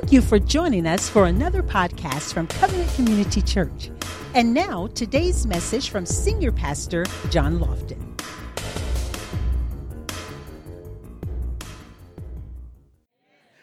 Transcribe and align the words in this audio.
Thank 0.00 0.12
you 0.12 0.22
for 0.22 0.38
joining 0.38 0.86
us 0.86 1.10
for 1.10 1.26
another 1.26 1.62
podcast 1.62 2.32
from 2.32 2.46
Covenant 2.46 2.90
Community 2.94 3.42
Church. 3.42 3.90
And 4.34 4.54
now, 4.54 4.86
today's 4.86 5.46
message 5.46 5.90
from 5.90 6.06
Senior 6.06 6.52
Pastor 6.52 7.04
John 7.28 7.58
Lofton. 7.58 8.00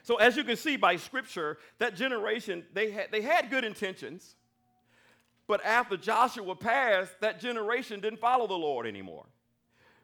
So, 0.04 0.18
as 0.18 0.38
you 0.38 0.44
can 0.44 0.58
see 0.58 0.78
by 0.78 0.98
scripture, 0.98 1.58
that 1.80 1.96
generation, 1.96 2.64
they 2.72 2.92
had, 2.92 3.08
they 3.12 3.22
had 3.22 3.50
good 3.50 3.66
intentions, 3.66 4.36
but 5.48 5.66
after 5.66 5.98
Joshua 5.98 6.56
passed, 6.56 7.20
that 7.20 7.40
generation 7.40 8.00
didn't 8.00 8.20
follow 8.20 8.46
the 8.46 8.54
Lord 8.54 8.86
anymore. 8.86 9.26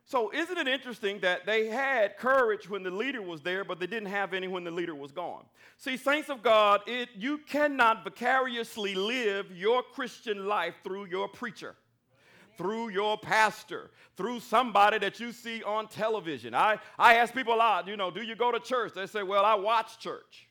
So, 0.05 0.31
isn't 0.33 0.57
it 0.57 0.67
interesting 0.67 1.19
that 1.21 1.45
they 1.45 1.67
had 1.67 2.17
courage 2.17 2.69
when 2.69 2.83
the 2.83 2.91
leader 2.91 3.21
was 3.21 3.41
there, 3.41 3.63
but 3.63 3.79
they 3.79 3.87
didn't 3.87 4.09
have 4.09 4.33
any 4.33 4.49
when 4.49 4.65
the 4.65 4.71
leader 4.71 4.93
was 4.93 5.13
gone? 5.13 5.45
See, 5.77 5.95
saints 5.95 6.29
of 6.29 6.43
God, 6.43 6.81
it, 6.87 7.09
you 7.15 7.37
cannot 7.37 8.03
vicariously 8.03 8.95
live 8.95 9.49
your 9.51 9.81
Christian 9.81 10.45
life 10.45 10.75
through 10.83 11.05
your 11.05 11.29
preacher, 11.29 11.75
through 12.57 12.89
your 12.89 13.17
pastor, 13.17 13.91
through 14.17 14.41
somebody 14.41 14.97
that 14.99 15.21
you 15.21 15.31
see 15.31 15.63
on 15.63 15.87
television. 15.87 16.53
I, 16.53 16.79
I 16.99 17.15
ask 17.15 17.33
people 17.33 17.53
a 17.53 17.55
lot, 17.55 17.87
you 17.87 17.95
know, 17.95 18.11
do 18.11 18.21
you 18.21 18.35
go 18.35 18.51
to 18.51 18.59
church? 18.59 18.93
They 18.93 19.07
say, 19.07 19.23
well, 19.23 19.45
I 19.45 19.55
watch 19.55 19.99
church. 19.99 20.49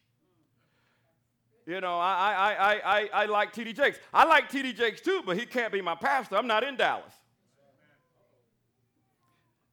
You 1.67 1.81
know, 1.81 1.99
I, 1.99 2.33
I, 2.33 2.53
I, 2.53 3.01
I, 3.01 3.09
I 3.23 3.25
like 3.27 3.53
T.D. 3.53 3.75
Jakes. 3.75 3.99
I 4.13 4.25
like 4.25 4.49
T.D. 4.49 4.73
Jakes 4.73 5.01
too, 5.01 5.23
but 5.25 5.37
he 5.37 5.47
can't 5.47 5.73
be 5.73 5.81
my 5.81 5.95
pastor. 5.95 6.37
I'm 6.37 6.47
not 6.47 6.65
in 6.65 6.77
Dallas. 6.77 7.13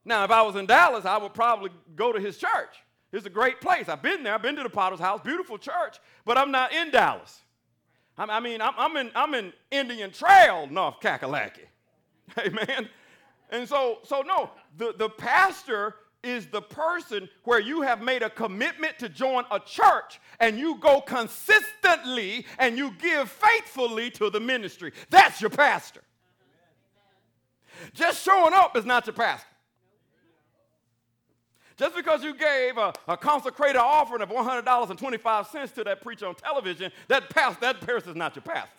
Now, 0.09 0.23
if 0.23 0.31
I 0.31 0.41
was 0.41 0.55
in 0.55 0.65
Dallas, 0.65 1.05
I 1.05 1.19
would 1.19 1.35
probably 1.35 1.69
go 1.95 2.11
to 2.11 2.19
his 2.19 2.35
church. 2.35 2.75
It's 3.11 3.27
a 3.27 3.29
great 3.29 3.61
place. 3.61 3.87
I've 3.87 4.01
been 4.01 4.23
there. 4.23 4.33
I've 4.33 4.41
been 4.41 4.55
to 4.55 4.63
the 4.63 4.69
Potter's 4.69 4.99
House, 4.99 5.21
beautiful 5.23 5.59
church, 5.59 5.99
but 6.25 6.35
I'm 6.35 6.49
not 6.49 6.73
in 6.73 6.89
Dallas. 6.89 7.41
I 8.17 8.39
mean, 8.39 8.59
I'm, 8.59 8.73
I'm, 8.75 8.97
in, 8.97 9.11
I'm 9.13 9.35
in 9.35 9.53
Indian 9.69 10.11
Trail, 10.11 10.65
North 10.65 10.99
Kakalaki. 10.99 11.67
Amen. 12.39 12.89
And 13.51 13.69
so, 13.69 13.99
so 14.03 14.23
no, 14.23 14.49
the, 14.77 14.95
the 14.97 15.09
pastor 15.09 15.93
is 16.23 16.47
the 16.47 16.61
person 16.61 17.29
where 17.43 17.59
you 17.59 17.81
have 17.83 18.01
made 18.01 18.23
a 18.23 18.31
commitment 18.31 18.97
to 18.99 19.09
join 19.09 19.43
a 19.51 19.59
church 19.59 20.19
and 20.39 20.57
you 20.57 20.79
go 20.79 21.01
consistently 21.01 22.47
and 22.57 22.79
you 22.79 22.93
give 22.99 23.29
faithfully 23.29 24.09
to 24.11 24.31
the 24.31 24.39
ministry. 24.39 24.91
That's 25.11 25.39
your 25.39 25.51
pastor. 25.51 26.01
Just 27.93 28.25
showing 28.25 28.53
up 28.55 28.75
is 28.75 28.85
not 28.85 29.05
your 29.05 29.13
pastor. 29.13 29.45
Just 31.79 31.95
because 31.95 32.25
you 32.25 32.33
gave 32.33 32.77
a, 32.77 32.91
a 33.07 33.15
consecrated 33.15 33.79
offering 33.79 34.21
of 34.21 34.27
$100.25 34.27 35.73
to 35.75 35.83
that 35.85 36.01
preacher 36.01 36.27
on 36.27 36.35
television, 36.35 36.91
that, 37.07 37.29
past, 37.29 37.61
that 37.61 37.79
person 37.79 38.09
is 38.09 38.15
not 38.17 38.35
your 38.35 38.43
pastor. 38.43 38.69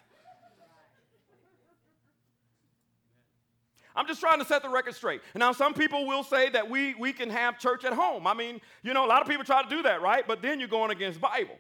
I'm 3.96 4.06
just 4.06 4.20
trying 4.20 4.38
to 4.38 4.44
set 4.44 4.62
the 4.62 4.68
record 4.68 4.94
straight. 4.94 5.22
Now, 5.34 5.52
some 5.52 5.72
people 5.72 6.06
will 6.06 6.22
say 6.22 6.50
that 6.50 6.68
we, 6.68 6.94
we 6.94 7.14
can 7.14 7.30
have 7.30 7.58
church 7.58 7.86
at 7.86 7.94
home. 7.94 8.26
I 8.26 8.34
mean, 8.34 8.60
you 8.82 8.92
know, 8.92 9.06
a 9.06 9.08
lot 9.08 9.22
of 9.22 9.28
people 9.28 9.44
try 9.44 9.62
to 9.62 9.68
do 9.68 9.82
that, 9.82 10.02
right? 10.02 10.24
But 10.28 10.42
then 10.42 10.58
you're 10.60 10.68
going 10.68 10.90
against 10.90 11.22
Bible. 11.22 11.56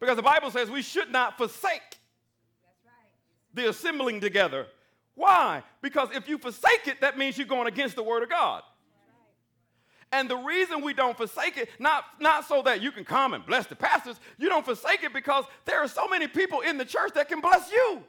Because 0.00 0.16
the 0.16 0.22
Bible 0.22 0.50
says 0.50 0.70
we 0.70 0.82
should 0.82 1.12
not 1.12 1.36
forsake 1.36 1.98
the 3.52 3.68
assembling 3.68 4.20
together. 4.22 4.66
Why? 5.14 5.62
Because 5.82 6.08
if 6.14 6.26
you 6.26 6.38
forsake 6.38 6.86
it, 6.86 7.02
that 7.02 7.18
means 7.18 7.36
you're 7.36 7.46
going 7.46 7.68
against 7.68 7.96
the 7.96 8.02
Word 8.02 8.22
of 8.22 8.30
God. 8.30 8.62
And 10.12 10.28
the 10.28 10.36
reason 10.36 10.82
we 10.82 10.92
don't 10.92 11.16
forsake 11.16 11.56
it, 11.56 11.68
not, 11.78 12.04
not 12.18 12.46
so 12.46 12.62
that 12.62 12.82
you 12.82 12.90
can 12.90 13.04
come 13.04 13.32
and 13.32 13.46
bless 13.46 13.66
the 13.66 13.76
pastors, 13.76 14.16
you 14.38 14.48
don't 14.48 14.64
forsake 14.64 15.04
it 15.04 15.12
because 15.12 15.44
there 15.64 15.80
are 15.80 15.88
so 15.88 16.08
many 16.08 16.26
people 16.26 16.60
in 16.60 16.78
the 16.78 16.84
church 16.84 17.12
that 17.14 17.28
can 17.28 17.40
bless 17.40 17.70
you. 17.70 18.02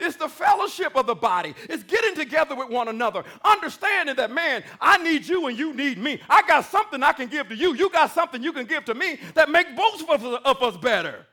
It's 0.00 0.16
the 0.16 0.28
fellowship 0.28 0.96
of 0.96 1.06
the 1.06 1.14
body. 1.14 1.54
It's 1.68 1.82
getting 1.82 2.14
together 2.14 2.54
with 2.54 2.70
one 2.70 2.88
another, 2.88 3.24
understanding 3.44 4.16
that, 4.16 4.30
man, 4.30 4.64
I 4.80 4.96
need 4.98 5.26
you 5.26 5.46
and 5.46 5.58
you 5.58 5.74
need 5.74 5.98
me. 5.98 6.20
I 6.30 6.42
got 6.46 6.64
something 6.64 7.02
I 7.02 7.12
can 7.12 7.28
give 7.28 7.48
to 7.48 7.56
you. 7.56 7.74
You 7.74 7.90
got 7.90 8.10
something 8.12 8.42
you 8.42 8.52
can 8.52 8.66
give 8.66 8.84
to 8.86 8.94
me 8.94 9.18
that 9.34 9.50
make 9.50 9.76
both 9.76 10.08
of 10.08 10.24
us, 10.24 10.40
of 10.44 10.62
us 10.62 10.76
better. 10.78 11.26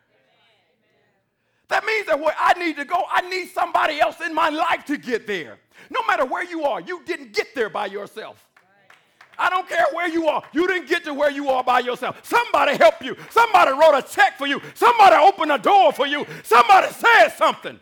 That 1.69 1.85
means 1.85 2.07
that 2.07 2.19
where 2.19 2.35
I 2.37 2.53
need 2.59 2.75
to 2.77 2.83
go, 2.83 3.01
I 3.09 3.21
need 3.29 3.47
somebody 3.49 4.01
else 4.01 4.19
in 4.19 4.33
my 4.33 4.49
life 4.49 4.83
to 4.85 4.97
get 4.97 5.25
there. 5.25 5.57
No 5.89 6.01
matter 6.05 6.25
where 6.25 6.43
you 6.43 6.63
are, 6.63 6.81
you 6.81 7.01
didn't 7.05 7.33
get 7.33 7.55
there 7.55 7.69
by 7.69 7.85
yourself. 7.85 8.45
I 9.37 9.49
don't 9.49 9.67
care 9.67 9.85
where 9.93 10.07
you 10.07 10.27
are. 10.27 10.43
You 10.53 10.67
didn't 10.67 10.87
get 10.87 11.03
to 11.05 11.13
where 11.13 11.31
you 11.31 11.49
are 11.49 11.63
by 11.63 11.79
yourself. 11.79 12.19
Somebody 12.23 12.77
helped 12.77 13.03
you. 13.03 13.15
Somebody 13.29 13.71
wrote 13.71 13.97
a 13.97 14.01
check 14.01 14.37
for 14.37 14.47
you. 14.47 14.61
Somebody 14.75 15.15
opened 15.15 15.51
a 15.51 15.57
door 15.57 15.91
for 15.91 16.05
you. 16.05 16.25
Somebody 16.43 16.87
said 16.93 17.29
something. 17.29 17.79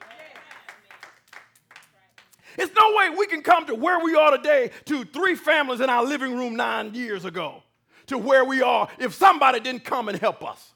It's 2.58 2.74
no 2.76 2.94
way 2.96 3.09
we 3.18 3.28
can 3.28 3.42
come 3.42 3.66
to 3.68 3.76
where 3.76 4.04
we 4.04 4.16
are 4.16 4.36
today 4.36 4.72
to 4.86 5.06
three 5.06 5.36
families 5.36 5.80
in 5.80 5.90
our 5.90 6.04
living 6.04 6.36
room 6.36 6.56
nine 6.56 6.94
years 6.94 7.24
ago 7.24 7.64
to 8.08 8.18
where 8.18 8.44
we 8.44 8.62
are 8.62 8.90
if 8.98 9.14
somebody 9.14 9.59
didn't 9.59 9.86
come 9.86 10.09
and 10.09 10.20
help 10.20 10.44
us 10.44 10.69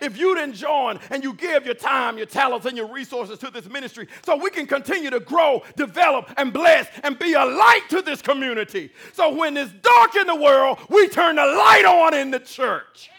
if 0.00 0.18
you 0.18 0.34
didn't 0.34 0.54
join 0.54 0.98
and 1.10 1.22
you 1.22 1.32
give 1.34 1.64
your 1.64 1.74
time, 1.74 2.16
your 2.16 2.26
talents, 2.26 2.66
and 2.66 2.76
your 2.76 2.92
resources 2.92 3.38
to 3.38 3.50
this 3.50 3.68
ministry 3.68 4.08
so 4.24 4.36
we 4.36 4.50
can 4.50 4.66
continue 4.66 5.10
to 5.10 5.20
grow, 5.20 5.62
develop, 5.76 6.30
and 6.36 6.52
bless 6.52 6.88
and 7.02 7.18
be 7.18 7.34
a 7.34 7.44
light 7.44 7.82
to 7.90 8.02
this 8.02 8.22
community. 8.22 8.90
So 9.12 9.34
when 9.34 9.56
it's 9.56 9.72
dark 9.72 10.16
in 10.16 10.26
the 10.26 10.36
world, 10.36 10.78
we 10.88 11.08
turn 11.08 11.36
the 11.36 11.44
light 11.44 11.84
on 11.84 12.14
in 12.14 12.30
the 12.30 12.40
church. 12.40 13.10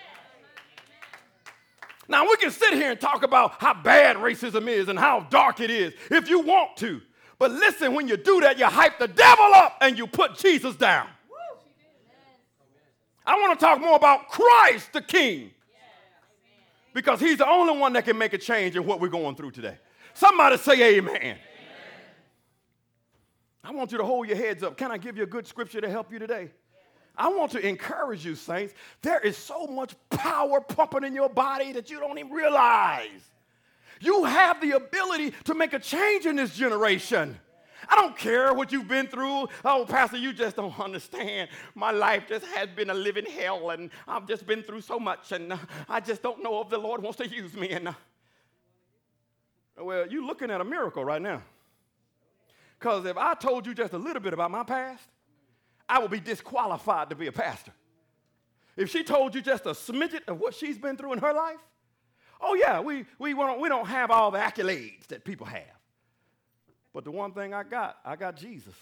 Now, 2.09 2.23
we 2.23 2.37
can 2.37 2.51
sit 2.51 2.73
here 2.73 2.91
and 2.91 2.99
talk 2.99 3.23
about 3.23 3.55
how 3.59 3.73
bad 3.73 4.15
racism 4.15 4.67
is 4.67 4.87
and 4.87 4.97
how 4.97 5.27
dark 5.29 5.59
it 5.59 5.69
is 5.69 5.93
if 6.09 6.29
you 6.29 6.39
want 6.39 6.77
to. 6.77 7.01
But 7.39 7.51
listen, 7.51 7.93
when 7.93 8.07
you 8.07 8.17
do 8.17 8.41
that, 8.41 8.57
you 8.57 8.65
hype 8.65 8.97
the 8.97 9.07
devil 9.07 9.45
up 9.53 9.77
and 9.81 9.97
you 9.97 10.07
put 10.07 10.37
Jesus 10.37 10.75
down. 10.75 11.07
I 13.25 13.35
want 13.35 13.59
to 13.59 13.65
talk 13.65 13.81
more 13.81 13.97
about 13.97 14.29
Christ 14.29 14.93
the 14.93 15.01
King 15.01 15.51
because 16.97 17.19
he's 17.19 17.37
the 17.37 17.47
only 17.47 17.77
one 17.77 17.93
that 17.93 18.05
can 18.05 18.17
make 18.17 18.33
a 18.33 18.39
change 18.39 18.75
in 18.75 18.83
what 18.83 18.99
we're 18.99 19.07
going 19.07 19.35
through 19.35 19.51
today. 19.51 19.77
Somebody 20.15 20.57
say 20.57 20.97
amen. 20.97 21.15
amen. 21.15 21.37
I 23.63 23.71
want 23.71 23.91
you 23.91 23.99
to 23.99 24.03
hold 24.03 24.27
your 24.27 24.35
heads 24.35 24.63
up. 24.63 24.77
Can 24.77 24.89
I 24.89 24.97
give 24.97 25.15
you 25.15 25.21
a 25.21 25.27
good 25.27 25.45
scripture 25.45 25.79
to 25.79 25.87
help 25.87 26.11
you 26.11 26.17
today? 26.17 26.49
I 27.15 27.27
want 27.29 27.51
to 27.51 27.59
encourage 27.59 28.25
you, 28.25 28.33
saints. 28.33 28.73
There 29.03 29.19
is 29.19 29.37
so 29.37 29.67
much 29.67 29.93
power 30.09 30.59
pumping 30.59 31.03
in 31.03 31.13
your 31.13 31.29
body 31.29 31.71
that 31.73 31.91
you 31.91 31.99
don't 31.99 32.17
even 32.17 32.31
realize. 32.31 33.21
You 34.01 34.23
have 34.23 34.59
the 34.59 34.71
ability 34.71 35.35
to 35.43 35.53
make 35.53 35.73
a 35.73 35.79
change 35.79 36.25
in 36.25 36.35
this 36.35 36.55
generation. 36.55 37.39
I 37.87 37.95
don't 37.95 38.17
care 38.17 38.53
what 38.53 38.71
you've 38.71 38.87
been 38.87 39.07
through. 39.07 39.47
Oh, 39.63 39.85
Pastor, 39.87 40.17
you 40.17 40.33
just 40.33 40.55
don't 40.55 40.77
understand. 40.79 41.49
My 41.75 41.91
life 41.91 42.25
just 42.27 42.45
has 42.45 42.69
been 42.69 42.89
a 42.89 42.93
living 42.93 43.25
hell, 43.25 43.69
and 43.69 43.89
I've 44.07 44.27
just 44.27 44.45
been 44.45 44.63
through 44.63 44.81
so 44.81 44.99
much, 44.99 45.31
and 45.31 45.53
uh, 45.53 45.57
I 45.87 45.99
just 45.99 46.21
don't 46.21 46.41
know 46.41 46.61
if 46.61 46.69
the 46.69 46.77
Lord 46.77 47.01
wants 47.01 47.17
to 47.17 47.27
use 47.35 47.53
me. 47.53 47.69
And 47.69 47.89
uh, 47.89 47.93
well, 49.79 50.07
you're 50.07 50.25
looking 50.25 50.49
at 50.49 50.61
a 50.61 50.65
miracle 50.65 51.05
right 51.05 51.21
now. 51.21 51.41
Because 52.79 53.05
if 53.05 53.17
I 53.17 53.33
told 53.33 53.65
you 53.65 53.73
just 53.73 53.93
a 53.93 53.97
little 53.97 54.21
bit 54.21 54.33
about 54.33 54.51
my 54.51 54.63
past, 54.63 55.03
I 55.89 55.99
would 55.99 56.11
be 56.11 56.19
disqualified 56.19 57.09
to 57.09 57.15
be 57.15 57.27
a 57.27 57.31
pastor. 57.31 57.71
If 58.75 58.91
she 58.91 59.03
told 59.03 59.33
you 59.33 59.41
just 59.41 59.65
a 59.65 59.71
smidget 59.71 60.27
of 60.27 60.39
what 60.39 60.53
she's 60.53 60.77
been 60.77 60.97
through 60.97 61.13
in 61.13 61.19
her 61.19 61.33
life, 61.33 61.59
oh 62.39 62.53
yeah, 62.53 62.79
we, 62.79 63.05
we, 63.17 63.33
we 63.33 63.69
don't 63.69 63.87
have 63.87 64.11
all 64.11 64.29
the 64.29 64.37
accolades 64.37 65.07
that 65.07 65.23
people 65.23 65.47
have. 65.47 65.76
But 66.97 67.03
the 67.03 67.11
one 67.11 67.31
thing 67.31 67.53
I 67.53 67.61
got, 67.61 67.99
I 68.03 68.15
got 68.15 68.35
Jesus. 68.35 68.73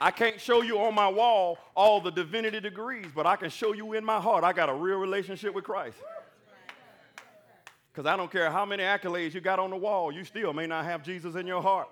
I 0.00 0.12
can't 0.12 0.40
show 0.40 0.62
you 0.62 0.78
on 0.78 0.94
my 0.94 1.08
wall 1.08 1.58
all 1.74 2.00
the 2.00 2.12
divinity 2.12 2.60
degrees, 2.60 3.06
but 3.12 3.26
I 3.26 3.34
can 3.34 3.50
show 3.50 3.72
you 3.72 3.94
in 3.94 4.04
my 4.04 4.20
heart 4.20 4.44
I 4.44 4.52
got 4.52 4.68
a 4.68 4.74
real 4.74 4.98
relationship 4.98 5.52
with 5.52 5.64
Christ. 5.64 5.96
Because 7.92 8.06
I 8.06 8.16
don't 8.16 8.30
care 8.30 8.48
how 8.48 8.64
many 8.64 8.84
accolades 8.84 9.34
you 9.34 9.40
got 9.40 9.58
on 9.58 9.70
the 9.70 9.76
wall, 9.76 10.12
you 10.12 10.22
still 10.22 10.52
may 10.52 10.68
not 10.68 10.84
have 10.84 11.02
Jesus 11.02 11.34
in 11.34 11.44
your 11.44 11.60
heart. 11.60 11.88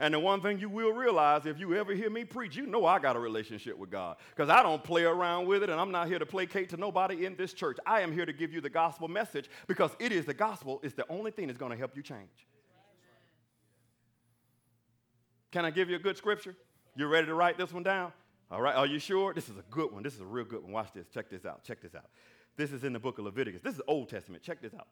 And 0.00 0.12
the 0.12 0.18
one 0.18 0.40
thing 0.40 0.58
you 0.58 0.68
will 0.68 0.92
realize 0.92 1.46
if 1.46 1.58
you 1.58 1.74
ever 1.74 1.94
hear 1.94 2.10
me 2.10 2.24
preach, 2.24 2.56
you 2.56 2.66
know 2.66 2.84
I 2.84 2.98
got 2.98 3.16
a 3.16 3.18
relationship 3.18 3.78
with 3.78 3.90
God. 3.90 4.16
Because 4.30 4.48
I 4.50 4.62
don't 4.62 4.82
play 4.82 5.04
around 5.04 5.46
with 5.46 5.62
it, 5.62 5.70
and 5.70 5.80
I'm 5.80 5.92
not 5.92 6.08
here 6.08 6.18
to 6.18 6.26
placate 6.26 6.70
to 6.70 6.76
nobody 6.76 7.26
in 7.26 7.36
this 7.36 7.52
church. 7.52 7.78
I 7.86 8.00
am 8.00 8.12
here 8.12 8.26
to 8.26 8.32
give 8.32 8.52
you 8.52 8.60
the 8.60 8.70
gospel 8.70 9.08
message 9.08 9.48
because 9.66 9.92
it 9.98 10.12
is 10.12 10.24
the 10.24 10.34
gospel, 10.34 10.80
it's 10.82 10.94
the 10.94 11.06
only 11.08 11.30
thing 11.30 11.46
that's 11.46 11.58
going 11.58 11.72
to 11.72 11.78
help 11.78 11.96
you 11.96 12.02
change. 12.02 12.46
Can 15.52 15.64
I 15.64 15.70
give 15.70 15.88
you 15.88 15.96
a 15.96 16.00
good 16.00 16.16
scripture? 16.16 16.56
You 16.96 17.06
ready 17.06 17.28
to 17.28 17.34
write 17.34 17.56
this 17.56 17.72
one 17.72 17.84
down? 17.84 18.12
All 18.50 18.60
right, 18.60 18.74
are 18.74 18.86
you 18.86 18.98
sure? 18.98 19.32
This 19.32 19.48
is 19.48 19.56
a 19.56 19.64
good 19.70 19.92
one. 19.92 20.02
This 20.02 20.14
is 20.14 20.20
a 20.20 20.26
real 20.26 20.44
good 20.44 20.62
one. 20.62 20.72
Watch 20.72 20.92
this. 20.92 21.06
Check 21.14 21.30
this 21.30 21.44
out. 21.44 21.62
Check 21.64 21.80
this 21.80 21.94
out. 21.94 22.06
This 22.56 22.72
is 22.72 22.84
in 22.84 22.92
the 22.92 22.98
book 22.98 23.18
of 23.18 23.24
Leviticus. 23.24 23.62
This 23.62 23.74
is 23.74 23.80
Old 23.86 24.08
Testament. 24.08 24.42
Check 24.42 24.60
this 24.60 24.74
out. 24.74 24.88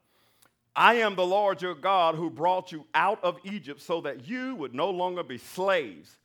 I 0.75 0.95
am 0.95 1.15
the 1.15 1.25
Lord 1.25 1.61
your 1.61 1.75
God 1.75 2.15
who 2.15 2.29
brought 2.29 2.71
you 2.71 2.85
out 2.93 3.23
of 3.23 3.37
Egypt 3.43 3.81
so 3.81 4.01
that 4.01 4.27
you 4.27 4.55
would 4.55 4.73
no 4.73 4.89
longer 4.89 5.23
be 5.23 5.37
slaves 5.37 6.17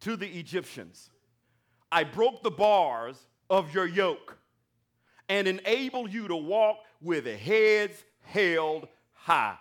to 0.00 0.16
the 0.16 0.26
Egyptians. 0.26 1.10
I 1.90 2.04
broke 2.04 2.42
the 2.42 2.50
bars 2.50 3.16
of 3.48 3.72
your 3.72 3.86
yoke 3.86 4.36
and 5.28 5.46
enabled 5.46 6.12
you 6.12 6.28
to 6.28 6.36
walk 6.36 6.78
with 7.00 7.26
heads 7.26 8.04
held 8.22 8.88
high. 9.12 9.56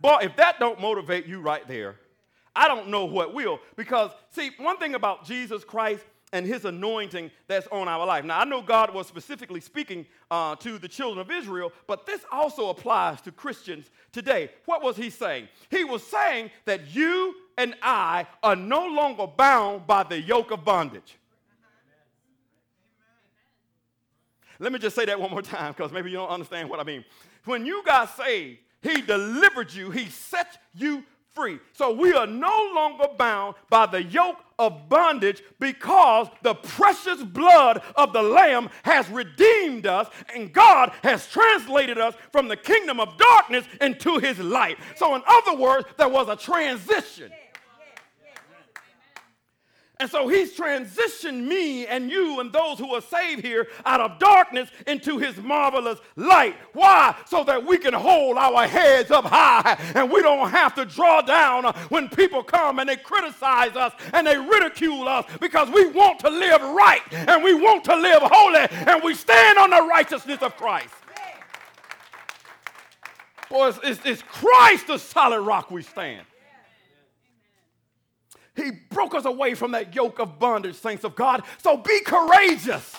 Boy, 0.00 0.18
if 0.22 0.36
that 0.36 0.58
don't 0.58 0.80
motivate 0.80 1.26
you 1.26 1.40
right 1.40 1.66
there, 1.68 1.96
I 2.56 2.68
don't 2.68 2.88
know 2.88 3.04
what 3.04 3.34
will. 3.34 3.60
Because, 3.76 4.10
see, 4.30 4.50
one 4.58 4.78
thing 4.78 4.94
about 4.94 5.24
Jesus 5.24 5.62
Christ 5.62 6.04
and 6.32 6.46
his 6.46 6.64
anointing 6.64 7.30
that's 7.48 7.66
on 7.68 7.88
our 7.88 8.06
life. 8.06 8.24
Now, 8.24 8.38
I 8.38 8.44
know 8.44 8.62
God 8.62 8.94
was 8.94 9.06
specifically 9.06 9.60
speaking 9.60 10.06
uh, 10.30 10.56
to 10.56 10.78
the 10.78 10.88
children 10.88 11.18
of 11.18 11.30
Israel, 11.30 11.72
but 11.86 12.06
this 12.06 12.20
also 12.30 12.70
applies 12.70 13.20
to 13.22 13.32
Christians 13.32 13.90
today. 14.12 14.50
What 14.66 14.82
was 14.82 14.96
he 14.96 15.10
saying? 15.10 15.48
He 15.70 15.84
was 15.84 16.02
saying 16.02 16.50
that 16.66 16.94
you 16.94 17.34
and 17.58 17.74
I 17.82 18.26
are 18.42 18.56
no 18.56 18.86
longer 18.86 19.26
bound 19.26 19.86
by 19.86 20.04
the 20.04 20.20
yoke 20.20 20.50
of 20.50 20.64
bondage. 20.64 21.16
Let 24.58 24.72
me 24.72 24.78
just 24.78 24.94
say 24.94 25.06
that 25.06 25.18
one 25.18 25.30
more 25.30 25.42
time 25.42 25.72
because 25.72 25.90
maybe 25.90 26.10
you 26.10 26.18
don't 26.18 26.28
understand 26.28 26.68
what 26.68 26.80
I 26.80 26.84
mean. 26.84 27.04
When 27.44 27.64
you 27.64 27.82
got 27.84 28.14
saved, 28.14 28.58
he 28.82 29.02
delivered 29.02 29.72
you, 29.72 29.90
He 29.90 30.06
set 30.06 30.58
you 30.74 31.04
free. 31.40 31.58
So 31.72 31.92
we 31.92 32.12
are 32.12 32.26
no 32.26 32.70
longer 32.74 33.06
bound 33.16 33.54
by 33.70 33.86
the 33.86 34.02
yoke 34.02 34.36
of 34.58 34.88
bondage 34.90 35.42
because 35.58 36.28
the 36.42 36.54
precious 36.54 37.22
blood 37.22 37.82
of 37.96 38.12
the 38.12 38.22
Lamb 38.22 38.68
has 38.82 39.08
redeemed 39.08 39.86
us 39.86 40.08
and 40.34 40.52
God 40.52 40.92
has 41.02 41.26
translated 41.28 41.96
us 41.96 42.14
from 42.30 42.48
the 42.48 42.56
kingdom 42.56 43.00
of 43.00 43.16
darkness 43.16 43.64
into 43.80 44.18
His 44.18 44.38
light. 44.38 44.76
So, 44.96 45.14
in 45.14 45.22
other 45.26 45.56
words, 45.56 45.86
there 45.96 46.08
was 46.08 46.28
a 46.28 46.36
transition. 46.36 47.32
And 50.00 50.10
so 50.10 50.28
he's 50.28 50.56
transitioned 50.56 51.46
me 51.46 51.86
and 51.86 52.10
you 52.10 52.40
and 52.40 52.50
those 52.50 52.78
who 52.78 52.94
are 52.94 53.02
saved 53.02 53.44
here 53.44 53.68
out 53.84 54.00
of 54.00 54.18
darkness 54.18 54.70
into 54.86 55.18
his 55.18 55.36
marvelous 55.36 55.98
light. 56.16 56.56
Why? 56.72 57.14
So 57.26 57.44
that 57.44 57.66
we 57.66 57.76
can 57.76 57.92
hold 57.92 58.38
our 58.38 58.66
heads 58.66 59.10
up 59.10 59.26
high 59.26 59.78
and 59.94 60.10
we 60.10 60.22
don't 60.22 60.48
have 60.48 60.74
to 60.76 60.86
draw 60.86 61.20
down 61.20 61.64
when 61.90 62.08
people 62.08 62.42
come 62.42 62.78
and 62.78 62.88
they 62.88 62.96
criticize 62.96 63.76
us 63.76 63.92
and 64.14 64.26
they 64.26 64.38
ridicule 64.38 65.06
us 65.06 65.26
because 65.38 65.68
we 65.68 65.86
want 65.90 66.18
to 66.20 66.30
live 66.30 66.62
right 66.62 67.02
and 67.12 67.44
we 67.44 67.52
want 67.52 67.84
to 67.84 67.94
live 67.94 68.22
holy 68.22 68.66
and 68.70 69.04
we 69.04 69.12
stand 69.12 69.58
on 69.58 69.68
the 69.68 69.82
righteousness 69.82 70.40
of 70.40 70.56
Christ. 70.56 70.94
Boy, 73.50 73.68
it's, 73.68 73.78
it's, 73.82 74.00
it's 74.06 74.22
Christ 74.22 74.86
the 74.86 74.96
solid 74.96 75.42
rock 75.42 75.70
we 75.70 75.82
stand. 75.82 76.24
He 78.60 78.70
broke 78.90 79.14
us 79.14 79.24
away 79.24 79.54
from 79.54 79.72
that 79.72 79.94
yoke 79.94 80.18
of 80.18 80.38
bondage, 80.38 80.76
saints 80.76 81.04
of 81.04 81.14
God. 81.14 81.42
So 81.58 81.76
be 81.76 82.00
courageous. 82.00 82.96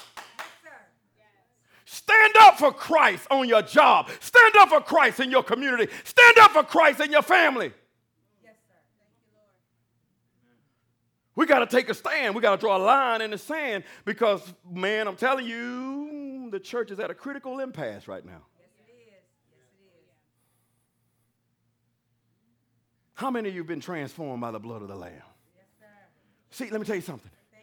Stand 1.85 2.35
up 2.39 2.57
for 2.57 2.71
Christ 2.71 3.27
on 3.29 3.49
your 3.49 3.61
job. 3.61 4.09
Stand 4.21 4.55
up 4.59 4.69
for 4.69 4.79
Christ 4.79 5.19
in 5.19 5.29
your 5.29 5.43
community. 5.43 5.91
Stand 6.05 6.37
up 6.39 6.51
for 6.51 6.63
Christ 6.63 7.01
in 7.01 7.11
your 7.11 7.21
family. 7.21 7.73
Yes, 8.41 8.53
sir. 8.65 8.75
We 11.35 11.45
got 11.45 11.59
to 11.59 11.65
take 11.65 11.89
a 11.89 11.93
stand. 11.93 12.33
We 12.33 12.41
got 12.41 12.55
to 12.55 12.61
draw 12.61 12.77
a 12.77 12.79
line 12.79 13.21
in 13.21 13.31
the 13.31 13.37
sand 13.37 13.83
because, 14.05 14.41
man, 14.69 15.05
I'm 15.05 15.17
telling 15.17 15.45
you, 15.45 16.49
the 16.49 16.61
church 16.61 16.91
is 16.91 16.99
at 16.99 17.11
a 17.11 17.13
critical 17.13 17.59
impasse 17.59 18.07
right 18.07 18.25
now. 18.25 18.41
Yes, 18.57 18.69
it 18.77 18.91
is. 18.91 19.07
Yes, 19.51 19.59
it 19.81 19.85
is. 19.99 20.09
How 23.15 23.29
many 23.31 23.49
of 23.49 23.55
you 23.55 23.61
have 23.61 23.67
been 23.67 23.81
transformed 23.81 24.39
by 24.39 24.51
the 24.51 24.59
blood 24.59 24.81
of 24.81 24.87
the 24.87 24.95
Lamb? 24.95 25.23
See, 26.51 26.69
let 26.69 26.79
me 26.79 26.85
tell 26.85 26.95
you 26.95 27.01
something. 27.01 27.31
You, 27.53 27.59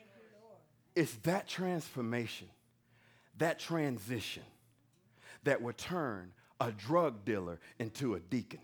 it's 0.95 1.15
that 1.23 1.47
transformation, 1.47 2.49
that 3.37 3.59
transition 3.59 4.43
that 5.45 5.63
will 5.63 5.75
turn 5.75 6.33
a 6.61 6.73
drug 6.73 7.25
dealer 7.25 7.61
into 7.79 8.15
a 8.15 8.21
deacon. 8.21 8.61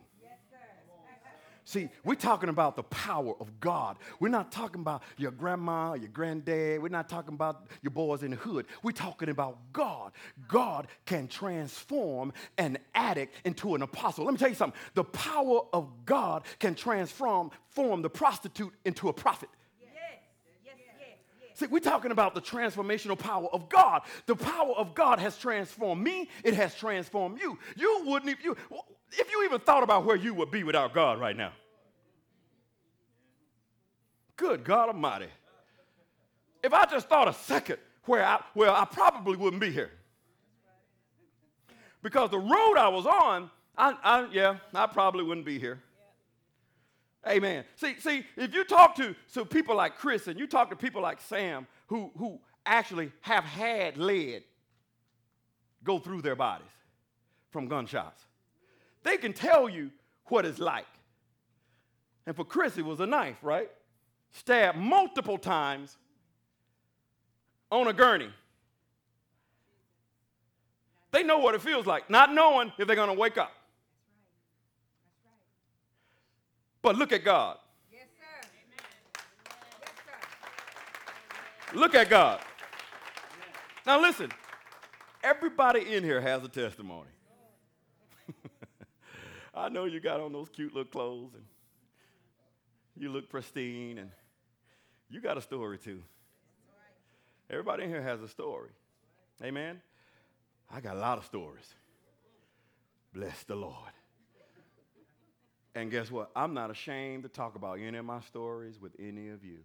See, 1.66 1.88
we're 2.04 2.14
talking 2.14 2.50
about 2.50 2.76
the 2.76 2.82
power 2.82 3.32
of 3.40 3.58
God. 3.58 3.96
We're 4.20 4.28
not 4.28 4.52
talking 4.52 4.82
about 4.82 5.02
your 5.16 5.30
grandma, 5.30 5.94
your 5.94 6.10
granddad. 6.10 6.82
We're 6.82 6.88
not 6.90 7.08
talking 7.08 7.32
about 7.32 7.66
your 7.80 7.90
boys 7.90 8.22
in 8.22 8.32
the 8.32 8.36
hood. 8.36 8.66
We're 8.82 8.92
talking 8.92 9.30
about 9.30 9.58
God. 9.72 10.12
God 10.46 10.88
can 11.06 11.26
transform 11.26 12.34
an 12.58 12.76
addict 12.94 13.34
into 13.46 13.74
an 13.74 13.80
apostle. 13.80 14.26
Let 14.26 14.32
me 14.32 14.38
tell 14.38 14.50
you 14.50 14.54
something. 14.54 14.78
The 14.92 15.04
power 15.04 15.62
of 15.72 15.88
God 16.04 16.42
can 16.58 16.74
transform 16.74 17.50
form 17.70 18.02
the 18.02 18.10
prostitute 18.10 18.74
into 18.84 19.08
a 19.08 19.14
prophet. 19.14 19.48
See, 21.54 21.66
we're 21.66 21.78
talking 21.78 22.10
about 22.10 22.34
the 22.34 22.40
transformational 22.40 23.16
power 23.16 23.48
of 23.52 23.68
God. 23.68 24.02
The 24.26 24.34
power 24.34 24.74
of 24.76 24.94
God 24.94 25.20
has 25.20 25.38
transformed 25.38 26.02
me, 26.02 26.28
it 26.42 26.54
has 26.54 26.74
transformed 26.74 27.40
you. 27.40 27.58
You 27.76 28.02
wouldn't, 28.04 28.30
if 28.30 28.44
you, 28.44 28.56
if 29.12 29.30
you 29.30 29.44
even 29.44 29.60
thought 29.60 29.84
about 29.84 30.04
where 30.04 30.16
you 30.16 30.34
would 30.34 30.50
be 30.50 30.64
without 30.64 30.92
God 30.92 31.20
right 31.20 31.36
now. 31.36 31.52
Good 34.36 34.64
God 34.64 34.88
Almighty. 34.88 35.28
If 36.64 36.72
I 36.72 36.86
just 36.86 37.08
thought 37.08 37.28
a 37.28 37.32
second 37.32 37.78
where 38.04 38.24
I, 38.24 38.40
well, 38.56 38.74
I 38.74 38.84
probably 38.84 39.36
wouldn't 39.36 39.60
be 39.60 39.70
here. 39.70 39.92
Because 42.02 42.30
the 42.30 42.38
road 42.38 42.76
I 42.76 42.88
was 42.88 43.06
on, 43.06 43.48
I, 43.78 43.96
I 44.02 44.28
yeah, 44.32 44.56
I 44.74 44.86
probably 44.86 45.22
wouldn't 45.22 45.46
be 45.46 45.60
here. 45.60 45.80
Amen. 47.26 47.64
See, 47.76 47.96
see, 47.98 48.24
if 48.36 48.54
you 48.54 48.64
talk 48.64 48.94
to 48.96 49.14
so 49.26 49.44
people 49.44 49.76
like 49.76 49.96
Chris 49.96 50.26
and 50.26 50.38
you 50.38 50.46
talk 50.46 50.70
to 50.70 50.76
people 50.76 51.00
like 51.00 51.20
Sam 51.20 51.66
who, 51.86 52.10
who 52.18 52.40
actually 52.66 53.12
have 53.22 53.44
had 53.44 53.96
lead 53.96 54.42
go 55.82 55.98
through 55.98 56.22
their 56.22 56.36
bodies 56.36 56.66
from 57.50 57.68
gunshots, 57.68 58.24
they 59.02 59.16
can 59.16 59.32
tell 59.32 59.68
you 59.68 59.90
what 60.26 60.44
it's 60.44 60.58
like. 60.58 60.86
And 62.26 62.34
for 62.34 62.44
Chris, 62.44 62.76
it 62.78 62.84
was 62.84 63.00
a 63.00 63.06
knife, 63.06 63.36
right? 63.42 63.70
Stabbed 64.32 64.78
multiple 64.78 65.38
times 65.38 65.96
on 67.70 67.86
a 67.86 67.92
gurney. 67.92 68.30
They 71.10 71.22
know 71.22 71.38
what 71.38 71.54
it 71.54 71.62
feels 71.62 71.86
like, 71.86 72.10
not 72.10 72.32
knowing 72.32 72.72
if 72.78 72.86
they're 72.86 72.96
going 72.96 73.08
to 73.08 73.18
wake 73.18 73.38
up. 73.38 73.52
But 76.84 76.96
look 76.96 77.12
at 77.12 77.24
God. 77.24 77.56
Yes, 77.90 78.02
sir. 78.18 78.48
Yes, 78.60 78.78
sir. 81.72 81.78
Look 81.78 81.94
at 81.94 82.10
God. 82.10 82.40
Now, 83.86 84.02
listen, 84.02 84.30
everybody 85.22 85.94
in 85.94 86.04
here 86.04 86.20
has 86.20 86.44
a 86.44 86.48
testimony. 86.48 87.08
I 89.54 89.70
know 89.70 89.86
you 89.86 89.98
got 89.98 90.20
on 90.20 90.34
those 90.34 90.50
cute 90.50 90.74
little 90.74 90.90
clothes 90.90 91.32
and 91.32 91.44
you 92.98 93.08
look 93.08 93.30
pristine 93.30 93.96
and 93.96 94.10
you 95.08 95.22
got 95.22 95.38
a 95.38 95.40
story 95.40 95.78
too. 95.78 96.02
Everybody 97.48 97.84
in 97.84 97.88
here 97.88 98.02
has 98.02 98.20
a 98.20 98.28
story. 98.28 98.68
Amen. 99.42 99.80
I 100.70 100.82
got 100.82 100.96
a 100.96 101.00
lot 101.00 101.16
of 101.16 101.24
stories. 101.24 101.74
Bless 103.14 103.42
the 103.44 103.56
Lord. 103.56 103.92
And 105.74 105.90
guess 105.90 106.10
what? 106.10 106.30
I'm 106.36 106.54
not 106.54 106.70
ashamed 106.70 107.24
to 107.24 107.28
talk 107.28 107.56
about 107.56 107.80
any 107.80 107.98
of 107.98 108.04
my 108.04 108.20
stories 108.20 108.80
with 108.80 108.92
any 108.98 109.30
of 109.30 109.44
you. 109.44 109.58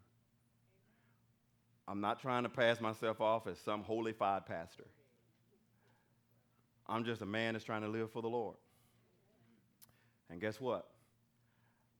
I'm 1.87 2.01
not 2.01 2.19
trying 2.19 2.43
to 2.43 2.49
pass 2.49 2.81
myself 2.81 3.21
off 3.21 3.47
as 3.47 3.59
some 3.59 3.83
holified 3.83 4.45
pastor. 4.45 4.85
I'm 6.87 7.05
just 7.05 7.21
a 7.21 7.25
man 7.25 7.53
that's 7.53 7.65
trying 7.65 7.81
to 7.81 7.87
live 7.87 8.11
for 8.11 8.21
the 8.21 8.27
Lord. 8.27 8.57
And 10.31 10.41
guess 10.41 10.59
what? 10.59 10.87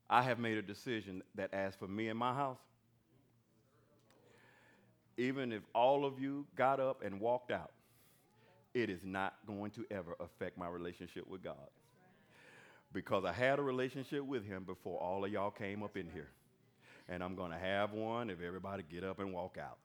I 0.10 0.24
have 0.24 0.40
made 0.40 0.58
a 0.58 0.62
decision 0.64 1.22
that 1.36 1.54
as 1.54 1.76
for 1.76 1.88
me 1.88 2.08
and 2.10 2.18
my 2.18 2.34
house, 2.34 2.60
even 5.18 5.52
if 5.52 5.62
all 5.76 6.06
of 6.06 6.20
you 6.20 6.48
got 6.56 6.80
up 6.80 7.04
and 7.04 7.20
walked 7.20 7.52
out, 7.52 7.72
it 8.74 8.90
is 8.90 9.02
not 9.04 9.34
going 9.46 9.70
to 9.72 9.86
ever 9.92 10.16
affect 10.20 10.58
my 10.58 10.68
relationship 10.68 11.28
with 11.28 11.44
God 11.44 11.68
because 12.94 13.26
I 13.26 13.32
had 13.32 13.60
a 13.60 13.62
relationship 13.62 14.24
with 14.24 14.46
him 14.46 14.64
before 14.64 15.00
all 15.00 15.24
of 15.24 15.32
y'all 15.32 15.52
came 15.52 15.84
up 15.84 15.98
in 15.98 16.08
here. 16.10 16.30
And 17.08 17.24
I'm 17.24 17.36
going 17.36 17.52
to 17.52 17.58
have 17.58 17.92
one 17.92 18.30
if 18.30 18.42
everybody 18.42 18.84
get 18.90 19.04
up 19.04 19.20
and 19.20 19.34
walk 19.34 19.58
out. 19.60 19.78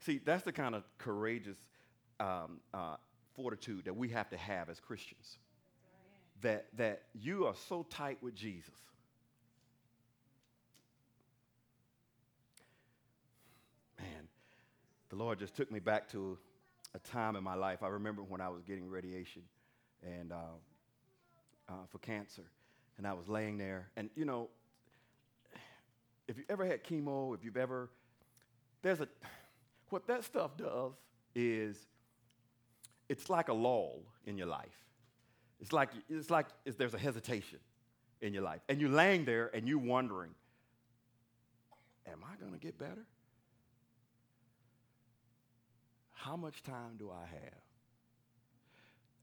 See, 0.00 0.20
that's 0.24 0.42
the 0.42 0.52
kind 0.52 0.74
of 0.74 0.82
courageous 0.98 1.58
um, 2.18 2.60
uh, 2.74 2.96
fortitude 3.34 3.84
that 3.84 3.96
we 3.96 4.08
have 4.08 4.28
to 4.30 4.36
have 4.36 4.68
as 4.68 4.80
Christians. 4.80 5.38
That, 6.40 6.66
that 6.76 7.02
you 7.14 7.46
are 7.46 7.54
so 7.68 7.86
tight 7.88 8.18
with 8.20 8.34
Jesus. 8.34 8.74
Man, 14.00 14.28
the 15.08 15.16
Lord 15.16 15.38
just 15.38 15.54
took 15.54 15.70
me 15.70 15.78
back 15.78 16.10
to 16.10 16.36
a 16.94 16.98
time 16.98 17.36
in 17.36 17.44
my 17.44 17.54
life. 17.54 17.84
I 17.84 17.88
remember 17.88 18.22
when 18.22 18.40
I 18.40 18.48
was 18.48 18.62
getting 18.62 18.88
radiation. 18.88 19.42
And 20.02 20.32
uh, 20.32 20.56
for 21.92 21.98
cancer. 21.98 22.50
And 22.98 23.06
I 23.06 23.12
was 23.12 23.28
laying 23.28 23.58
there. 23.58 23.90
And, 23.96 24.10
you 24.16 24.24
know, 24.24 24.48
if 26.26 26.38
you 26.38 26.44
ever 26.48 26.64
had 26.64 26.82
chemo, 26.82 27.34
if 27.34 27.44
you've 27.44 27.56
ever, 27.56 27.90
there's 28.82 29.00
a, 29.00 29.08
what 29.90 30.06
that 30.06 30.24
stuff 30.24 30.56
does 30.56 30.92
is 31.34 31.76
it's 33.08 33.28
like 33.28 33.48
a 33.48 33.52
lull 33.52 34.00
in 34.26 34.38
your 34.38 34.46
life. 34.46 34.68
It's 35.60 35.72
like, 35.72 35.90
it's 36.08 36.30
like 36.30 36.46
it's, 36.64 36.76
there's 36.76 36.94
a 36.94 36.98
hesitation 36.98 37.58
in 38.20 38.32
your 38.32 38.42
life. 38.42 38.60
And 38.68 38.80
you're 38.80 38.90
laying 38.90 39.24
there 39.24 39.50
and 39.54 39.68
you're 39.68 39.78
wondering, 39.78 40.30
am 42.06 42.18
I 42.24 42.36
going 42.40 42.52
to 42.52 42.58
get 42.58 42.78
better? 42.78 43.06
How 46.12 46.36
much 46.36 46.62
time 46.62 46.96
do 46.98 47.10
I 47.10 47.26
have? 47.26 47.62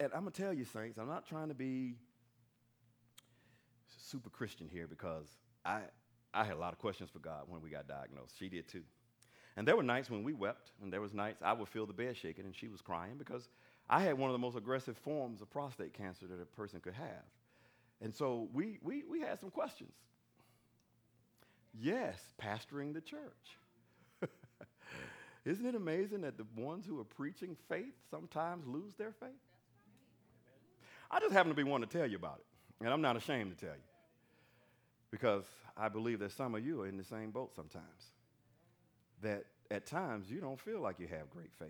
And 0.02 0.14
I'm 0.14 0.22
going 0.22 0.32
to 0.32 0.42
tell 0.42 0.54
you, 0.54 0.66
Saints, 0.66 0.98
I'm 0.98 1.08
not 1.08 1.28
trying 1.28 1.48
to 1.50 1.54
be 1.54 1.96
super 4.10 4.30
Christian 4.30 4.68
here 4.72 4.88
because 4.88 5.28
I, 5.66 5.82
I 6.34 6.44
had 6.44 6.56
a 6.56 6.60
lot 6.60 6.74
of 6.74 6.80
questions 6.80 7.10
for 7.10 7.20
God 7.20 7.44
when 7.48 7.62
we 7.62 7.70
got 7.70 7.88
diagnosed. 7.88 8.36
She 8.38 8.50
did 8.50 8.68
too. 8.68 8.84
And 9.58 9.68
there 9.68 9.76
were 9.76 9.84
nights 9.84 10.10
when 10.10 10.24
we 10.24 10.34
wept, 10.34 10.72
and 10.82 10.92
there 10.92 11.02
was 11.02 11.14
nights 11.14 11.42
I 11.44 11.54
would 11.54 11.68
feel 11.68 11.86
the 11.86 11.94
bed 11.94 12.16
shaking 12.16 12.46
and 12.46 12.56
she 12.56 12.68
was 12.68 12.82
crying 12.82 13.16
because 13.18 13.50
I 13.90 14.02
had 14.02 14.18
one 14.18 14.30
of 14.30 14.34
the 14.34 14.40
most 14.40 14.56
aggressive 14.56 14.98
forms 14.98 15.42
of 15.42 15.50
prostate 15.50 15.94
cancer 15.94 16.28
that 16.28 16.42
a 16.42 16.46
person 16.46 16.80
could 16.80 16.94
have. 16.94 17.26
And 18.02 18.14
so 18.14 18.48
we, 18.54 18.80
we, 18.82 19.04
we 19.10 19.20
had 19.20 19.40
some 19.40 19.50
questions. 19.50 19.92
Yes, 21.78 22.20
pastoring 22.42 22.94
the 22.94 23.02
church. 23.02 23.20
Isn't 25.46 25.66
it 25.66 25.76
amazing 25.76 26.22
that 26.22 26.38
the 26.38 26.46
ones 26.56 26.86
who 26.86 27.00
are 27.00 27.04
preaching 27.04 27.56
faith 27.68 27.94
sometimes 28.10 28.66
lose 28.68 28.94
their 28.96 29.12
faith? 29.12 29.30
I 31.12 31.20
just 31.20 31.34
happen 31.34 31.50
to 31.50 31.56
be 31.56 31.64
one 31.64 31.82
to 31.82 31.88
tell 31.88 32.06
you 32.06 32.18
about 32.18 32.40
it, 32.40 32.86
and 32.86 32.94
I'm 32.94 33.02
not 33.02 33.18
ashamed 33.18 33.58
to 33.58 33.66
tell 33.66 33.76
you 33.76 33.89
because 35.12 35.44
I 35.76 35.90
believe 35.90 36.20
that 36.20 36.32
some 36.32 36.56
of 36.56 36.66
you 36.66 36.82
are 36.82 36.88
in 36.88 36.98
the 36.98 37.04
same 37.04 37.32
boat 37.32 37.56
sometimes. 37.56 38.12
That 39.22 39.46
at 39.72 39.86
times 39.86 40.30
you 40.30 40.40
don't 40.40 40.60
feel 40.60 40.82
like 40.82 41.00
you 41.00 41.08
have 41.08 41.30
great 41.30 41.52
faith. 41.58 41.70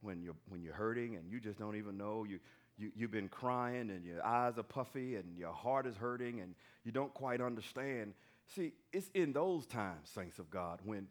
When 0.00 0.22
you're, 0.22 0.36
when 0.48 0.62
you're 0.62 0.74
hurting 0.74 1.16
and 1.16 1.30
you 1.30 1.40
just 1.40 1.58
don't 1.58 1.76
even 1.76 1.96
know, 1.96 2.24
you, 2.28 2.38
you, 2.76 2.92
you've 2.94 3.10
been 3.10 3.28
crying 3.28 3.90
and 3.90 4.04
your 4.04 4.24
eyes 4.24 4.58
are 4.58 4.62
puffy 4.62 5.16
and 5.16 5.36
your 5.36 5.52
heart 5.52 5.86
is 5.86 5.96
hurting 5.96 6.40
and 6.40 6.54
you 6.84 6.92
don't 6.92 7.12
quite 7.14 7.40
understand. 7.40 8.12
See, 8.54 8.72
it's 8.92 9.10
in 9.14 9.32
those 9.32 9.66
times, 9.66 10.08
saints 10.14 10.38
of 10.38 10.50
God, 10.50 10.80
when 10.84 11.08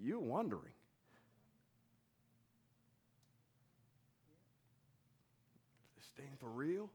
you're 0.00 0.20
wondering. 0.20 0.72
This 5.96 6.06
thing 6.16 6.32
for 6.38 6.48
real? 6.48 6.88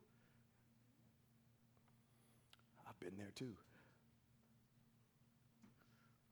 I've 3.00 3.10
been 3.10 3.18
there 3.18 3.32
too. 3.36 3.56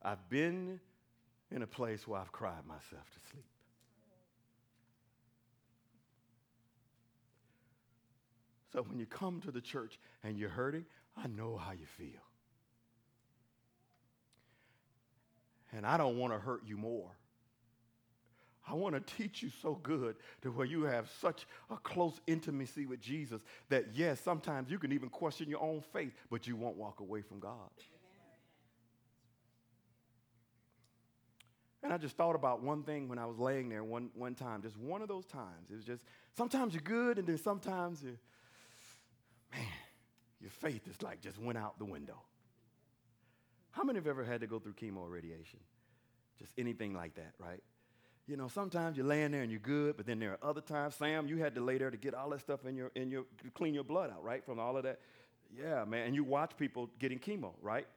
I've 0.02 0.30
been 0.30 0.80
in 1.52 1.62
a 1.62 1.68
place 1.68 2.08
where 2.08 2.20
I've 2.20 2.32
cried 2.32 2.66
myself 2.66 3.10
to 3.14 3.30
sleep. 3.32 3.46
So 8.74 8.84
when 8.84 9.00
you 9.00 9.06
come 9.06 9.42
to 9.42 9.52
the 9.52 9.62
church 9.62 9.98
and 10.24 10.38
you're 10.38 10.50
hurting, 10.50 10.86
I 11.16 11.28
know 11.28 11.58
how 11.58 11.72
you 11.72 11.86
feel. 11.98 12.22
And 15.72 15.86
I 15.86 15.98
don't 15.98 16.18
want 16.18 16.34
to 16.34 16.40
hurt 16.40 16.62
you 16.66 16.78
more. 16.78 17.17
I 18.70 18.74
want 18.74 18.96
to 18.96 19.16
teach 19.16 19.42
you 19.42 19.50
so 19.62 19.76
good 19.76 20.18
to 20.42 20.52
where 20.52 20.66
you 20.66 20.84
have 20.84 21.10
such 21.22 21.48
a 21.70 21.78
close 21.78 22.20
intimacy 22.28 22.86
with 22.86 23.00
Jesus 23.00 23.42
that, 23.70 23.86
yes, 23.94 24.20
sometimes 24.20 24.70
you 24.70 24.78
can 24.78 24.92
even 24.92 25.10
question 25.10 25.50
your 25.50 25.62
own 25.62 25.82
faith, 25.94 26.14
but 26.30 26.48
you 26.48 26.58
won't 26.58 26.76
walk 26.76 27.00
away 27.00 27.22
from 27.22 27.40
God. 27.40 27.70
And 31.84 31.94
I 31.94 31.98
just 31.98 32.18
thought 32.18 32.36
about 32.36 32.62
one 32.62 32.84
thing 32.84 33.08
when 33.08 33.18
I 33.18 33.26
was 33.26 33.38
laying 33.38 33.70
there 33.70 33.84
one, 33.84 34.10
one 34.14 34.36
time, 34.36 34.62
just 34.62 34.78
one 34.78 35.02
of 35.02 35.08
those 35.08 35.26
times. 35.26 35.70
It 35.72 35.76
was 35.76 35.86
just 35.86 36.04
sometimes 36.36 36.74
you're 36.74 36.82
good, 36.82 37.18
and 37.18 37.26
then 37.28 37.38
sometimes 37.38 38.04
you, 38.04 38.18
man, 39.54 39.66
your 40.42 40.52
faith 40.52 40.86
is 40.90 41.02
like 41.02 41.22
just 41.22 41.40
went 41.40 41.58
out 41.58 41.80
the 41.80 41.86
window. 41.86 42.20
How 43.72 43.84
many 43.84 43.98
have 43.98 44.08
ever 44.08 44.26
had 44.26 44.42
to 44.42 44.48
go 44.48 44.60
through 44.60 44.74
chemo 44.74 44.98
or 44.98 45.10
radiation? 45.10 45.60
Just 46.40 46.52
anything 46.58 46.94
like 46.94 47.16
that, 47.16 47.34
right? 47.40 47.62
You 48.28 48.36
know, 48.36 48.50
sometimes 48.50 48.98
you're 48.98 49.06
laying 49.06 49.32
there 49.32 49.42
and 49.42 49.50
you're 49.50 49.62
good, 49.62 49.96
but 49.96 50.06
then 50.06 50.20
there 50.20 50.34
are 50.34 50.50
other 50.50 50.60
times, 50.60 50.96
Sam, 50.96 51.28
you 51.28 51.38
had 51.38 51.56
to 51.56 51.62
lay 51.62 51.78
there 51.78 51.90
to 51.90 51.96
get 51.96 52.14
all 52.14 52.30
that 52.32 52.42
stuff 52.42 52.66
in 52.66 52.76
your, 52.76 52.92
in 52.94 53.10
your, 53.10 53.24
clean 53.54 53.74
your 53.74 53.86
blood 53.86 54.12
out, 54.12 54.22
right? 54.22 54.44
From 54.46 54.60
all 54.60 54.76
of 54.76 54.84
that. 54.84 55.00
Yeah, 55.58 55.86
man. 55.86 56.08
And 56.08 56.16
you 56.16 56.26
watch 56.26 56.52
people 56.58 56.90
getting 57.00 57.20
chemo, 57.20 57.54
right? 57.62 57.88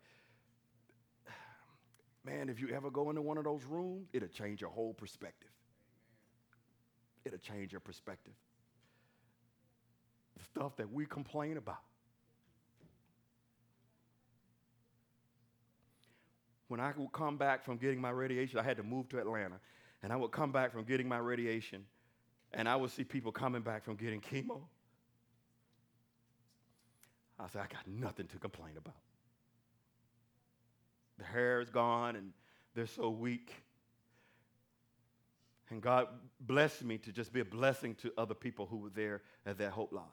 Man, 2.25 2.49
if 2.49 2.61
you 2.61 2.69
ever 2.69 2.91
go 2.91 3.11
into 3.11 3.23
one 3.23 3.39
of 3.39 3.45
those 3.45 3.65
rooms, 3.65 4.07
it'll 4.13 4.29
change 4.29 4.61
your 4.61 4.71
whole 4.71 4.95
perspective. 4.95 5.51
It'll 7.25 7.39
change 7.39 7.73
your 7.73 7.81
perspective. 7.81 8.35
The 10.37 10.45
stuff 10.45 10.77
that 10.77 10.93
we 10.93 11.07
complain 11.07 11.57
about. 11.57 11.83
When 16.69 16.79
I 16.79 16.93
would 16.97 17.13
come 17.13 17.37
back 17.37 17.65
from 17.65 17.79
getting 17.79 18.01
my 18.01 18.11
radiation, 18.11 18.61
I 18.61 18.63
had 18.63 18.77
to 18.77 18.85
move 18.85 19.09
to 19.09 19.19
Atlanta 19.19 19.57
and 20.02 20.12
I 20.12 20.16
would 20.16 20.30
come 20.30 20.52
back 20.52 20.73
from 20.73 20.85
getting 20.85 21.09
my 21.09 21.19
radiation, 21.19 21.85
and 22.52 22.69
I 22.69 22.76
would 22.76 22.90
see 22.90 23.04
people 23.04 23.33
coming 23.33 23.62
back 23.62 23.85
from 23.85 23.97
getting 23.97 24.21
chemo. 24.21 24.61
I 27.38 27.49
said, 27.49 27.62
I 27.62 27.73
got 27.73 27.87
nothing 27.87 28.26
to 28.28 28.38
complain 28.38 28.76
about. 28.76 28.95
The 31.19 31.25
hair 31.25 31.61
is 31.61 31.71
gone, 31.71 32.16
and 32.16 32.33
they're 32.75 32.87
so 32.87 33.11
weak. 33.11 33.52
And 35.71 35.80
God 35.80 36.09
blessed 36.40 36.85
me 36.85 36.99
to 36.99 37.12
just 37.12 37.33
be 37.33 37.40
a 37.40 37.45
blessing 37.45 37.95
to 37.97 38.12
other 38.19 38.35
people 38.35 38.66
who 38.66 38.78
were 38.78 38.90
there 38.90 39.23
at 39.47 39.59
that 39.59 39.71
Hope 39.71 39.92
Lodge. 39.92 40.04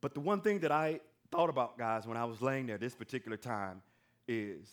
But 0.00 0.14
the 0.14 0.20
one 0.20 0.40
thing 0.40 0.60
that 0.60 0.72
I 0.72 1.00
thought 1.30 1.50
about, 1.50 1.78
guys, 1.78 2.06
when 2.06 2.16
I 2.16 2.24
was 2.24 2.40
laying 2.40 2.66
there 2.66 2.78
this 2.78 2.94
particular 2.94 3.36
time 3.36 3.82
is 4.26 4.68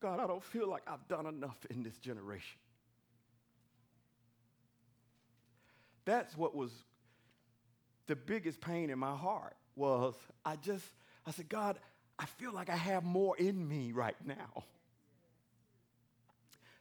God, 0.00 0.20
I 0.20 0.26
don't 0.26 0.44
feel 0.44 0.68
like 0.68 0.82
I've 0.86 1.06
done 1.08 1.26
enough 1.26 1.58
in 1.70 1.82
this 1.82 1.96
generation. 1.98 2.58
That's 6.04 6.36
what 6.36 6.54
was 6.54 6.70
the 8.06 8.16
biggest 8.16 8.60
pain 8.60 8.90
in 8.90 8.98
my 8.98 9.14
heart 9.14 9.56
was 9.76 10.14
I 10.44 10.56
just, 10.56 10.84
I 11.26 11.32
said, 11.32 11.48
God, 11.48 11.78
I 12.18 12.24
feel 12.24 12.52
like 12.52 12.70
I 12.70 12.76
have 12.76 13.04
more 13.04 13.36
in 13.36 13.68
me 13.68 13.92
right 13.92 14.16
now. 14.24 14.64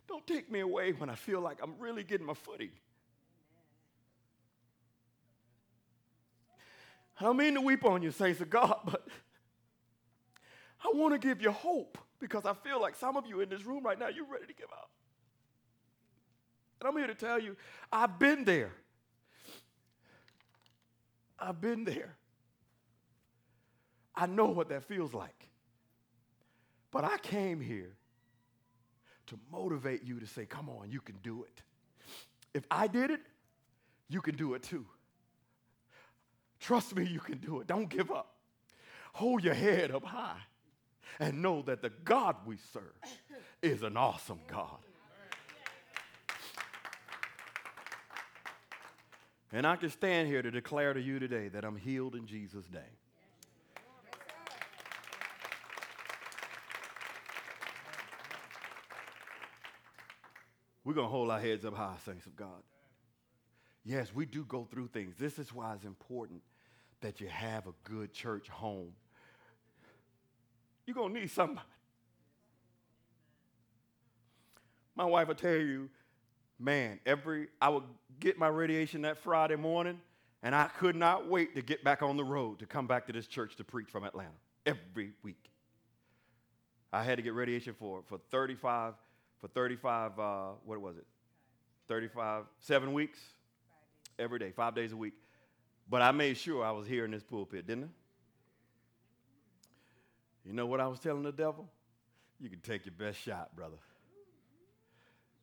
Don't 0.08 0.26
take 0.26 0.50
me 0.50 0.62
away 0.62 0.94
when 0.94 1.10
I 1.10 1.16
feel 1.16 1.42
like 1.42 1.58
I'm 1.62 1.74
really 1.80 2.04
getting 2.04 2.26
my 2.26 2.34
footing. 2.34 2.70
I 7.20 7.26
don't 7.26 7.38
mean 7.38 7.56
to 7.56 7.62
weep 7.62 7.84
on 7.84 8.04
you, 8.04 8.12
saints 8.12 8.40
of 8.42 8.50
God, 8.50 8.80
but 8.86 9.08
I 10.84 10.92
want 10.94 11.14
to 11.14 11.20
give 11.20 11.42
you 11.42 11.52
hope 11.52 11.98
because 12.20 12.46
I 12.46 12.54
feel 12.54 12.82
like 12.82 12.96
some 12.96 13.18
of 13.18 13.26
you 13.26 13.42
in 13.42 13.50
this 13.50 13.66
room 13.66 13.84
right 13.84 14.00
now, 14.00 14.08
you're 14.08 14.26
ready 14.26 14.46
to 14.48 14.54
give 14.54 14.70
up. 14.72 14.90
And 16.80 16.88
I'm 16.88 16.98
here 16.98 17.08
to 17.08 17.16
tell 17.16 17.40
you, 17.40 17.56
I've 17.92 18.20
been 18.20 18.44
there. 18.46 18.72
I've 21.40 21.62
been 21.62 21.84
there. 21.84 22.16
I 24.16 24.26
know 24.26 24.48
what 24.48 24.70
that 24.70 24.84
feels 24.84 25.14
like. 25.14 25.48
But 26.92 27.04
I 27.04 27.18
came 27.20 27.62
here 27.62 27.96
to 29.28 29.40
motivate 29.52 30.04
you 30.04 30.20
to 30.20 30.28
say, 30.28 30.46
come 30.46 30.70
on, 30.70 30.90
you 30.90 31.02
can 31.02 31.16
do 31.22 31.44
it. 31.44 31.62
If 32.54 32.64
I 32.72 32.88
did 32.88 33.12
it, 33.12 33.22
you 34.10 34.22
can 34.22 34.36
do 34.36 34.54
it 34.56 34.64
too. 34.64 34.86
Trust 36.60 36.96
me, 36.96 37.06
you 37.06 37.20
can 37.20 37.38
do 37.38 37.60
it. 37.60 37.68
Don't 37.68 37.90
give 37.90 38.10
up. 38.10 38.34
Hold 39.14 39.44
your 39.44 39.54
head 39.54 39.92
up 39.92 40.06
high 40.06 40.42
and 41.20 41.42
know 41.42 41.62
that 41.64 41.82
the 41.82 41.90
God 41.90 42.36
we 42.46 42.58
serve 42.74 42.84
is 43.62 43.84
an 43.84 43.98
awesome 43.98 44.40
God. 44.48 44.78
And 49.52 49.66
I 49.66 49.78
can 49.78 49.90
stand 49.90 50.28
here 50.28 50.42
to 50.42 50.52
declare 50.52 50.94
to 50.94 51.02
you 51.02 51.20
today 51.20 51.48
that 51.48 51.64
I'm 51.64 51.78
healed 51.78 52.16
in 52.16 52.28
Jesus' 52.28 52.70
name. 52.72 52.84
We're 60.84 60.94
going 60.94 61.08
to 61.08 61.12
hold 61.12 61.32
our 61.32 61.40
heads 61.40 61.66
up 61.66 61.76
high, 61.76 61.96
saints 62.06 62.26
of 62.28 62.36
God. 62.36 62.64
Yes, 63.84 64.14
we 64.14 64.26
do 64.26 64.46
go 64.46 64.66
through 64.70 64.88
things. 64.88 65.16
This 65.18 65.40
is 65.40 65.54
why 65.54 65.74
it's 65.74 65.84
important 65.84 66.42
that 67.02 67.20
you 67.20 67.28
have 67.28 67.68
a 67.68 67.74
good 67.84 68.14
church 68.14 68.48
home 68.50 68.92
you're 70.88 70.96
going 70.96 71.14
to 71.14 71.20
need 71.20 71.30
somebody. 71.30 71.68
My 74.96 75.06
wife 75.06 75.28
will 75.28 75.36
tell 75.36 75.52
you, 75.52 75.90
man, 76.58 77.00
every 77.06 77.50
I 77.62 77.70
would 77.70 77.84
get 78.20 78.40
my 78.40 78.48
radiation 78.48 79.04
that 79.04 79.20
Friday 79.20 79.58
morning, 79.58 80.02
and 80.42 80.56
I 80.56 80.70
could 80.80 80.96
not 80.96 81.30
wait 81.30 81.54
to 81.54 81.62
get 81.62 81.84
back 81.84 82.02
on 82.02 82.18
the 82.18 82.24
road 82.24 82.58
to 82.60 82.66
come 82.66 82.88
back 82.88 83.06
to 83.06 83.14
this 83.14 83.28
church 83.28 83.56
to 83.58 83.64
preach 83.64 83.90
from 83.90 84.04
Atlanta 84.04 84.32
every 84.66 85.12
week. 85.22 85.52
I 86.92 87.04
had 87.04 87.18
to 87.18 87.22
get 87.22 87.36
radiation 87.36 87.76
for, 87.78 88.02
for 88.08 88.18
35 88.32 88.96
for 89.40 89.48
35, 89.48 90.20
uh, 90.20 90.46
what 90.66 90.82
was 90.82 90.98
it? 90.98 91.06
35, 91.88 92.46
seven 92.60 92.94
weeks? 92.94 93.20
Every 94.20 94.40
day, 94.40 94.52
five 94.52 94.74
days 94.74 94.94
a 94.94 94.98
week. 94.98 95.14
But 95.90 96.02
I 96.02 96.12
made 96.12 96.38
sure 96.38 96.66
I 96.66 96.72
was 96.72 96.88
here 96.88 97.06
in 97.06 97.12
this 97.12 97.24
pulpit, 97.24 97.68
didn't 97.68 97.86
I? 97.86 97.88
You 100.48 100.54
know 100.54 100.66
what 100.66 100.80
I 100.80 100.88
was 100.88 101.00
telling 101.00 101.24
the 101.24 101.34
devil? 101.34 101.68
You 102.40 102.50
can 102.50 102.62
take 102.62 102.86
your 102.86 102.94
best 102.98 103.20
shot, 103.20 103.54
brother. 103.54 103.76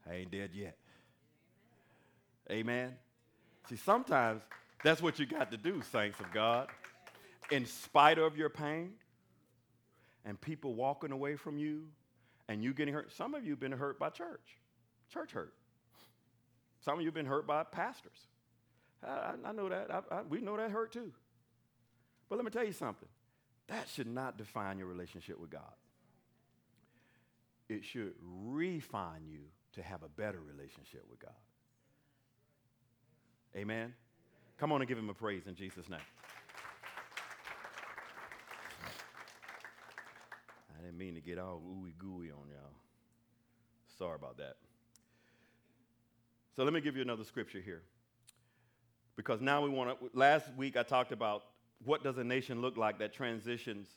I 0.08 0.14
ain't 0.14 0.30
dead 0.30 0.50
yet. 0.54 0.78
Amen. 2.50 2.94
See, 3.68 3.76
sometimes 3.76 4.42
that's 4.82 5.02
what 5.02 5.18
you 5.18 5.26
got 5.26 5.50
to 5.50 5.58
do, 5.58 5.82
saints 5.92 6.20
of 6.20 6.32
God. 6.32 6.68
In 7.50 7.66
spite 7.66 8.18
of 8.18 8.38
your 8.38 8.48
pain 8.48 8.92
and 10.24 10.40
people 10.40 10.74
walking 10.74 11.12
away 11.12 11.36
from 11.36 11.58
you 11.58 11.84
and 12.48 12.64
you 12.64 12.72
getting 12.72 12.94
hurt, 12.94 13.12
some 13.12 13.34
of 13.34 13.44
you 13.44 13.50
have 13.50 13.60
been 13.60 13.72
hurt 13.72 13.98
by 13.98 14.08
church, 14.08 14.58
church 15.12 15.32
hurt. 15.32 15.52
Some 16.80 16.94
of 16.94 17.00
you 17.00 17.08
have 17.08 17.14
been 17.14 17.26
hurt 17.26 17.46
by 17.46 17.62
pastors. 17.62 18.26
I, 19.06 19.32
I 19.44 19.52
know 19.52 19.68
that. 19.68 19.90
I, 19.90 20.00
I, 20.10 20.22
we 20.22 20.40
know 20.40 20.56
that 20.56 20.70
hurt 20.70 20.92
too. 20.92 21.12
But 22.30 22.36
let 22.36 22.44
me 22.46 22.50
tell 22.50 22.64
you 22.64 22.72
something 22.72 23.08
that 23.68 23.88
should 23.88 24.06
not 24.06 24.36
define 24.36 24.78
your 24.78 24.86
relationship 24.86 25.40
with 25.40 25.50
God. 25.50 25.62
It 27.68 27.84
should 27.84 28.14
refine 28.22 29.26
you 29.26 29.40
to 29.72 29.82
have 29.82 30.02
a 30.02 30.08
better 30.08 30.40
relationship 30.40 31.04
with 31.08 31.18
God. 31.18 31.32
Amen. 33.56 33.94
Come 34.58 34.72
on 34.72 34.80
and 34.80 34.88
give 34.88 34.98
him 34.98 35.08
a 35.08 35.14
praise 35.14 35.46
in 35.46 35.54
Jesus' 35.54 35.88
name. 35.88 36.00
I 40.78 40.82
didn't 40.82 40.98
mean 40.98 41.14
to 41.14 41.20
get 41.20 41.38
all 41.38 41.62
ooey 41.66 41.96
gooey 41.96 42.30
on 42.30 42.48
y'all. 42.48 42.74
Sorry 43.98 44.16
about 44.16 44.36
that. 44.38 44.56
So 46.54 46.64
let 46.64 46.72
me 46.72 46.80
give 46.80 46.96
you 46.96 47.02
another 47.02 47.24
scripture 47.24 47.60
here. 47.60 47.82
Because 49.16 49.40
now 49.40 49.62
we 49.62 49.70
want 49.70 49.98
to, 49.98 50.10
last 50.12 50.46
week 50.56 50.76
I 50.76 50.82
talked 50.82 51.12
about 51.12 51.44
what 51.84 52.02
does 52.02 52.18
a 52.18 52.24
nation 52.24 52.60
look 52.60 52.76
like 52.76 52.98
that 52.98 53.12
transitions 53.12 53.88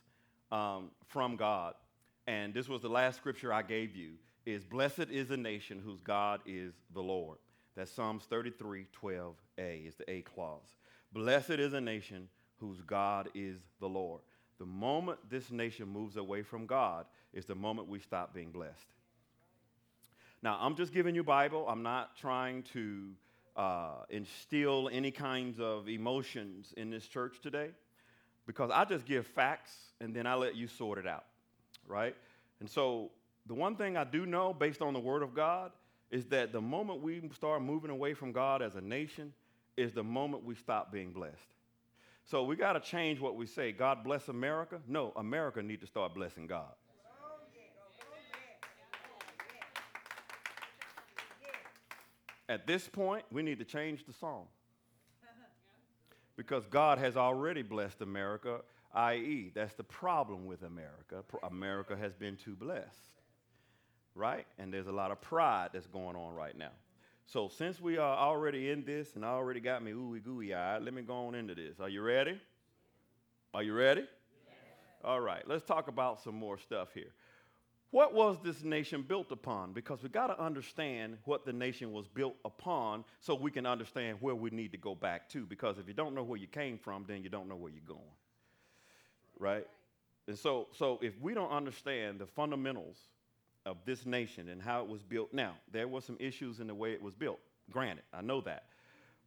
um, 0.51 0.91
from 1.07 1.35
God. 1.35 1.73
And 2.25 2.53
this 2.53 2.67
was 2.67 2.81
the 2.81 2.89
last 2.89 3.17
scripture 3.17 3.53
I 3.53 3.61
gave 3.61 3.95
you 3.95 4.13
is 4.45 4.63
blessed 4.63 5.07
is 5.11 5.31
a 5.31 5.37
nation 5.37 5.81
whose 5.83 6.01
God 6.01 6.41
is 6.45 6.73
the 6.93 7.01
Lord. 7.01 7.37
That's 7.75 7.91
Psalms 7.91 8.23
33, 8.29 8.87
12a 9.01 9.87
is 9.87 9.95
the 9.95 10.09
A 10.09 10.21
clause. 10.21 10.75
Blessed 11.13 11.51
is 11.51 11.73
a 11.73 11.81
nation 11.81 12.27
whose 12.59 12.81
God 12.81 13.29
is 13.35 13.57
the 13.79 13.89
Lord. 13.89 14.21
The 14.57 14.65
moment 14.65 15.19
this 15.29 15.51
nation 15.51 15.87
moves 15.87 16.17
away 16.17 16.41
from 16.41 16.65
God 16.65 17.05
is 17.33 17.45
the 17.45 17.55
moment 17.55 17.87
we 17.87 17.99
stop 17.99 18.33
being 18.33 18.51
blessed. 18.51 18.87
Now, 20.41 20.57
I'm 20.61 20.75
just 20.75 20.93
giving 20.93 21.13
you 21.13 21.23
Bible. 21.23 21.67
I'm 21.67 21.83
not 21.83 22.15
trying 22.15 22.63
to 22.73 23.09
uh, 23.57 24.03
instill 24.09 24.89
any 24.93 25.11
kinds 25.11 25.59
of 25.59 25.89
emotions 25.89 26.73
in 26.77 26.89
this 26.89 27.07
church 27.07 27.39
today 27.41 27.71
because 28.45 28.69
I 28.71 28.85
just 28.85 29.05
give 29.05 29.25
facts 29.27 29.75
and 29.99 30.15
then 30.15 30.25
I 30.25 30.35
let 30.35 30.55
you 30.55 30.67
sort 30.67 30.99
it 30.99 31.07
out, 31.07 31.25
right? 31.87 32.15
And 32.59 32.69
so, 32.69 33.11
the 33.47 33.53
one 33.53 33.75
thing 33.75 33.97
I 33.97 34.03
do 34.03 34.25
know 34.25 34.53
based 34.53 34.81
on 34.81 34.93
the 34.93 34.99
Word 34.99 35.23
of 35.23 35.33
God 35.33 35.71
is 36.11 36.25
that 36.27 36.51
the 36.51 36.61
moment 36.61 37.01
we 37.01 37.21
start 37.33 37.61
moving 37.61 37.89
away 37.89 38.13
from 38.13 38.31
God 38.31 38.61
as 38.61 38.75
a 38.75 38.81
nation 38.81 39.33
is 39.75 39.93
the 39.93 40.03
moment 40.03 40.43
we 40.43 40.55
stop 40.55 40.91
being 40.91 41.11
blessed. 41.11 41.35
So 42.25 42.43
we 42.43 42.57
got 42.57 42.73
to 42.73 42.81
change 42.81 43.21
what 43.21 43.35
we 43.37 43.45
say. 43.45 43.71
God 43.71 44.03
bless 44.03 44.27
America. 44.27 44.79
No, 44.87 45.13
America 45.15 45.63
need 45.63 45.79
to 45.81 45.87
start 45.87 46.13
blessing 46.13 46.45
God. 46.45 46.73
At 52.49 52.65
this 52.65 52.87
point, 52.87 53.25
we 53.31 53.41
need 53.43 53.59
to 53.59 53.65
change 53.65 54.05
the 54.05 54.13
song. 54.13 54.45
Because 56.35 56.65
God 56.67 56.99
has 56.99 57.17
already 57.17 57.63
blessed 57.63 58.01
America, 58.01 58.59
i.e., 58.93 59.51
that's 59.55 59.73
the 59.73 59.83
problem 59.83 60.45
with 60.45 60.61
America. 60.61 61.23
America 61.43 61.97
has 61.97 62.13
been 62.13 62.37
too 62.37 62.55
blessed, 62.55 63.21
right? 64.13 64.45
And 64.59 64.71
there's 64.71 64.87
a 64.87 64.91
lot 64.91 65.11
of 65.11 65.19
pride 65.19 65.69
that's 65.73 65.87
going 65.87 66.15
on 66.15 66.33
right 66.33 66.55
now. 66.57 66.71
So 67.25 67.49
since 67.49 67.81
we 67.81 67.97
are 67.97 68.15
already 68.15 68.69
in 68.69 68.85
this 68.85 69.15
and 69.15 69.25
already 69.25 69.59
got 69.59 69.83
me 69.83 69.91
ooey 69.91 70.23
gooey 70.23 70.53
eyed, 70.53 70.83
let 70.83 70.93
me 70.93 71.01
go 71.01 71.27
on 71.27 71.35
into 71.35 71.55
this. 71.55 71.79
Are 71.79 71.89
you 71.89 72.01
ready? 72.01 72.39
Are 73.53 73.63
you 73.63 73.73
ready? 73.73 74.01
Yes. 74.01 74.55
All 75.03 75.19
right, 75.19 75.43
let's 75.47 75.65
talk 75.65 75.87
about 75.87 76.21
some 76.21 76.35
more 76.35 76.57
stuff 76.57 76.93
here. 76.93 77.11
What 77.91 78.13
was 78.13 78.37
this 78.43 78.63
nation 78.63 79.01
built 79.01 79.31
upon? 79.31 79.71
Because 79.71 80.03
we 80.03 80.09
got 80.09 80.27
to 80.27 80.39
understand 80.41 81.17
what 81.23 81.45
the 81.45 81.53
nation 81.53 81.93
was 81.93 82.07
built 82.07 82.35
upon 82.43 83.05
so 83.21 83.33
we 83.33 83.49
can 83.49 83.65
understand 83.65 84.17
where 84.19 84.35
we 84.35 84.49
need 84.49 84.73
to 84.73 84.77
go 84.77 84.93
back 84.93 85.29
to. 85.29 85.45
Because 85.45 85.77
if 85.77 85.87
you 85.87 85.93
don't 85.93 86.13
know 86.13 86.23
where 86.23 86.39
you 86.39 86.47
came 86.47 86.77
from, 86.77 87.05
then 87.07 87.23
you 87.23 87.29
don't 87.29 87.47
know 87.47 87.55
where 87.55 87.71
you're 87.71 87.81
going. 87.87 88.01
Right? 89.39 89.65
And 90.27 90.37
so, 90.37 90.67
so 90.77 90.99
if 91.01 91.13
we 91.21 91.33
don't 91.33 91.51
understand 91.51 92.19
the 92.19 92.25
fundamentals 92.25 92.97
of 93.65 93.77
this 93.85 94.05
nation 94.05 94.49
and 94.49 94.61
how 94.61 94.81
it 94.81 94.87
was 94.89 95.01
built, 95.01 95.33
now, 95.33 95.53
there 95.71 95.87
were 95.87 96.01
some 96.01 96.17
issues 96.19 96.59
in 96.59 96.67
the 96.67 96.75
way 96.75 96.91
it 96.91 97.01
was 97.01 97.15
built. 97.15 97.39
Granted, 97.71 98.03
I 98.13 98.21
know 98.21 98.41
that. 98.41 98.65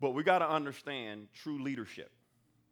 But 0.00 0.10
we 0.10 0.22
got 0.22 0.38
to 0.40 0.48
understand 0.48 1.28
true 1.34 1.62
leadership. 1.62 2.10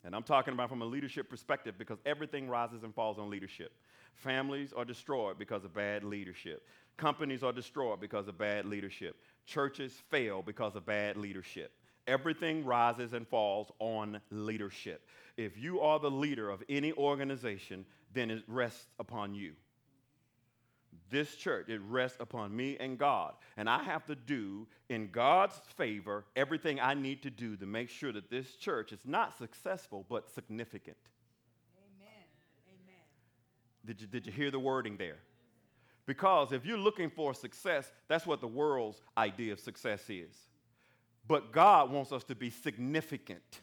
And 0.04 0.14
I'm 0.14 0.22
talking 0.22 0.54
about 0.54 0.68
from 0.68 0.82
a 0.82 0.86
leadership 0.86 1.28
perspective 1.28 1.74
because 1.78 1.98
everything 2.06 2.48
rises 2.48 2.84
and 2.84 2.94
falls 2.94 3.18
on 3.18 3.30
leadership. 3.30 3.72
Families 4.14 4.72
are 4.72 4.84
destroyed 4.84 5.38
because 5.38 5.64
of 5.64 5.74
bad 5.74 6.04
leadership. 6.04 6.66
Companies 6.96 7.42
are 7.42 7.52
destroyed 7.52 8.00
because 8.00 8.26
of 8.26 8.36
bad 8.36 8.64
leadership. 8.64 9.16
Churches 9.46 9.92
fail 10.10 10.42
because 10.42 10.74
of 10.74 10.84
bad 10.84 11.16
leadership. 11.16 11.72
Everything 12.08 12.64
rises 12.64 13.12
and 13.12 13.28
falls 13.28 13.70
on 13.78 14.20
leadership. 14.30 15.06
If 15.36 15.56
you 15.58 15.80
are 15.80 16.00
the 16.00 16.10
leader 16.10 16.50
of 16.50 16.64
any 16.68 16.92
organization, 16.94 17.84
then 18.12 18.30
it 18.30 18.42
rests 18.48 18.86
upon 18.98 19.34
you. 19.34 19.52
This 21.10 21.36
church, 21.36 21.68
it 21.68 21.80
rests 21.88 22.18
upon 22.20 22.54
me 22.54 22.76
and 22.80 22.98
God. 22.98 23.34
And 23.56 23.68
I 23.68 23.82
have 23.84 24.04
to 24.06 24.14
do, 24.14 24.66
in 24.88 25.10
God's 25.10 25.58
favor, 25.76 26.24
everything 26.36 26.80
I 26.80 26.94
need 26.94 27.22
to 27.22 27.30
do 27.30 27.56
to 27.56 27.66
make 27.66 27.88
sure 27.88 28.12
that 28.12 28.30
this 28.30 28.56
church 28.56 28.92
is 28.92 29.00
not 29.04 29.38
successful, 29.38 30.04
but 30.08 30.28
significant. 30.34 30.96
Did 33.88 34.02
you, 34.02 34.06
did 34.06 34.26
you 34.26 34.32
hear 34.32 34.50
the 34.50 34.58
wording 34.58 34.98
there? 34.98 35.16
Because 36.04 36.52
if 36.52 36.66
you're 36.66 36.76
looking 36.76 37.08
for 37.08 37.32
success, 37.32 37.90
that's 38.06 38.26
what 38.26 38.42
the 38.42 38.46
world's 38.46 39.00
idea 39.16 39.50
of 39.54 39.60
success 39.60 40.02
is. 40.10 40.36
But 41.26 41.52
God 41.52 41.90
wants 41.90 42.12
us 42.12 42.22
to 42.24 42.34
be 42.34 42.50
significant. 42.50 43.62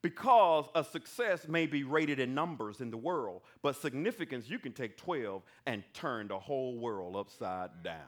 Because 0.00 0.64
a 0.74 0.82
success 0.82 1.46
may 1.46 1.66
be 1.66 1.84
rated 1.84 2.18
in 2.20 2.34
numbers 2.34 2.80
in 2.80 2.90
the 2.90 2.96
world, 2.96 3.42
but 3.60 3.76
significance, 3.76 4.48
you 4.48 4.58
can 4.58 4.72
take 4.72 4.96
12 4.96 5.42
and 5.66 5.84
turn 5.92 6.28
the 6.28 6.38
whole 6.38 6.78
world 6.78 7.16
upside 7.16 7.82
down. 7.82 7.98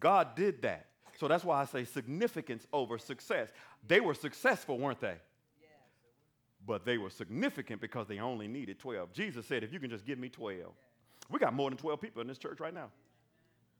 God 0.00 0.36
did 0.36 0.62
that. 0.62 0.86
So 1.18 1.28
that's 1.28 1.44
why 1.44 1.60
I 1.60 1.66
say 1.66 1.84
significance 1.84 2.66
over 2.72 2.96
success. 2.96 3.50
They 3.86 4.00
were 4.00 4.14
successful, 4.14 4.78
weren't 4.78 5.02
they? 5.02 5.16
But 6.66 6.84
they 6.84 6.98
were 6.98 7.10
significant 7.10 7.80
because 7.80 8.06
they 8.06 8.18
only 8.18 8.48
needed 8.48 8.78
12. 8.78 9.12
Jesus 9.12 9.46
said, 9.46 9.64
if 9.64 9.72
you 9.72 9.80
can 9.80 9.90
just 9.90 10.04
give 10.04 10.18
me 10.18 10.28
12. 10.28 10.72
We 11.30 11.38
got 11.38 11.54
more 11.54 11.70
than 11.70 11.78
12 11.78 12.00
people 12.00 12.20
in 12.20 12.28
this 12.28 12.38
church 12.38 12.60
right 12.60 12.74
now. 12.74 12.90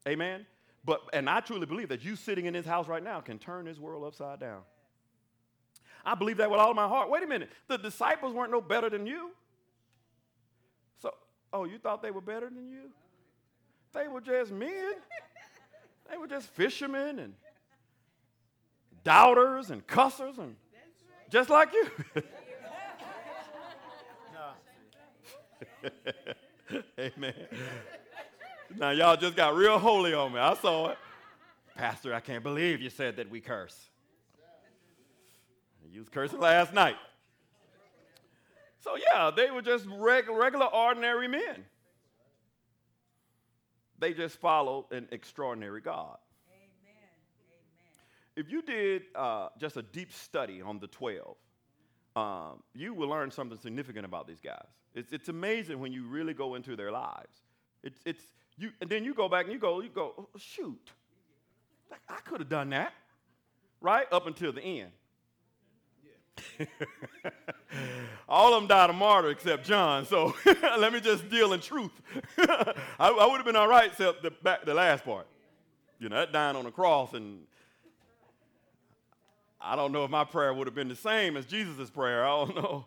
Amen. 0.09 0.47
But 0.85 1.03
and 1.12 1.29
I 1.29 1.40
truly 1.40 1.66
believe 1.66 1.88
that 1.90 2.05
you 2.05 2.16
sitting 2.16 2.47
in 2.47 2.55
this 2.55 2.64
house 2.64 2.88
right 2.88 3.03
now 3.03 3.21
can 3.21 3.38
turn 3.38 3.66
this 3.66 3.79
world 3.79 4.05
upside 4.05 4.40
down. 4.40 4.62
I 6.05 6.14
believe 6.14 6.38
that 6.38 6.51
with 6.51 6.61
all 6.61 6.73
my 6.73 6.88
heart. 6.88 7.11
Wait 7.11 7.23
a 7.23 7.27
minute. 7.27 7.51
The 7.69 7.77
disciples 7.77 8.33
weren't 8.33 8.51
no 8.51 8.62
better 8.62 8.88
than 8.88 9.07
you. 9.07 9.33
So, 11.03 11.12
oh, 11.53 11.64
you 11.64 11.79
thought 11.79 12.03
they 12.03 12.11
were 12.11 12.23
better 12.23 12.49
than 12.49 12.71
you? 12.71 12.90
They 13.93 14.09
were 14.09 14.23
just 14.23 14.53
men. 14.53 14.95
They 16.11 16.16
were 16.16 16.27
just 16.27 16.49
fishermen 16.49 17.19
and 17.19 17.35
doubters 19.05 19.71
and 19.71 19.87
cussers 19.87 20.38
and 20.38 20.57
just 21.31 21.51
like 21.51 21.73
you. 21.73 21.88
Amen. 26.99 27.35
Now, 28.77 28.90
y'all 28.90 29.16
just 29.16 29.37
got 29.37 29.55
real 29.55 29.79
holy 29.79 30.14
on 30.14 30.33
me. 30.33 30.38
I 30.38 30.55
saw 30.55 30.90
it. 30.90 30.99
Pastor, 31.75 32.14
I 32.14 32.20
can't 32.20 32.42
believe 32.42 32.81
you 32.81 32.90
said 32.90 33.16
that 33.16 33.31
we 33.31 33.40
curse. 33.40 33.88
You 35.92 36.01
was 36.01 36.09
cursing 36.09 36.38
last 36.38 36.73
night. 36.73 36.96
So, 38.79 38.96
yeah, 38.96 39.31
they 39.35 39.51
were 39.51 39.62
just 39.62 39.87
reg- 39.87 40.29
regular, 40.29 40.66
ordinary 40.66 41.27
men. 41.27 41.64
They 43.99 44.14
just 44.14 44.40
followed 44.40 44.87
an 44.92 45.09
extraordinary 45.11 45.81
God. 45.81 46.16
Amen. 46.49 46.70
Amen. 46.87 48.46
If 48.46 48.51
you 48.51 48.62
did 48.62 49.03
uh, 49.14 49.49
just 49.59 49.77
a 49.77 49.83
deep 49.83 50.12
study 50.12 50.62
on 50.62 50.79
the 50.79 50.87
12, 50.87 51.37
um, 52.16 52.62
you 52.75 52.94
will 52.94 53.09
learn 53.09 53.31
something 53.31 53.59
significant 53.59 54.05
about 54.05 54.27
these 54.27 54.40
guys. 54.40 54.66
It's, 54.94 55.12
it's 55.12 55.29
amazing 55.29 55.79
when 55.79 55.92
you 55.92 56.05
really 56.05 56.35
go 56.35 56.55
into 56.55 56.77
their 56.77 56.90
lives. 56.90 57.42
It's, 57.83 58.01
it's, 58.05 58.23
You, 58.59 58.70
and 58.81 58.90
then 58.90 59.05
you 59.05 59.14
go 59.14 59.29
back 59.29 59.44
and 59.44 59.53
you 59.53 59.59
go, 59.59 59.81
you 59.81 59.88
go, 59.88 60.29
shoot, 60.37 60.90
I 62.09 62.20
could 62.25 62.40
have 62.40 62.49
done 62.49 62.70
that, 62.70 62.92
right? 63.81 64.07
Up 64.12 64.27
until 64.27 64.53
the 64.53 64.62
end. 64.62 64.90
All 68.29 68.55
of 68.55 68.61
them 68.61 68.68
died 68.68 68.90
a 68.90 68.92
martyr 68.92 69.31
except 69.31 69.64
John, 69.64 70.07
so 70.07 70.35
let 70.79 70.92
me 70.92 71.01
just 71.01 71.29
deal 71.29 71.53
in 71.53 71.61
truth. 71.61 71.92
I, 72.38 72.75
I 72.99 73.27
would 73.27 73.37
have 73.37 73.44
been 73.44 73.57
all 73.57 73.68
right 73.68 73.90
except 73.90 74.23
the, 74.23 74.31
back, 74.31 74.64
the 74.64 74.75
last 74.75 75.05
part. 75.05 75.27
You 75.99 76.09
know, 76.09 76.16
that 76.16 76.33
dying 76.33 76.57
on 76.57 76.64
the 76.64 76.70
cross, 76.70 77.12
and 77.12 77.40
I 79.61 79.77
don't 79.77 79.92
know 79.92 80.05
if 80.05 80.11
my 80.11 80.25
prayer 80.25 80.55
would 80.55 80.66
have 80.66 80.75
been 80.75 80.88
the 80.88 80.96
same 80.96 81.37
as 81.37 81.44
Jesus' 81.46 81.90
prayer. 81.90 82.25
I 82.25 82.29
don't 82.29 82.55
know. 82.62 82.87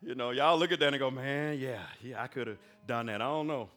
You 0.00 0.14
know, 0.14 0.30
y'all 0.30 0.56
look 0.58 0.70
at 0.70 0.78
that 0.80 0.92
and 0.92 0.98
go, 0.98 1.10
man, 1.10 1.58
yeah, 1.58 1.80
yeah, 2.02 2.22
I 2.22 2.28
could 2.28 2.46
have 2.46 2.58
done 2.86 3.06
that. 3.06 3.20
I 3.20 3.26
don't 3.26 3.46
know. 3.46 3.68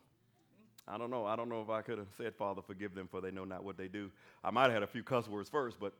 I 0.88 0.98
don't 0.98 1.10
know. 1.10 1.26
I 1.26 1.36
don't 1.36 1.50
know 1.50 1.62
if 1.62 1.70
I 1.70 1.82
could 1.82 1.98
have 1.98 2.08
said, 2.18 2.36
Father, 2.36 2.62
forgive 2.62 2.94
them 2.94 3.08
for 3.08 3.22
they 3.22 3.32
know 3.32 3.46
not 3.46 3.64
what 3.64 3.78
they 3.78 3.88
do. 3.88 4.12
I 4.44 4.52
might 4.52 4.64
have 4.64 4.74
had 4.74 4.84
a 4.84 4.88
few 4.88 5.04
cuss 5.04 5.28
words 5.28 5.50
first, 5.50 5.80
but 5.80 5.94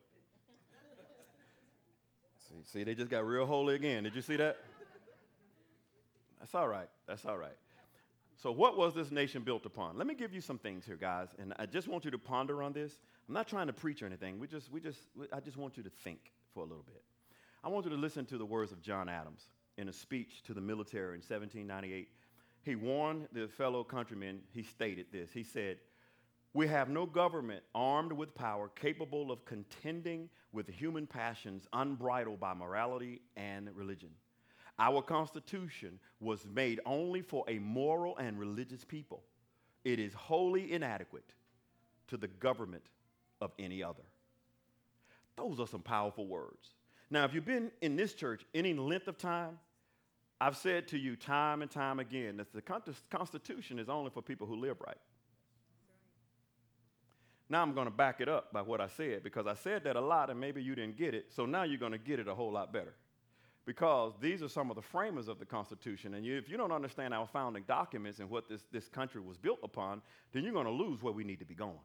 see, 2.48 2.78
see, 2.78 2.84
they 2.84 2.94
just 2.94 3.10
got 3.10 3.26
real 3.26 3.46
holy 3.46 3.74
again. 3.74 4.04
Did 4.04 4.14
you 4.14 4.22
see 4.22 4.36
that? 4.36 4.58
That's 6.38 6.54
all 6.54 6.68
right. 6.68 6.88
That's 7.06 7.24
all 7.24 7.38
right. 7.38 7.56
So, 8.42 8.50
what 8.50 8.76
was 8.76 8.92
this 8.92 9.10
nation 9.10 9.42
built 9.42 9.66
upon? 9.66 9.96
Let 9.96 10.06
me 10.06 10.14
give 10.14 10.34
you 10.34 10.40
some 10.40 10.58
things 10.58 10.84
here, 10.84 10.96
guys, 10.96 11.28
and 11.38 11.54
I 11.58 11.66
just 11.66 11.86
want 11.86 12.04
you 12.04 12.10
to 12.10 12.18
ponder 12.18 12.62
on 12.62 12.72
this. 12.72 12.92
I'm 13.28 13.34
not 13.34 13.46
trying 13.46 13.68
to 13.68 13.72
preach 13.72 14.02
or 14.02 14.06
anything. 14.06 14.40
We 14.40 14.48
just, 14.48 14.70
we 14.72 14.80
just, 14.80 14.98
I 15.32 15.38
just 15.38 15.56
want 15.56 15.76
you 15.76 15.82
to 15.84 15.90
think 16.02 16.32
for 16.52 16.60
a 16.60 16.66
little 16.66 16.84
bit. 16.84 17.02
I 17.62 17.68
want 17.68 17.84
you 17.84 17.90
to 17.92 17.96
listen 17.96 18.26
to 18.26 18.38
the 18.38 18.44
words 18.44 18.72
of 18.72 18.82
John 18.82 19.08
Adams 19.08 19.42
in 19.78 19.88
a 19.88 19.92
speech 19.92 20.42
to 20.46 20.54
the 20.54 20.60
military 20.60 21.14
in 21.14 21.20
1798 21.20 22.08
he 22.62 22.76
warned 22.76 23.28
the 23.32 23.48
fellow 23.48 23.82
countrymen, 23.82 24.40
he 24.52 24.62
stated 24.62 25.06
this. 25.12 25.30
He 25.32 25.42
said, 25.42 25.78
We 26.54 26.68
have 26.68 26.88
no 26.88 27.06
government 27.06 27.64
armed 27.74 28.12
with 28.12 28.34
power 28.34 28.70
capable 28.74 29.32
of 29.32 29.44
contending 29.44 30.28
with 30.52 30.68
human 30.68 31.06
passions 31.06 31.66
unbridled 31.72 32.38
by 32.38 32.54
morality 32.54 33.20
and 33.36 33.68
religion. 33.74 34.10
Our 34.78 35.02
Constitution 35.02 35.98
was 36.20 36.46
made 36.46 36.80
only 36.86 37.22
for 37.22 37.44
a 37.48 37.58
moral 37.58 38.16
and 38.16 38.38
religious 38.38 38.84
people. 38.84 39.22
It 39.84 39.98
is 39.98 40.14
wholly 40.14 40.72
inadequate 40.72 41.34
to 42.08 42.16
the 42.16 42.28
government 42.28 42.84
of 43.40 43.52
any 43.58 43.82
other. 43.82 44.02
Those 45.36 45.60
are 45.60 45.66
some 45.66 45.82
powerful 45.82 46.26
words. 46.26 46.74
Now, 47.10 47.24
if 47.24 47.34
you've 47.34 47.44
been 47.44 47.70
in 47.80 47.96
this 47.96 48.14
church 48.14 48.44
any 48.54 48.74
length 48.74 49.08
of 49.08 49.18
time, 49.18 49.58
I've 50.40 50.56
said 50.56 50.88
to 50.88 50.98
you 50.98 51.14
time 51.14 51.62
and 51.62 51.70
time 51.70 52.00
again 52.00 52.38
that 52.38 52.52
the 52.52 52.62
Constitution 53.10 53.78
is 53.78 53.88
only 53.88 54.10
for 54.10 54.22
people 54.22 54.46
who 54.46 54.56
live 54.56 54.76
right. 54.84 54.96
Now 57.48 57.62
I'm 57.62 57.74
going 57.74 57.86
to 57.86 57.92
back 57.92 58.20
it 58.20 58.28
up 58.28 58.52
by 58.52 58.62
what 58.62 58.80
I 58.80 58.88
said 58.88 59.22
because 59.22 59.46
I 59.46 59.54
said 59.54 59.84
that 59.84 59.94
a 59.94 60.00
lot 60.00 60.30
and 60.30 60.40
maybe 60.40 60.62
you 60.62 60.74
didn't 60.74 60.96
get 60.96 61.14
it. 61.14 61.26
So 61.28 61.44
now 61.44 61.64
you're 61.64 61.78
going 61.78 61.92
to 61.92 61.98
get 61.98 62.18
it 62.18 62.26
a 62.26 62.34
whole 62.34 62.50
lot 62.50 62.72
better. 62.72 62.94
Because 63.64 64.12
these 64.20 64.42
are 64.42 64.48
some 64.48 64.70
of 64.70 64.76
the 64.76 64.82
framers 64.82 65.28
of 65.28 65.38
the 65.38 65.44
Constitution. 65.44 66.14
And 66.14 66.26
you, 66.26 66.36
if 66.36 66.48
you 66.48 66.56
don't 66.56 66.72
understand 66.72 67.14
our 67.14 67.28
founding 67.28 67.64
documents 67.68 68.18
and 68.18 68.28
what 68.28 68.48
this, 68.48 68.62
this 68.72 68.88
country 68.88 69.20
was 69.20 69.36
built 69.36 69.60
upon, 69.62 70.02
then 70.32 70.42
you're 70.42 70.52
going 70.52 70.66
to 70.66 70.72
lose 70.72 71.00
where 71.00 71.12
we 71.12 71.22
need 71.22 71.38
to 71.38 71.44
be 71.44 71.54
going. 71.54 71.78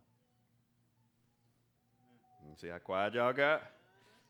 See 2.59 2.69
how 2.69 2.79
quiet 2.79 3.13
y'all 3.13 3.33
got? 3.33 3.61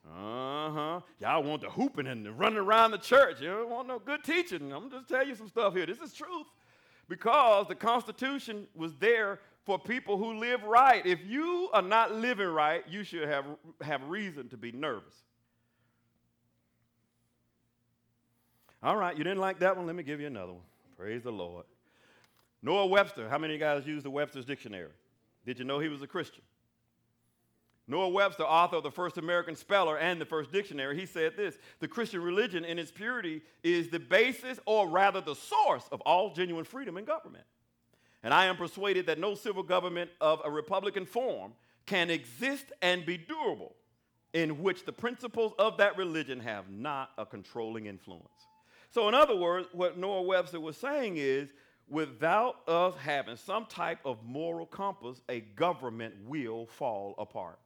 Uh 0.06 0.72
huh. 0.72 1.00
Y'all 1.20 1.44
want 1.44 1.62
the 1.62 1.70
hooping 1.70 2.08
and 2.08 2.26
the 2.26 2.32
running 2.32 2.58
around 2.58 2.92
the 2.92 2.98
church. 2.98 3.40
You 3.40 3.48
don't 3.48 3.70
want 3.70 3.88
no 3.88 4.00
good 4.00 4.24
teaching. 4.24 4.74
I'm 4.74 4.90
just 4.90 5.08
tell 5.08 5.26
you 5.26 5.36
some 5.36 5.48
stuff 5.48 5.74
here. 5.74 5.86
This 5.86 6.02
is 6.02 6.12
truth. 6.12 6.48
Because 7.08 7.68
the 7.68 7.76
Constitution 7.76 8.68
was 8.76 8.94
there 8.96 9.40
for 9.66 9.80
people 9.80 10.18
who 10.18 10.40
live 10.40 10.64
right. 10.64 11.06
If 11.06 11.20
you 11.26 11.70
are 11.74 11.82
not 11.82 12.16
living 12.16 12.48
right, 12.48 12.84
you 12.90 13.04
should 13.04 13.28
have, 13.30 13.46
have 13.82 14.04
reason 14.04 14.50
to 14.50 14.58
be 14.58 14.72
nervous. 14.72 15.14
All 18.84 18.96
right, 18.96 19.18
you 19.18 19.24
didn't 19.24 19.40
like 19.40 19.60
that 19.60 19.76
one? 19.76 19.86
Let 19.86 19.96
me 19.96 20.04
give 20.04 20.22
you 20.22 20.28
another 20.28 20.54
one. 20.54 20.64
Praise 20.96 21.24
the 21.24 21.32
Lord. 21.32 21.66
Noah 22.62 22.88
Webster. 22.88 23.30
How 23.30 23.38
many 23.38 23.56
of 23.56 23.60
you 23.60 23.66
guys 23.66 23.88
use 23.88 24.04
the 24.04 24.10
Webster's 24.10 24.46
Dictionary? 24.46 24.92
Did 25.46 25.60
you 25.60 25.66
know 25.66 25.80
he 25.80 25.88
was 25.88 26.02
a 26.02 26.08
Christian? 26.08 26.44
Noah 27.88 28.10
Webster, 28.10 28.44
author 28.44 28.78
of 28.78 28.84
the 28.84 28.92
first 28.92 29.18
American 29.18 29.56
speller 29.56 29.98
and 29.98 30.20
the 30.20 30.26
first 30.26 30.52
dictionary, 30.52 31.00
he 31.00 31.06
said 31.06 31.38
this 31.38 31.58
The 31.80 31.88
Christian 31.88 32.22
religion 32.22 32.66
in 32.66 32.78
its 32.78 32.92
purity 32.92 33.42
is 33.64 33.90
the 33.90 34.00
basis, 34.00 34.60
or 34.66 34.90
rather 34.90 35.22
the 35.22 35.36
source, 35.36 35.88
of 35.92 36.02
all 36.02 36.34
genuine 36.34 36.66
freedom 36.66 36.98
in 36.98 37.06
government. 37.06 37.46
And 38.24 38.34
I 38.34 38.46
am 38.46 38.58
persuaded 38.58 39.06
that 39.06 39.20
no 39.20 39.36
civil 39.36 39.64
government 39.64 40.12
of 40.20 40.42
a 40.44 40.52
Republican 40.52 41.06
form 41.06 41.54
can 41.86 42.10
exist 42.10 42.66
and 42.82 43.06
be 43.06 43.18
durable 43.18 43.74
in 44.34 44.62
which 44.62 44.84
the 44.84 44.92
principles 44.92 45.54
of 45.58 45.78
that 45.78 45.98
religion 45.98 46.42
have 46.42 46.70
not 46.70 47.12
a 47.18 47.26
controlling 47.26 47.86
influence. 47.86 48.28
So, 48.98 49.08
in 49.08 49.14
other 49.14 49.36
words, 49.36 49.68
what 49.74 49.96
Noah 49.96 50.24
Webster 50.24 50.60
was 50.60 50.76
saying 50.76 51.18
is 51.18 51.50
without 51.88 52.68
us 52.68 52.96
having 52.98 53.38
some 53.38 53.68
type 53.68 54.00
of 54.04 54.24
moral 54.24 54.66
compass, 54.66 55.22
a 55.30 55.42
government 55.42 56.16
will 56.26 56.66
fall 56.66 57.14
apart. 57.20 57.60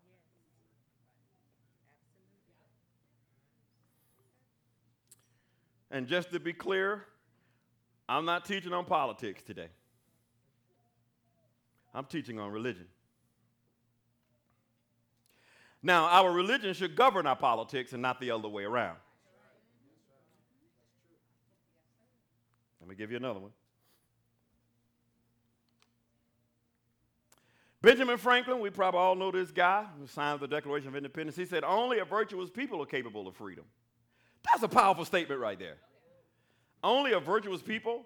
And 5.89 6.06
just 6.06 6.34
to 6.34 6.39
be 6.41 6.52
clear, 6.52 7.06
I'm 8.10 8.26
not 8.26 8.44
teaching 8.44 8.74
on 8.74 8.84
politics 8.84 9.41
today. 9.41 9.70
I'm 11.94 12.08
teaching 12.08 12.39
on 12.39 12.52
religion. 12.52 12.88
Now, 15.82 16.08
our 16.08 16.30
religion 16.30 16.74
should 16.74 16.98
govern 16.98 17.26
our 17.26 17.38
politics 17.38 17.94
and 17.94 18.02
not 18.02 18.20
the 18.20 18.32
other 18.32 18.50
way 18.50 18.65
around. 18.65 18.98
Me 22.91 22.95
give 22.95 23.12
you 23.12 23.17
another 23.17 23.39
one. 23.39 23.51
Benjamin 27.82 28.17
Franklin, 28.17 28.60
we 28.60 28.69
probably 28.69 28.99
all 28.99 29.15
know 29.15 29.32
this 29.32 29.49
guy 29.49 29.86
who 29.99 30.06
signed 30.06 30.39
the 30.39 30.47
Declaration 30.47 30.89
of 30.89 30.95
Independence. 30.95 31.36
He 31.36 31.45
said, 31.45 31.63
Only 31.63 31.97
a 31.97 32.06
virtuous 32.06 32.51
people 32.51 32.82
are 32.82 32.86
capable 32.86 33.27
of 33.27 33.36
freedom. 33.36 33.65
That's 34.43 34.63
a 34.63 34.67
powerful 34.67 35.06
statement 35.06 35.41
right 35.41 35.58
there. 35.58 35.77
Only 36.84 37.13
a 37.13 37.19
virtuous 37.19 37.62
people? 37.62 38.06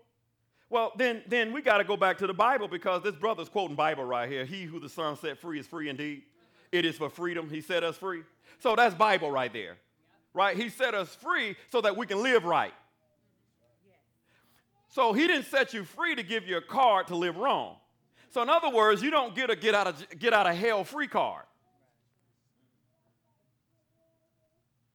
Well, 0.69 0.93
then, 0.97 1.23
then 1.27 1.51
we 1.51 1.61
got 1.61 1.79
to 1.79 1.83
go 1.83 1.97
back 1.97 2.17
to 2.19 2.27
the 2.27 2.33
Bible 2.33 2.67
because 2.67 3.03
this 3.03 3.15
brother's 3.15 3.49
quoting 3.49 3.75
Bible 3.75 4.03
right 4.03 4.29
here. 4.29 4.45
He 4.45 4.63
who 4.63 4.79
the 4.79 4.89
Son 4.89 5.17
set 5.17 5.39
free 5.39 5.59
is 5.59 5.67
free 5.67 5.89
indeed. 5.89 6.23
It 6.71 6.85
is 6.85 6.95
for 6.95 7.09
freedom. 7.09 7.49
He 7.49 7.61
set 7.61 7.83
us 7.83 7.97
free. 7.97 8.23
So 8.59 8.75
that's 8.75 8.95
Bible 8.95 9.29
right 9.29 9.51
there. 9.51 9.77
Right? 10.33 10.57
He 10.57 10.69
set 10.69 10.93
us 10.93 11.13
free 11.15 11.55
so 11.71 11.81
that 11.81 11.95
we 11.95 12.05
can 12.05 12.23
live 12.23 12.45
right. 12.45 12.73
So 14.95 15.11
he 15.11 15.27
didn't 15.27 15.47
set 15.47 15.73
you 15.73 15.83
free 15.83 16.15
to 16.15 16.23
give 16.23 16.47
you 16.47 16.55
a 16.55 16.61
card 16.61 17.07
to 17.07 17.17
live 17.17 17.35
wrong. 17.35 17.75
So 18.29 18.41
in 18.41 18.47
other 18.47 18.69
words, 18.69 19.01
you 19.01 19.11
don't 19.11 19.35
get 19.35 19.49
a 19.49 19.55
get 19.57 19.75
out 19.75 19.87
of 19.87 20.19
get 20.19 20.31
out 20.31 20.47
of 20.47 20.55
hell 20.55 20.85
free 20.85 21.09
card. 21.09 21.43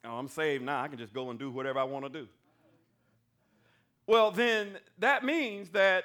Oh, 0.02 0.16
I'm 0.16 0.28
saved 0.28 0.64
now. 0.64 0.82
I 0.82 0.88
can 0.88 0.96
just 0.96 1.12
go 1.12 1.28
and 1.28 1.38
do 1.38 1.50
whatever 1.50 1.78
I 1.78 1.84
want 1.84 2.06
to 2.06 2.08
do. 2.08 2.28
Well, 4.06 4.30
then 4.30 4.78
that 5.00 5.22
means 5.22 5.68
that 5.72 6.04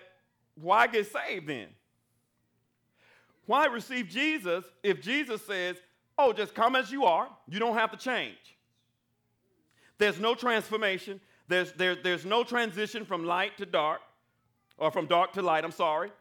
why 0.56 0.88
get 0.88 1.10
saved 1.10 1.48
then? 1.48 1.68
Why 3.46 3.68
receive 3.68 4.10
Jesus 4.10 4.66
if 4.84 5.02
Jesus 5.02 5.42
says, 5.46 5.78
oh, 6.18 6.34
just 6.34 6.54
come 6.54 6.76
as 6.76 6.92
you 6.92 7.06
are, 7.06 7.30
you 7.48 7.60
don't 7.60 7.78
have 7.78 7.92
to 7.92 7.98
change? 7.98 8.58
There's 9.98 10.20
no 10.20 10.36
transformation, 10.36 11.22
there's, 11.48 11.72
there, 11.74 11.96
there's 11.96 12.26
no 12.26 12.44
transition 12.44 13.06
from 13.06 13.26
light 13.26 13.58
to 13.58 13.66
dark, 13.66 14.02
or 14.78 14.92
from 14.92 15.06
dark 15.06 15.34
to 15.34 15.42
light, 15.42 15.64
I'm 15.64 15.72
sorry. 15.72 16.12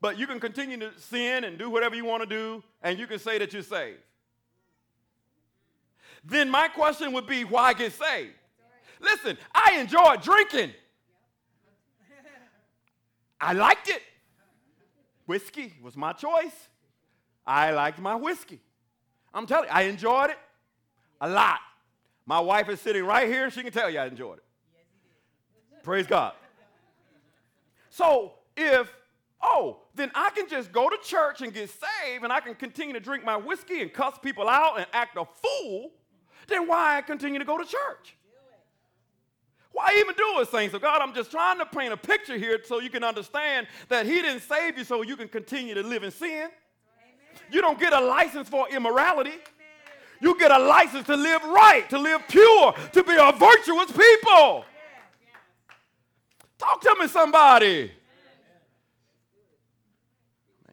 But 0.00 0.18
you 0.18 0.26
can 0.26 0.40
continue 0.40 0.78
to 0.78 0.90
sin 0.98 1.44
and 1.44 1.58
do 1.58 1.68
whatever 1.68 1.94
you 1.94 2.04
want 2.04 2.22
to 2.22 2.28
do, 2.28 2.62
and 2.82 2.98
you 2.98 3.06
can 3.06 3.18
say 3.18 3.38
that 3.38 3.52
you're 3.52 3.62
saved. 3.62 3.98
Then 6.24 6.50
my 6.50 6.68
question 6.68 7.12
would 7.12 7.26
be, 7.26 7.44
why 7.44 7.72
get 7.72 7.92
saved? 7.92 8.32
Listen, 9.00 9.38
I 9.54 9.78
enjoy 9.78 10.16
drinking. 10.16 10.72
I 13.40 13.52
liked 13.52 13.88
it. 13.88 14.02
Whiskey 15.26 15.74
was 15.82 15.96
my 15.96 16.12
choice. 16.12 16.68
I 17.46 17.70
liked 17.70 17.98
my 18.00 18.14
whiskey. 18.14 18.60
I'm 19.32 19.46
telling 19.46 19.68
you, 19.68 19.74
I 19.74 19.82
enjoyed 19.82 20.30
it 20.30 20.38
a 21.20 21.28
lot. 21.28 21.60
My 22.26 22.40
wife 22.40 22.68
is 22.68 22.80
sitting 22.80 23.04
right 23.04 23.28
here 23.28 23.50
she 23.50 23.62
can 23.62 23.72
tell 23.72 23.90
you 23.90 23.98
I 23.98 24.06
enjoyed 24.06 24.38
it. 24.38 24.44
Praise 25.82 26.06
God. 26.06 26.32
So 27.90 28.32
if, 28.56 28.92
oh, 29.42 29.78
then 29.94 30.10
I 30.14 30.30
can 30.30 30.48
just 30.48 30.72
go 30.72 30.88
to 30.88 30.96
church 31.02 31.42
and 31.42 31.52
get 31.52 31.70
saved 31.70 32.24
and 32.24 32.32
I 32.32 32.40
can 32.40 32.54
continue 32.54 32.94
to 32.94 33.00
drink 33.00 33.24
my 33.24 33.36
whiskey 33.36 33.82
and 33.82 33.92
cuss 33.92 34.18
people 34.22 34.48
out 34.48 34.78
and 34.78 34.86
act 34.92 35.16
a 35.16 35.24
fool, 35.24 35.90
then 36.48 36.66
why 36.66 36.96
I 36.96 37.02
continue 37.02 37.38
to 37.38 37.44
go 37.44 37.58
to 37.58 37.64
church? 37.64 38.16
Why 39.72 39.94
even 39.98 40.14
do 40.16 40.40
a 40.40 40.44
thing? 40.44 40.70
So, 40.70 40.78
God, 40.78 41.00
I'm 41.00 41.14
just 41.14 41.30
trying 41.30 41.58
to 41.58 41.66
paint 41.66 41.92
a 41.92 41.96
picture 41.96 42.36
here 42.36 42.60
so 42.64 42.80
you 42.80 42.90
can 42.90 43.04
understand 43.04 43.66
that 43.88 44.04
He 44.04 44.14
didn't 44.20 44.42
save 44.42 44.76
you 44.76 44.84
so 44.84 45.02
you 45.02 45.16
can 45.16 45.28
continue 45.28 45.74
to 45.74 45.82
live 45.82 46.02
in 46.02 46.10
sin. 46.10 46.28
Amen. 46.28 46.50
You 47.52 47.60
don't 47.60 47.78
get 47.78 47.92
a 47.92 48.00
license 48.00 48.48
for 48.48 48.68
immorality. 48.68 49.30
Amen. 49.30 49.40
You 50.20 50.38
get 50.38 50.50
a 50.50 50.58
license 50.58 51.06
to 51.06 51.16
live 51.16 51.42
right, 51.44 51.88
to 51.88 51.98
live 51.98 52.22
pure, 52.28 52.74
to 52.92 53.04
be 53.04 53.14
a 53.14 53.32
virtuous 53.32 53.92
people. 53.92 54.64
Talk 56.60 56.80
to 56.82 56.96
me, 57.00 57.08
somebody. 57.08 57.90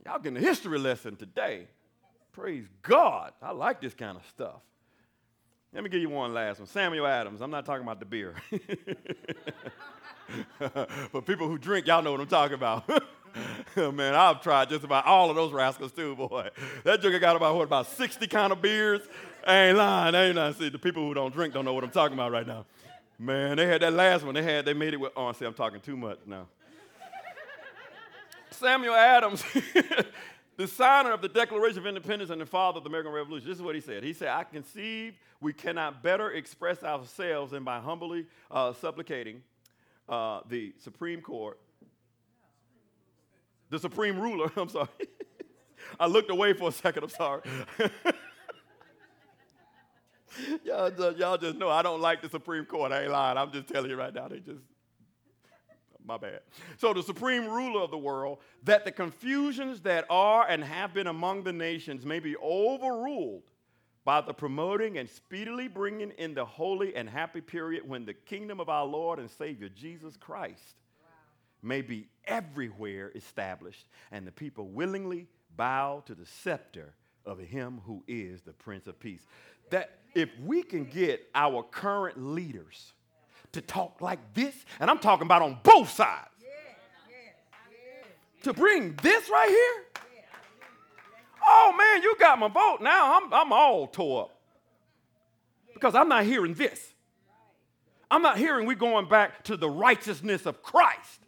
Y'all 0.05 0.19
getting 0.19 0.37
a 0.37 0.41
history 0.41 0.77
lesson 0.77 1.15
today. 1.15 1.67
Praise 2.33 2.65
God. 2.81 3.31
I 3.41 3.51
like 3.51 3.79
this 3.79 3.93
kind 3.93 4.17
of 4.17 4.23
stuff. 4.27 4.59
Let 5.73 5.85
me 5.85 5.89
give 5.89 6.01
you 6.01 6.09
one 6.09 6.33
last 6.33 6.59
one. 6.59 6.67
Samuel 6.67 7.07
Adams. 7.07 7.41
I'm 7.41 7.51
not 7.51 7.65
talking 7.65 7.83
about 7.83 7.99
the 7.99 8.05
beer. 8.05 8.35
but 10.59 11.25
people 11.25 11.47
who 11.47 11.57
drink, 11.57 11.87
y'all 11.87 12.01
know 12.01 12.11
what 12.11 12.19
I'm 12.19 12.27
talking 12.27 12.55
about. 12.55 12.89
Man, 13.93 14.13
I've 14.13 14.41
tried 14.41 14.67
just 14.67 14.83
about 14.83 15.05
all 15.05 15.29
of 15.29 15.37
those 15.37 15.53
rascals 15.53 15.93
too, 15.93 16.17
boy. 16.17 16.49
That 16.83 16.99
drinker 16.99 17.19
got 17.19 17.37
about 17.37 17.55
what, 17.55 17.63
about 17.63 17.87
60 17.87 18.27
kind 18.27 18.51
of 18.51 18.61
beers? 18.61 19.03
I 19.45 19.67
ain't 19.67 19.77
lying, 19.77 20.15
I 20.15 20.25
ain't 20.25 20.35
lying. 20.35 20.53
See, 20.55 20.67
the 20.67 20.79
people 20.79 21.07
who 21.07 21.13
don't 21.13 21.33
drink 21.33 21.53
don't 21.53 21.63
know 21.63 21.73
what 21.73 21.85
I'm 21.85 21.91
talking 21.91 22.15
about 22.15 22.31
right 22.31 22.45
now. 22.45 22.65
Man, 23.19 23.57
they 23.57 23.65
had 23.65 23.81
that 23.81 23.93
last 23.93 24.23
one. 24.23 24.35
They 24.35 24.43
had, 24.43 24.65
they 24.65 24.73
made 24.73 24.93
it 24.93 24.97
with, 24.97 25.11
oh, 25.15 25.31
see, 25.31 25.45
I'm 25.45 25.53
talking 25.53 25.81
too 25.81 25.97
much 25.97 26.19
now. 26.25 26.47
Samuel 28.51 28.93
Adams 28.93 29.43
the 30.57 30.67
signer 30.67 31.11
of 31.11 31.21
the 31.21 31.29
Declaration 31.29 31.79
of 31.79 31.85
Independence 31.85 32.31
and 32.31 32.41
the 32.41 32.45
father 32.45 32.79
of 32.79 32.83
the 32.83 32.89
American 32.89 33.13
Revolution. 33.13 33.47
This 33.47 33.57
is 33.57 33.63
what 33.63 33.75
he 33.75 33.81
said. 33.81 34.03
He 34.03 34.13
said, 34.13 34.29
I 34.29 34.43
conceive 34.43 35.13
we 35.39 35.53
cannot 35.53 36.01
better 36.01 36.31
express 36.31 36.83
ourselves 36.83 37.51
than 37.51 37.63
by 37.63 37.79
humbly 37.79 38.25
uh, 38.49 38.73
supplicating 38.73 39.43
uh, 40.09 40.41
the 40.49 40.73
Supreme 40.79 41.21
Court, 41.21 41.59
the 43.69 43.77
Supreme 43.77 44.19
Ruler. 44.19 44.51
I'm 44.57 44.69
sorry. 44.69 44.87
I 45.99 46.07
looked 46.07 46.31
away 46.31 46.53
for 46.53 46.69
a 46.69 46.71
second. 46.71 47.03
I'm 47.03 47.09
sorry. 47.09 47.41
Y'all, 50.63 50.89
just, 50.89 51.17
y'all 51.17 51.37
just 51.37 51.57
know 51.57 51.69
I 51.69 51.81
don't 51.81 52.01
like 52.01 52.21
the 52.21 52.29
Supreme 52.29 52.65
Court. 52.65 52.91
I 52.91 53.03
ain't 53.03 53.11
lying. 53.11 53.37
I'm 53.37 53.51
just 53.51 53.67
telling 53.67 53.89
you 53.89 53.97
right 53.97 54.13
now. 54.13 54.27
They 54.27 54.39
just 54.39 54.61
my 56.07 56.17
bad. 56.17 56.39
So, 56.77 56.93
the 56.93 57.03
supreme 57.03 57.45
ruler 57.45 57.81
of 57.81 57.91
the 57.91 57.97
world, 57.97 58.39
that 58.63 58.85
the 58.85 58.91
confusions 58.91 59.81
that 59.81 60.05
are 60.09 60.47
and 60.47 60.63
have 60.63 60.93
been 60.93 61.07
among 61.07 61.43
the 61.43 61.51
nations 61.51 62.05
may 62.05 62.19
be 62.19 62.35
overruled 62.37 63.43
by 64.05 64.21
the 64.21 64.33
promoting 64.33 64.97
and 64.97 65.09
speedily 65.09 65.67
bringing 65.67 66.11
in 66.11 66.33
the 66.33 66.45
holy 66.45 66.95
and 66.95 67.09
happy 67.09 67.41
period 67.41 67.87
when 67.87 68.05
the 68.05 68.13
kingdom 68.13 68.61
of 68.61 68.69
our 68.69 68.85
Lord 68.85 69.19
and 69.19 69.29
Savior 69.29 69.67
Jesus 69.67 70.15
Christ 70.15 70.77
wow. 71.01 71.09
may 71.61 71.81
be 71.81 72.07
everywhere 72.23 73.11
established 73.13 73.85
and 74.13 74.25
the 74.25 74.31
people 74.31 74.69
willingly 74.69 75.27
bow 75.57 76.03
to 76.05 76.15
the 76.15 76.25
scepter 76.25 76.93
of 77.25 77.37
him 77.37 77.81
who 77.85 78.01
is 78.07 78.43
the 78.43 78.53
Prince 78.53 78.87
of 78.87 78.97
Peace. 78.97 79.25
That 79.69 79.97
if 80.13 80.29
we 80.43 80.63
can 80.63 80.85
get 80.85 81.27
our 81.35 81.63
current 81.63 82.17
leaders 82.17 82.93
to 83.53 83.61
talk 83.61 84.01
like 84.01 84.19
this, 84.33 84.55
and 84.79 84.89
I'm 84.89 84.99
talking 84.99 85.25
about 85.25 85.41
on 85.41 85.59
both 85.63 85.89
sides. 85.89 86.29
To 88.43 88.53
bring 88.53 88.97
this 89.01 89.29
right 89.29 89.49
here? 89.49 90.03
Oh 91.45 91.73
man, 91.77 92.03
you 92.03 92.15
got 92.19 92.39
my 92.39 92.47
vote. 92.47 92.79
Now 92.81 93.19
I'm, 93.19 93.33
I'm 93.33 93.51
all 93.51 93.87
tore 93.87 94.23
up. 94.23 94.39
Because 95.73 95.95
I'm 95.95 96.09
not 96.09 96.23
hearing 96.23 96.53
this. 96.53 96.93
I'm 98.09 98.21
not 98.21 98.37
hearing 98.37 98.67
we're 98.67 98.75
going 98.75 99.09
back 99.09 99.43
to 99.45 99.57
the 99.57 99.69
righteousness 99.69 100.45
of 100.45 100.61
Christ 100.61 101.21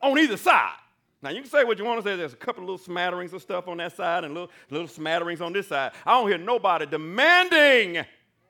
on 0.00 0.18
either 0.18 0.36
side. 0.36 0.76
Now 1.20 1.30
you 1.30 1.40
can 1.40 1.50
say 1.50 1.64
what 1.64 1.78
you 1.78 1.84
want 1.84 2.02
to 2.02 2.08
say. 2.08 2.16
There's 2.16 2.32
a 2.32 2.36
couple 2.36 2.62
of 2.62 2.68
little 2.68 2.84
smatterings 2.84 3.32
of 3.32 3.42
stuff 3.42 3.66
on 3.66 3.78
that 3.78 3.96
side 3.96 4.24
and 4.24 4.34
little, 4.34 4.50
little 4.70 4.86
smatterings 4.86 5.40
on 5.40 5.52
this 5.52 5.66
side. 5.68 5.92
I 6.06 6.12
don't 6.12 6.28
hear 6.28 6.38
nobody 6.38 6.86
demanding 6.86 8.04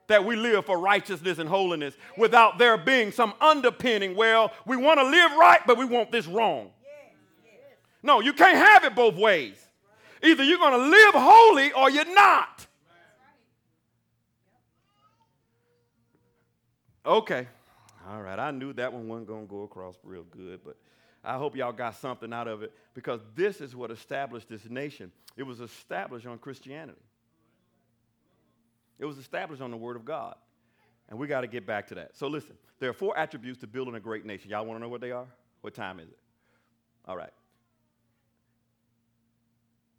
that 0.09 0.25
we 0.25 0.37
live 0.37 0.67
for 0.67 0.79
righteousness 0.79 1.39
and 1.39 1.49
holiness 1.49 1.95
without 2.17 2.59
there 2.59 2.77
being 2.77 3.13
some 3.13 3.35
underpinning. 3.41 4.17
Well, 4.17 4.53
we 4.67 4.77
want 4.77 5.01
to 5.01 5.05
live 5.05 5.33
right, 5.33 5.61
but 5.67 5.79
we 5.79 5.85
want 5.85 6.11
this 6.13 6.27
wrong. 6.27 6.71
No, 8.03 8.21
you 8.21 8.33
can't 8.33 8.57
have 8.57 8.85
it 8.85 8.95
both 8.95 9.17
ways. 9.17 9.57
Either 10.23 10.43
you're 10.43 10.59
going 10.59 10.73
to 10.73 10.87
live 10.89 11.15
holy 11.15 11.73
or 11.73 11.91
you're 11.91 12.13
not. 12.15 12.67
Okay. 17.05 17.49
All 18.11 18.23
right. 18.23 18.39
I 18.39 18.51
knew 18.51 18.73
that 18.75 18.93
one 18.93 19.09
wasn't 19.09 19.29
going 19.29 19.47
to 19.47 19.51
go 19.51 19.63
across 19.63 19.97
real 20.03 20.25
good, 20.25 20.61
but 20.65 20.77
I 21.29 21.37
hope 21.37 21.55
y'all 21.55 21.73
got 21.73 21.95
something 21.95 22.33
out 22.33 22.49
of 22.49 22.63
it 22.63 22.73
because 22.95 23.21
this 23.35 23.61
is 23.61 23.77
what 23.77 23.91
established 23.91 24.49
this 24.49 24.65
nation. 24.71 25.13
It 25.37 25.43
was 25.43 25.61
established 25.61 26.27
on 26.27 26.39
Christianity. 26.39 27.03
It 28.99 29.05
was 29.05 29.19
established 29.19 29.61
on 29.61 29.71
the 29.71 29.77
Word 29.77 29.97
of 29.97 30.07
God. 30.07 30.37
And 31.11 31.19
we 31.19 31.27
got 31.27 31.43
to 31.43 31.47
get 31.47 31.67
back 31.67 31.87
to 31.89 31.95
that. 31.97 32.17
So 32.17 32.29
listen, 32.29 32.57
there 32.81 32.89
are 32.89 32.95
four 32.95 33.17
attributes 33.17 33.61
to 33.61 33.67
building 33.67 33.95
a 33.95 34.01
great 34.01 34.25
nation. 34.25 34.51
Y'all 34.51 34.65
want 34.65 34.79
to 34.79 34.83
know 34.83 34.89
what 34.89 35.03
they 35.03 35.11
are? 35.11 35.27
What 35.61 35.75
time 35.75 36.01
is 36.01 36.09
it? 36.09 36.19
All 37.07 37.17
right. 37.17 37.33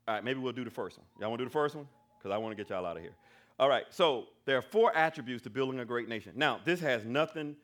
All 0.08 0.16
right, 0.16 0.24
maybe 0.24 0.40
we'll 0.40 0.52
do 0.52 0.66
the 0.66 0.72
first 0.72 0.98
one. 0.98 1.06
Y'all 1.20 1.30
want 1.30 1.40
to 1.42 1.46
do 1.46 1.50
the 1.50 1.54
first 1.54 1.76
one? 1.76 1.88
Because 2.18 2.34
I 2.34 2.40
want 2.40 2.58
to 2.58 2.64
get 2.64 2.72
y'all 2.72 2.88
out 2.88 2.98
of 2.98 3.04
here. 3.04 3.14
All 3.60 3.70
right, 3.70 3.86
so 3.92 4.30
there 4.46 4.58
are 4.58 4.64
four 4.64 4.96
attributes 4.98 5.44
to 5.44 5.52
building 5.52 5.80
a 5.80 5.86
great 5.86 6.10
nation. 6.10 6.32
Now, 6.36 6.60
this 6.66 6.80
has 6.80 7.06
nothing 7.06 7.56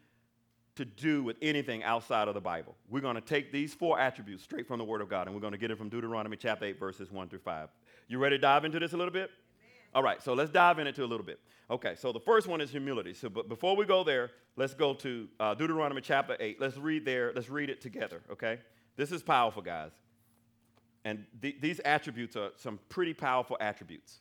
to 0.75 0.85
do 0.85 1.23
with 1.23 1.38
anything 1.41 1.83
outside 1.83 2.27
of 2.27 2.33
the 2.33 2.41
Bible. 2.41 2.75
We're 2.89 3.01
going 3.01 3.15
to 3.15 3.21
take 3.21 3.51
these 3.51 3.73
four 3.73 3.99
attributes 3.99 4.43
straight 4.43 4.67
from 4.67 4.77
the 4.77 4.83
Word 4.83 5.01
of 5.01 5.09
God, 5.09 5.27
and 5.27 5.35
we're 5.35 5.41
going 5.41 5.53
to 5.53 5.57
get 5.57 5.71
it 5.71 5.77
from 5.77 5.89
Deuteronomy 5.89 6.35
chapter 6.35 6.65
8, 6.65 6.79
verses 6.79 7.11
1 7.11 7.29
through 7.29 7.39
5. 7.39 7.69
You 8.07 8.19
ready 8.19 8.38
to 8.38 8.41
dive 8.41 8.65
into 8.65 8.79
this 8.79 8.93
a 8.93 8.97
little 8.97 9.13
bit? 9.13 9.31
All 9.93 10.03
right, 10.03 10.21
so 10.21 10.33
let's 10.33 10.51
dive 10.51 10.77
into 10.79 11.03
a 11.03 11.07
little 11.07 11.25
bit. 11.25 11.39
Okay, 11.71 11.95
so 11.97 12.11
the 12.11 12.19
first 12.19 12.47
one 12.47 12.59
is 12.59 12.69
humility. 12.69 13.13
So, 13.13 13.29
but 13.29 13.47
before 13.47 13.77
we 13.77 13.85
go 13.85 14.03
there, 14.03 14.31
let's 14.57 14.73
go 14.73 14.93
to 14.95 15.27
uh, 15.39 15.53
Deuteronomy 15.55 16.01
chapter 16.01 16.35
8. 16.38 16.59
Let's 16.59 16.77
read 16.77 17.05
there, 17.05 17.31
let's 17.33 17.49
read 17.49 17.69
it 17.69 17.79
together, 17.79 18.21
okay? 18.29 18.59
This 18.97 19.11
is 19.13 19.23
powerful, 19.23 19.61
guys. 19.61 19.91
And 21.05 21.25
th- 21.41 21.61
these 21.61 21.79
attributes 21.79 22.35
are 22.35 22.49
some 22.57 22.79
pretty 22.89 23.13
powerful 23.13 23.55
attributes. 23.61 24.19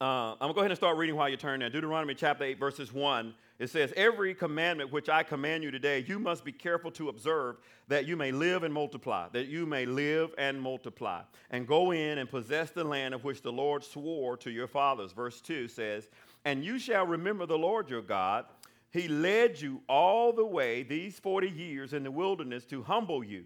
Uh, 0.00 0.04
I'm 0.04 0.38
going 0.38 0.50
to 0.50 0.54
go 0.54 0.60
ahead 0.60 0.70
and 0.70 0.78
start 0.78 0.96
reading 0.96 1.16
while 1.16 1.28
you 1.28 1.36
turn 1.36 1.58
there. 1.58 1.70
Deuteronomy 1.70 2.14
chapter 2.14 2.44
8, 2.44 2.60
verses 2.60 2.92
1 2.92 3.34
it 3.58 3.70
says, 3.70 3.92
Every 3.96 4.34
commandment 4.34 4.92
which 4.92 5.08
I 5.08 5.22
command 5.22 5.64
you 5.64 5.70
today, 5.70 6.04
you 6.06 6.18
must 6.18 6.44
be 6.44 6.52
careful 6.52 6.90
to 6.92 7.08
observe 7.08 7.56
that 7.88 8.06
you 8.06 8.16
may 8.16 8.30
live 8.30 8.62
and 8.62 8.72
multiply, 8.72 9.28
that 9.32 9.48
you 9.48 9.66
may 9.66 9.84
live 9.84 10.32
and 10.38 10.60
multiply, 10.60 11.22
and 11.50 11.66
go 11.66 11.90
in 11.90 12.18
and 12.18 12.30
possess 12.30 12.70
the 12.70 12.84
land 12.84 13.14
of 13.14 13.24
which 13.24 13.42
the 13.42 13.52
Lord 13.52 13.82
swore 13.82 14.36
to 14.38 14.50
your 14.50 14.68
fathers. 14.68 15.12
Verse 15.12 15.40
2 15.40 15.66
says, 15.66 16.08
And 16.44 16.64
you 16.64 16.78
shall 16.78 17.06
remember 17.06 17.46
the 17.46 17.58
Lord 17.58 17.90
your 17.90 18.02
God. 18.02 18.44
He 18.90 19.08
led 19.08 19.60
you 19.60 19.82
all 19.88 20.32
the 20.32 20.46
way 20.46 20.82
these 20.82 21.18
40 21.18 21.50
years 21.50 21.92
in 21.92 22.04
the 22.04 22.10
wilderness 22.10 22.64
to 22.66 22.82
humble 22.82 23.24
you, 23.24 23.44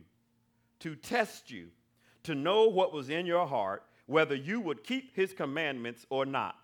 to 0.81 0.95
test 0.95 1.51
you, 1.51 1.69
to 2.25 2.35
know 2.35 2.69
what 2.69 2.93
was 2.93 3.09
in 3.09 3.27
your 3.27 3.47
heart, 3.47 3.83
whether 4.07 4.35
you 4.35 4.61
would 4.61 4.85
keep 4.85 5.17
his 5.17 5.33
commandments 5.33 6.07
or 6.11 6.27
not. 6.27 6.57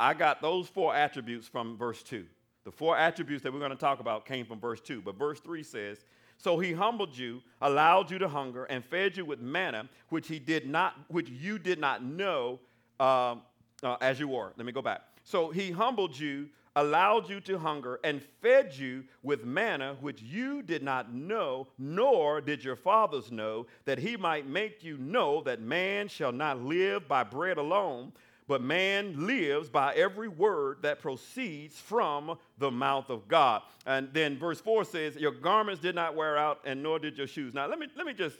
I 0.00 0.14
got 0.14 0.40
those 0.40 0.66
four 0.66 0.94
attributes 0.94 1.46
from 1.46 1.76
verse 1.76 2.02
2. 2.02 2.24
The 2.64 2.70
four 2.70 2.96
attributes 2.96 3.42
that 3.42 3.52
we're 3.52 3.58
going 3.58 3.70
to 3.70 3.76
talk 3.76 4.00
about 4.00 4.26
came 4.26 4.44
from 4.44 4.60
verse 4.60 4.80
2, 4.80 5.00
but 5.00 5.16
verse 5.16 5.40
3 5.40 5.62
says, 5.62 6.04
So 6.36 6.58
he 6.58 6.72
humbled 6.72 7.16
you, 7.16 7.40
allowed 7.62 8.10
you 8.10 8.18
to 8.18 8.28
hunger, 8.28 8.64
and 8.64 8.84
fed 8.84 9.16
you 9.16 9.24
with 9.24 9.40
manna, 9.40 9.88
which 10.10 10.28
he 10.28 10.38
did 10.38 10.68
not, 10.68 10.94
which 11.08 11.30
you 11.30 11.58
did 11.58 11.78
not 11.78 12.04
know 12.04 12.60
uh, 12.98 13.36
uh, 13.82 13.96
as 14.02 14.20
you 14.20 14.28
were. 14.28 14.52
Let 14.56 14.66
me 14.66 14.72
go 14.72 14.82
back. 14.82 15.02
So 15.24 15.50
he 15.50 15.70
humbled 15.70 16.18
you, 16.18 16.48
allowed 16.76 17.30
you 17.30 17.40
to 17.40 17.58
hunger, 17.58 17.98
and 18.04 18.22
fed 18.42 18.76
you 18.76 19.04
with 19.22 19.44
manna, 19.44 19.96
which 20.02 20.20
you 20.20 20.60
did 20.62 20.82
not 20.82 21.14
know, 21.14 21.66
nor 21.78 22.42
did 22.42 22.62
your 22.62 22.76
fathers 22.76 23.32
know, 23.32 23.66
that 23.86 23.98
he 23.98 24.18
might 24.18 24.46
make 24.46 24.84
you 24.84 24.98
know 24.98 25.42
that 25.44 25.62
man 25.62 26.08
shall 26.08 26.32
not 26.32 26.60
live 26.60 27.08
by 27.08 27.24
bread 27.24 27.56
alone 27.56 28.12
but 28.50 28.62
man 28.62 29.28
lives 29.28 29.68
by 29.68 29.94
every 29.94 30.26
word 30.26 30.78
that 30.82 30.98
proceeds 30.98 31.76
from 31.76 32.36
the 32.58 32.68
mouth 32.68 33.08
of 33.08 33.28
God. 33.28 33.62
And 33.86 34.08
then 34.12 34.36
verse 34.36 34.60
4 34.60 34.84
says, 34.86 35.14
Your 35.14 35.30
garments 35.30 35.80
did 35.80 35.94
not 35.94 36.16
wear 36.16 36.36
out, 36.36 36.58
and 36.64 36.82
nor 36.82 36.98
did 36.98 37.16
your 37.16 37.28
shoes. 37.28 37.54
Now, 37.54 37.68
let 37.68 37.78
me, 37.78 37.86
let 37.96 38.06
me 38.06 38.12
just 38.12 38.36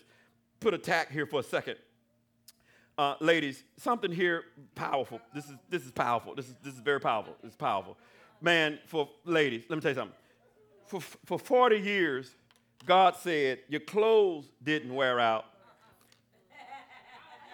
put 0.58 0.74
a 0.74 0.78
tack 0.78 1.12
here 1.12 1.26
for 1.26 1.38
a 1.38 1.42
second. 1.44 1.76
Uh, 2.98 3.14
ladies, 3.20 3.62
something 3.76 4.10
here 4.10 4.46
powerful. 4.74 5.20
This 5.32 5.44
is, 5.44 5.54
this 5.68 5.84
is 5.84 5.92
powerful. 5.92 6.34
This 6.34 6.48
is, 6.48 6.56
this 6.60 6.74
is 6.74 6.80
very 6.80 7.00
powerful. 7.00 7.36
It's 7.44 7.54
powerful. 7.54 7.96
Man, 8.40 8.80
for 8.86 9.08
ladies, 9.24 9.62
let 9.68 9.76
me 9.76 9.80
tell 9.80 9.92
you 9.92 9.94
something. 9.94 10.16
For, 10.86 11.00
for 11.24 11.38
40 11.38 11.78
years, 11.78 12.34
God 12.84 13.14
said, 13.14 13.60
Your 13.68 13.82
clothes 13.82 14.46
didn't 14.60 14.92
wear 14.92 15.20
out, 15.20 15.44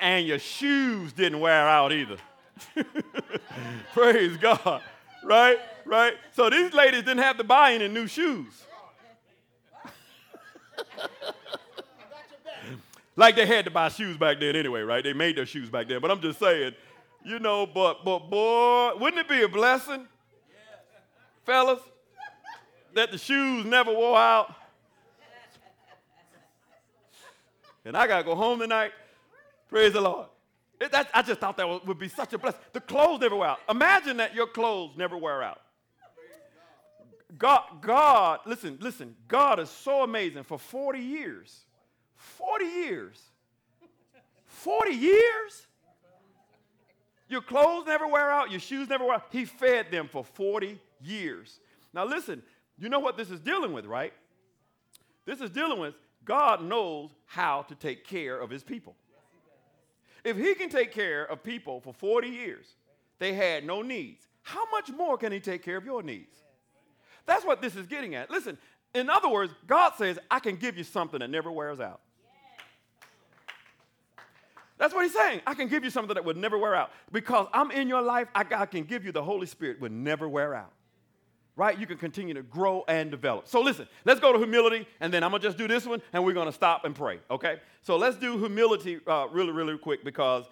and 0.00 0.26
your 0.26 0.38
shoes 0.38 1.12
didn't 1.12 1.40
wear 1.40 1.68
out 1.68 1.92
either. 1.92 2.16
Praise 3.92 4.36
God. 4.36 4.82
right? 5.24 5.58
Right? 5.84 6.14
So 6.34 6.50
these 6.50 6.72
ladies 6.72 7.02
didn't 7.02 7.22
have 7.22 7.38
to 7.38 7.44
buy 7.44 7.72
any 7.72 7.88
new 7.88 8.06
shoes. 8.06 8.64
like 13.16 13.36
they 13.36 13.46
had 13.46 13.64
to 13.64 13.70
buy 13.70 13.88
shoes 13.88 14.16
back 14.16 14.40
then 14.40 14.56
anyway, 14.56 14.82
right? 14.82 15.02
They 15.02 15.12
made 15.12 15.36
their 15.36 15.46
shoes 15.46 15.70
back 15.70 15.88
then. 15.88 16.00
But 16.00 16.10
I'm 16.10 16.20
just 16.20 16.38
saying, 16.38 16.74
you 17.24 17.38
know, 17.38 17.66
but 17.66 18.04
but 18.04 18.30
boy, 18.30 18.92
wouldn't 18.98 19.20
it 19.20 19.28
be 19.28 19.42
a 19.42 19.48
blessing, 19.48 20.06
fellas, 21.44 21.80
that 22.94 23.10
the 23.10 23.18
shoes 23.18 23.64
never 23.64 23.92
wore 23.92 24.16
out? 24.16 24.54
And 27.84 27.96
I 27.96 28.06
gotta 28.06 28.24
go 28.24 28.34
home 28.34 28.58
tonight. 28.58 28.92
Praise 29.68 29.92
the 29.92 30.00
Lord. 30.00 30.26
It, 30.80 30.92
that, 30.92 31.08
I 31.14 31.22
just 31.22 31.40
thought 31.40 31.56
that 31.56 31.86
would 31.86 31.98
be 31.98 32.08
such 32.08 32.32
a 32.32 32.38
blessing. 32.38 32.60
The 32.72 32.80
clothes 32.80 33.20
never 33.20 33.36
wear 33.36 33.48
out. 33.48 33.60
Imagine 33.68 34.18
that 34.18 34.34
your 34.34 34.46
clothes 34.46 34.92
never 34.96 35.16
wear 35.16 35.42
out. 35.42 35.60
God, 37.38 37.62
God, 37.80 38.40
listen, 38.46 38.78
listen, 38.80 39.16
God 39.26 39.58
is 39.58 39.68
so 39.68 40.02
amazing. 40.02 40.44
For 40.44 40.58
40 40.58 41.00
years, 41.00 41.64
40 42.14 42.64
years, 42.64 43.20
40 44.46 44.92
years, 44.92 45.66
your 47.28 47.42
clothes 47.42 47.86
never 47.86 48.06
wear 48.06 48.30
out, 48.30 48.50
your 48.50 48.60
shoes 48.60 48.88
never 48.88 49.04
wear 49.04 49.14
out. 49.14 49.26
He 49.30 49.44
fed 49.44 49.90
them 49.90 50.08
for 50.08 50.24
40 50.24 50.78
years. 51.02 51.58
Now, 51.92 52.04
listen, 52.04 52.42
you 52.78 52.88
know 52.88 53.00
what 53.00 53.16
this 53.16 53.30
is 53.30 53.40
dealing 53.40 53.72
with, 53.72 53.86
right? 53.86 54.12
This 55.24 55.40
is 55.40 55.50
dealing 55.50 55.78
with 55.78 55.94
God 56.24 56.62
knows 56.62 57.10
how 57.24 57.62
to 57.62 57.74
take 57.74 58.04
care 58.04 58.38
of 58.38 58.50
his 58.50 58.62
people. 58.62 58.94
If 60.26 60.36
he 60.36 60.56
can 60.56 60.68
take 60.68 60.90
care 60.90 61.22
of 61.22 61.44
people 61.44 61.80
for 61.80 61.94
40 61.94 62.26
years, 62.26 62.66
they 63.20 63.32
had 63.32 63.64
no 63.64 63.80
needs. 63.80 64.26
How 64.42 64.68
much 64.72 64.90
more 64.90 65.16
can 65.16 65.30
he 65.30 65.38
take 65.38 65.62
care 65.62 65.76
of 65.76 65.84
your 65.84 66.02
needs? 66.02 66.36
That's 67.26 67.44
what 67.44 67.62
this 67.62 67.76
is 67.76 67.86
getting 67.86 68.16
at. 68.16 68.28
Listen, 68.28 68.58
in 68.92 69.08
other 69.08 69.28
words, 69.28 69.54
God 69.68 69.92
says, 69.96 70.18
I 70.28 70.40
can 70.40 70.56
give 70.56 70.76
you 70.76 70.82
something 70.82 71.20
that 71.20 71.30
never 71.30 71.52
wears 71.52 71.78
out. 71.78 72.00
That's 74.78 74.92
what 74.92 75.04
he's 75.04 75.14
saying. 75.14 75.42
I 75.46 75.54
can 75.54 75.68
give 75.68 75.84
you 75.84 75.90
something 75.90 76.14
that 76.14 76.24
would 76.24 76.36
never 76.36 76.58
wear 76.58 76.74
out. 76.74 76.90
Because 77.12 77.46
I'm 77.52 77.70
in 77.70 77.86
your 77.86 78.02
life, 78.02 78.26
I, 78.34 78.44
I 78.52 78.66
can 78.66 78.82
give 78.82 79.04
you 79.04 79.12
the 79.12 79.22
Holy 79.22 79.46
Spirit 79.46 79.80
would 79.80 79.92
never 79.92 80.28
wear 80.28 80.56
out 80.56 80.72
right? 81.56 81.78
You 81.78 81.86
can 81.86 81.96
continue 81.96 82.34
to 82.34 82.42
grow 82.42 82.84
and 82.86 83.10
develop. 83.10 83.48
So 83.48 83.62
listen, 83.62 83.88
let's 84.04 84.20
go 84.20 84.32
to 84.32 84.38
humility, 84.38 84.86
and 85.00 85.12
then 85.12 85.24
I'm 85.24 85.30
gonna 85.30 85.42
just 85.42 85.56
do 85.56 85.66
this 85.66 85.86
one, 85.86 86.02
and 86.12 86.24
we're 86.24 86.34
gonna 86.34 86.52
stop 86.52 86.84
and 86.84 86.94
pray, 86.94 87.18
okay? 87.30 87.60
So 87.82 87.96
let's 87.96 88.16
do 88.16 88.38
humility 88.38 89.00
uh, 89.06 89.26
really, 89.32 89.52
really 89.52 89.78
quick 89.78 90.04
because 90.04 90.44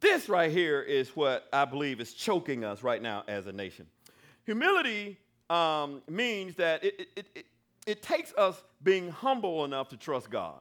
this 0.00 0.28
right 0.28 0.50
here 0.50 0.82
is 0.82 1.10
what 1.10 1.48
I 1.52 1.64
believe 1.64 2.00
is 2.00 2.12
choking 2.12 2.64
us 2.64 2.82
right 2.82 3.00
now 3.00 3.22
as 3.28 3.46
a 3.46 3.52
nation. 3.52 3.86
Humility 4.44 5.16
um, 5.48 6.02
means 6.08 6.56
that 6.56 6.82
it, 6.82 7.08
it, 7.16 7.26
it, 7.36 7.46
it 7.86 8.02
takes 8.02 8.34
us 8.34 8.60
being 8.82 9.10
humble 9.10 9.64
enough 9.64 9.88
to 9.90 9.96
trust 9.96 10.28
God. 10.28 10.60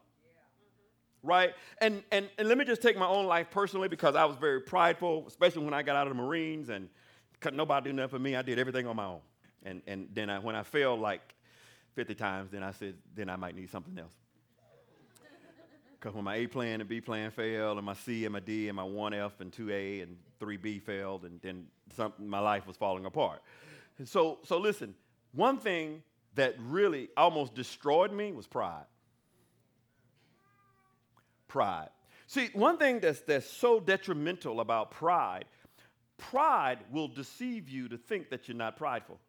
Right? 1.24 1.54
And, 1.80 2.04
and, 2.12 2.30
and 2.38 2.48
let 2.48 2.58
me 2.58 2.66
just 2.66 2.82
take 2.82 2.98
my 2.98 3.08
own 3.08 3.26
life 3.26 3.52
personally 3.52 3.88
because 3.88 4.16
I 4.16 4.26
was 4.26 4.38
very 4.38 4.62
prideful, 4.62 5.26
especially 5.28 5.64
when 5.64 5.74
I 5.74 5.84
got 5.84 5.96
out 5.96 6.08
of 6.08 6.16
the 6.16 6.22
Marines 6.22 6.70
and 6.70 6.90
nobody 7.54 7.90
did 7.90 7.96
nothing 7.96 8.10
for 8.10 8.20
me. 8.20 8.36
I 8.36 8.42
did 8.42 8.60
everything 8.60 8.88
on 8.88 8.96
my 8.96 9.06
own. 9.06 9.22
And, 9.64 9.82
and 9.88 10.08
then 10.14 10.30
I, 10.30 10.40
when 10.40 10.56
I 10.56 10.64
failed 10.64 11.00
like 11.00 11.22
50 11.94 12.16
times, 12.16 12.52
then 12.52 12.64
I 12.64 12.72
said, 12.72 12.96
then 13.16 13.30
I 13.30 13.36
might 13.36 13.56
need 13.56 13.70
something 13.70 13.98
else. 13.98 14.14
Because 16.00 16.16
when 16.16 16.24
my 16.24 16.36
A 16.38 16.48
plan 16.48 16.82
and 16.82 16.90
B 16.90 17.00
plan 17.00 17.30
failed, 17.30 17.78
and 17.78 17.86
my 17.86 17.94
C 17.94 18.26
and 18.26 18.34
my 18.34 18.40
D 18.40 18.70
and 18.70 18.76
my 18.76 18.84
1F 18.84 19.34
and 19.40 19.52
2A 19.52 20.02
and 20.02 20.18
3B 20.40 20.82
failed, 20.82 21.26
and 21.26 21.40
then 21.42 21.68
something, 21.96 22.28
my 22.28 22.40
life 22.40 22.66
was 22.66 22.76
falling 22.76 23.06
apart. 23.06 23.44
So, 24.06 24.40
so 24.44 24.58
listen, 24.58 24.96
one 25.32 25.60
thing 25.60 26.02
that 26.34 26.56
really 26.60 27.10
almost 27.16 27.54
destroyed 27.54 28.12
me 28.12 28.32
was 28.32 28.48
pride. 28.48 28.86
Pride. 31.48 31.90
See, 32.26 32.50
one 32.54 32.78
thing 32.78 33.00
that's, 33.00 33.20
that's 33.22 33.48
so 33.48 33.80
detrimental 33.80 34.62
about 34.62 34.92
pride, 34.92 35.46
pride 36.18 36.80
will 36.92 37.10
deceive 37.10 37.70
you 37.70 37.90
to 37.90 37.98
think 37.98 38.30
that 38.30 38.48
you're 38.48 38.58
not 38.58 38.78
prideful. 38.78 39.20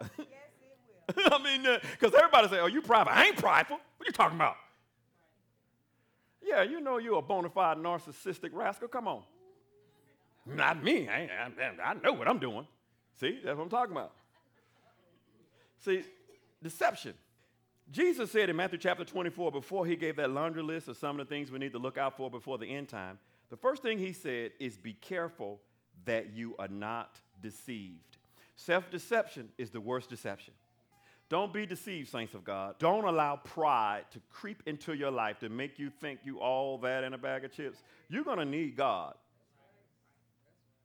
I 1.16 1.42
mean, 1.42 1.62
because 1.92 2.14
uh, 2.14 2.18
everybody 2.18 2.48
say, 2.48 2.60
"Oh, 2.60 2.66
you 2.66 2.82
prideful." 2.82 3.12
I 3.14 3.26
ain't 3.26 3.36
prideful. 3.36 3.78
What 3.96 4.06
you 4.06 4.12
talking 4.12 4.36
about? 4.36 4.56
Yeah, 6.42 6.62
you 6.62 6.80
know 6.80 6.98
you're 6.98 7.18
a 7.18 7.22
bona 7.22 7.50
fide 7.50 7.78
narcissistic 7.78 8.50
rascal. 8.52 8.88
Come 8.88 9.08
on. 9.08 9.22
Not 10.46 10.82
me. 10.82 11.08
I, 11.08 11.28
I, 11.60 11.90
I 11.90 11.94
know 11.94 12.12
what 12.12 12.28
I'm 12.28 12.38
doing. 12.38 12.66
See, 13.20 13.40
that's 13.44 13.56
what 13.56 13.64
I'm 13.64 13.68
talking 13.68 13.92
about. 13.92 14.12
See, 15.80 16.02
deception. 16.62 17.14
Jesus 17.90 18.30
said 18.30 18.50
in 18.50 18.56
Matthew 18.56 18.78
chapter 18.78 19.04
24, 19.04 19.50
before 19.50 19.86
he 19.86 19.96
gave 19.96 20.16
that 20.16 20.30
laundry 20.30 20.62
list 20.62 20.88
of 20.88 20.96
some 20.96 21.18
of 21.18 21.26
the 21.26 21.34
things 21.34 21.50
we 21.50 21.58
need 21.58 21.72
to 21.72 21.78
look 21.78 21.96
out 21.96 22.16
for 22.16 22.30
before 22.30 22.58
the 22.58 22.66
end 22.66 22.88
time, 22.88 23.18
the 23.50 23.56
first 23.56 23.82
thing 23.82 23.98
he 23.98 24.12
said 24.12 24.52
is 24.60 24.76
be 24.76 24.92
careful 24.92 25.60
that 26.04 26.32
you 26.34 26.54
are 26.58 26.68
not 26.68 27.18
deceived. 27.40 28.17
Self 28.58 28.90
deception 28.90 29.50
is 29.56 29.70
the 29.70 29.80
worst 29.80 30.10
deception. 30.10 30.52
Don't 31.28 31.52
be 31.52 31.64
deceived, 31.64 32.08
saints 32.08 32.34
of 32.34 32.42
God. 32.42 32.74
Don't 32.80 33.04
allow 33.04 33.36
pride 33.36 34.02
to 34.10 34.20
creep 34.32 34.64
into 34.66 34.94
your 34.94 35.12
life 35.12 35.38
to 35.40 35.48
make 35.48 35.78
you 35.78 35.90
think 36.00 36.20
you 36.24 36.40
all 36.40 36.76
that 36.78 37.04
in 37.04 37.14
a 37.14 37.18
bag 37.18 37.44
of 37.44 37.52
chips. 37.52 37.78
You're 38.08 38.24
going 38.24 38.38
to 38.38 38.44
need 38.44 38.76
God. 38.76 39.14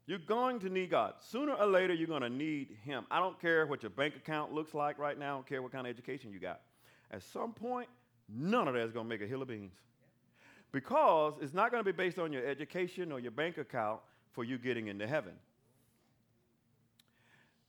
You're 0.06 0.20
going 0.20 0.60
to 0.60 0.70
need 0.70 0.92
God. 0.92 1.16
Sooner 1.32 1.54
or 1.54 1.66
later, 1.66 1.96
you're 1.96 2.08
going 2.08 2.22
to 2.22 2.30
need 2.30 2.78
Him. 2.84 3.06
I 3.10 3.20
don't 3.20 3.42
care 3.42 3.66
what 3.66 3.82
your 3.82 3.90
bank 3.90 4.18
account 4.18 4.54
looks 4.54 4.76
like 4.76 5.00
right 5.00 5.18
now. 5.18 5.34
I 5.34 5.38
don't 5.38 5.48
care 5.48 5.64
what 5.64 5.72
kind 5.72 5.88
of 5.88 5.92
education 5.92 6.32
you 6.32 6.40
got. 6.40 6.62
At 7.10 7.24
some 7.24 7.54
point, 7.54 7.88
none 8.30 8.68
of 8.68 8.76
that 8.76 8.84
is 8.84 8.92
going 8.92 9.06
to 9.06 9.10
make 9.10 9.24
a 9.24 9.28
hill 9.28 9.42
of 9.42 9.48
beans. 9.48 9.74
Because 10.72 11.34
it's 11.42 11.56
not 11.56 11.72
going 11.72 11.84
to 11.84 11.92
be 11.92 11.96
based 11.96 12.20
on 12.20 12.32
your 12.32 12.46
education 12.46 13.12
or 13.12 13.20
your 13.20 13.32
bank 13.32 13.58
account 13.58 14.00
for 14.32 14.44
you 14.44 14.60
getting 14.60 14.90
into 14.90 15.08
heaven. 15.08 15.34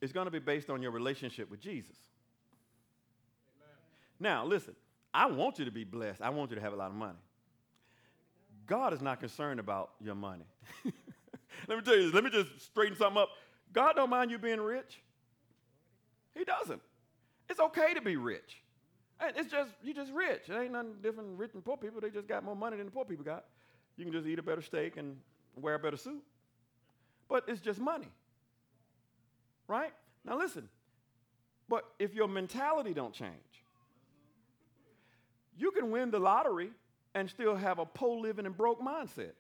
It's 0.01 0.13
going 0.13 0.27
to 0.27 0.31
be 0.31 0.39
based 0.39 0.71
on 0.71 0.83
your 0.83 0.91
relationship 0.91 1.51
with 1.51 1.61
Jesus. 1.61 1.97
Amen. 3.57 3.77
Now, 4.21 4.45
listen, 4.45 4.75
I 5.13 5.27
want 5.27 5.59
you 5.59 5.65
to 5.65 5.71
be 5.71 5.85
blessed. 5.85 6.21
I 6.21 6.31
want 6.31 6.51
you 6.51 6.57
to 6.57 6.63
have 6.63 6.73
a 6.73 6.77
lot 6.77 6.91
of 6.91 6.97
money. 6.97 7.19
God 8.67 8.93
is 8.93 9.01
not 9.01 9.21
concerned 9.21 9.61
about 9.61 9.91
your 10.01 10.15
money. 10.15 10.45
let 11.69 11.79
me 11.79 11.83
tell 11.85 11.97
you. 11.97 12.11
Let 12.11 12.25
me 12.25 12.31
just 12.31 12.61
straighten 12.61 12.97
something 12.97 13.23
up. 13.23 13.29
God 13.73 13.95
don't 13.97 14.11
mind 14.11 14.31
you 14.31 14.39
being 14.39 14.61
rich. 14.61 15.01
He 16.35 16.45
doesn't. 16.45 16.81
It's 17.49 17.61
okay 17.61 17.95
to 17.95 18.01
be 18.01 18.17
rich. 18.17 18.63
It's 19.21 19.51
just 19.51 19.71
you 19.83 19.95
just 19.95 20.13
rich. 20.13 20.49
It 20.49 20.55
ain't 20.55 20.73
nothing 20.73 20.95
different 21.03 21.29
than 21.31 21.37
rich 21.37 21.53
and 21.55 21.65
poor 21.65 21.77
people. 21.77 22.01
They 22.01 22.11
just 22.11 22.27
got 22.27 22.45
more 22.45 22.57
money 22.57 22.77
than 22.77 22.87
the 22.87 22.93
poor 22.93 23.05
people 23.05 23.25
got. 23.25 23.45
You 23.97 24.05
can 24.05 24.13
just 24.13 24.27
eat 24.27 24.39
a 24.39 24.43
better 24.43 24.63
steak 24.63 24.97
and 24.97 25.17
wear 25.57 25.75
a 25.75 25.79
better 25.79 25.97
suit. 25.97 26.23
But 27.29 27.45
it's 27.49 27.61
just 27.61 27.81
money. 27.81 28.09
Right? 29.69 29.93
Now 30.25 30.39
listen. 30.39 30.69
But 31.69 31.85
if 31.99 32.15
your 32.15 32.29
mentality 32.29 32.93
don't 32.93 33.15
change, 33.15 33.33
you 35.57 35.71
can 35.71 35.91
win 35.91 36.11
the 36.11 36.19
lottery 36.19 36.71
and 37.15 37.31
still 37.31 37.55
have 37.55 37.79
a 37.79 37.87
poor 37.87 38.21
living 38.21 38.45
and 38.45 38.57
broke 38.57 38.81
mindset. 38.81 39.33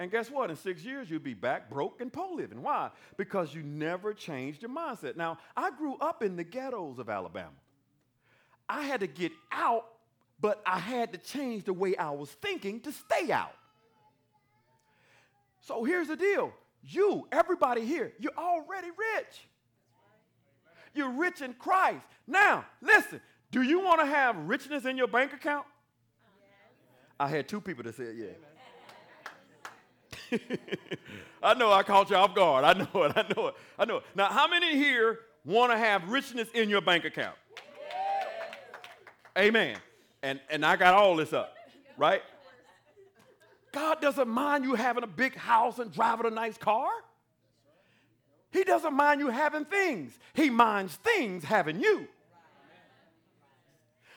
And 0.00 0.12
guess 0.12 0.30
what? 0.30 0.50
In 0.50 0.56
six 0.56 0.84
years, 0.84 1.10
you'll 1.10 1.18
be 1.18 1.34
back 1.34 1.68
broke 1.68 2.00
and 2.00 2.12
poor 2.12 2.36
living. 2.36 2.62
Why? 2.62 2.90
Because 3.16 3.52
you 3.52 3.62
never 3.62 4.14
changed 4.14 4.62
your 4.62 4.70
mindset. 4.70 5.16
Now, 5.16 5.38
I 5.56 5.70
grew 5.70 5.96
up 5.96 6.22
in 6.22 6.36
the 6.36 6.44
ghettos 6.44 6.98
of 6.98 7.08
Alabama. 7.08 7.56
I 8.68 8.82
had 8.82 9.00
to 9.00 9.08
get 9.08 9.32
out, 9.50 9.86
but 10.40 10.62
I 10.64 10.78
had 10.78 11.12
to 11.12 11.18
change 11.18 11.64
the 11.64 11.72
way 11.72 11.96
I 11.96 12.10
was 12.10 12.30
thinking 12.30 12.80
to 12.82 12.92
stay 12.92 13.32
out. 13.32 13.54
So 15.62 15.82
here's 15.84 16.08
the 16.08 16.16
deal 16.16 16.52
you, 16.82 17.26
everybody 17.32 17.84
here, 17.84 18.12
you're 18.18 18.36
already 18.36 18.88
rich. 18.88 19.48
You're 20.94 21.10
rich 21.10 21.42
in 21.42 21.54
Christ. 21.54 22.04
Now, 22.26 22.64
listen, 22.80 23.20
do 23.50 23.62
you 23.62 23.80
want 23.80 24.00
to 24.00 24.06
have 24.06 24.36
richness 24.36 24.84
in 24.84 24.96
your 24.96 25.08
bank 25.08 25.32
account? 25.32 25.66
I 27.20 27.28
had 27.28 27.48
two 27.48 27.60
people 27.60 27.84
that 27.84 27.96
said 27.96 28.14
yeah. 28.16 28.28
I 31.42 31.54
know 31.54 31.72
I 31.72 31.82
caught 31.82 32.10
you 32.10 32.16
off 32.16 32.34
guard. 32.34 32.64
I 32.64 32.72
know 32.74 33.02
it. 33.04 33.12
I 33.16 33.24
know 33.34 33.48
it. 33.48 33.54
I 33.78 33.84
know 33.84 33.96
it. 33.98 34.04
Now, 34.14 34.26
how 34.26 34.46
many 34.46 34.76
here 34.76 35.20
want 35.44 35.72
to 35.72 35.78
have 35.78 36.08
richness 36.08 36.48
in 36.54 36.68
your 36.68 36.80
bank 36.80 37.04
account? 37.04 37.36
Amen. 39.36 39.76
And, 40.22 40.40
and 40.50 40.64
I 40.64 40.76
got 40.76 40.94
all 40.94 41.16
this 41.16 41.32
up, 41.32 41.54
right? 41.96 42.22
God 43.72 44.00
doesn't 44.00 44.28
mind 44.28 44.64
you 44.64 44.74
having 44.74 45.04
a 45.04 45.08
big 45.08 45.34
house 45.36 45.78
and 45.78 45.92
driving 45.92 46.26
a 46.26 46.30
nice 46.30 46.56
car. 46.56 46.88
He 48.50 48.64
doesn't 48.64 48.94
mind 48.94 49.20
you 49.20 49.28
having 49.28 49.64
things. 49.66 50.18
He 50.32 50.48
minds 50.50 50.96
things 50.96 51.44
having 51.44 51.80
you. 51.80 52.08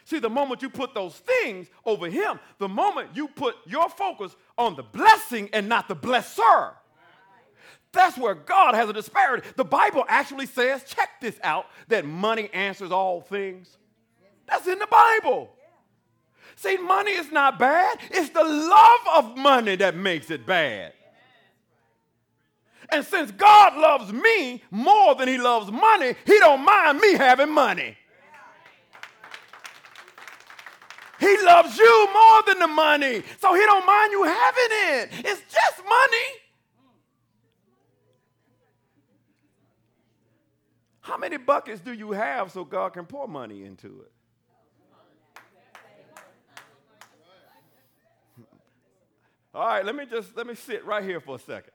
See, 0.05 0.19
the 0.19 0.29
moment 0.29 0.61
you 0.61 0.69
put 0.69 0.93
those 0.93 1.15
things 1.15 1.67
over 1.85 2.09
him, 2.09 2.39
the 2.57 2.67
moment 2.67 3.09
you 3.13 3.27
put 3.27 3.55
your 3.65 3.89
focus 3.89 4.35
on 4.57 4.75
the 4.75 4.83
blessing 4.83 5.49
and 5.53 5.69
not 5.69 5.87
the 5.87 5.95
blesser, 5.95 6.73
That's 7.91 8.17
where 8.17 8.35
God 8.35 8.73
has 8.73 8.89
a 8.89 8.93
disparity. 8.93 9.47
The 9.55 9.65
Bible 9.65 10.05
actually 10.07 10.45
says, 10.45 10.83
check 10.83 11.09
this 11.19 11.37
out, 11.43 11.65
that 11.89 12.05
money 12.05 12.49
answers 12.53 12.91
all 12.91 13.21
things. 13.21 13.77
That's 14.47 14.67
in 14.67 14.79
the 14.79 14.87
Bible. 14.87 15.49
See, 16.55 16.77
money 16.77 17.11
is 17.11 17.31
not 17.31 17.57
bad. 17.57 17.99
It's 18.09 18.29
the 18.29 18.43
love 18.43 19.25
of 19.25 19.37
money 19.37 19.75
that 19.77 19.95
makes 19.95 20.29
it 20.29 20.45
bad. 20.45 20.93
And 22.89 23.05
since 23.05 23.31
God 23.31 23.77
loves 23.77 24.11
me 24.11 24.61
more 24.69 25.15
than 25.15 25.27
he 25.27 25.37
loves 25.37 25.71
money, 25.71 26.15
he 26.25 26.39
don't 26.39 26.63
mind 26.63 26.99
me 26.99 27.13
having 27.13 27.49
money. 27.49 27.97
He 31.19 31.37
loves 31.43 31.77
you 31.77 32.07
more 32.11 32.41
than 32.47 32.59
the 32.59 32.67
money. 32.67 33.23
So 33.39 33.53
he 33.53 33.61
don't 33.61 33.85
mind 33.85 34.11
you 34.11 34.23
having 34.23 34.69
it. 34.69 35.09
It's 35.19 35.41
just 35.53 35.77
money. 35.87 36.41
How 41.01 41.17
many 41.17 41.37
buckets 41.37 41.81
do 41.81 41.93
you 41.93 42.11
have 42.11 42.51
so 42.51 42.63
God 42.63 42.93
can 42.93 43.05
pour 43.05 43.27
money 43.27 43.63
into 43.63 44.01
it? 44.01 44.11
All 49.53 49.67
right, 49.67 49.85
let 49.85 49.95
me 49.95 50.05
just 50.09 50.35
let 50.35 50.47
me 50.47 50.55
sit 50.55 50.85
right 50.85 51.03
here 51.03 51.19
for 51.19 51.35
a 51.35 51.39
second. 51.39 51.73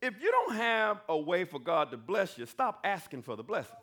If 0.00 0.14
you 0.22 0.30
don't 0.30 0.54
have 0.54 1.00
a 1.08 1.18
way 1.18 1.44
for 1.44 1.58
God 1.58 1.90
to 1.90 1.96
bless 1.96 2.38
you, 2.38 2.46
stop 2.46 2.80
asking 2.84 3.22
for 3.22 3.34
the 3.34 3.42
blessing. 3.42 3.76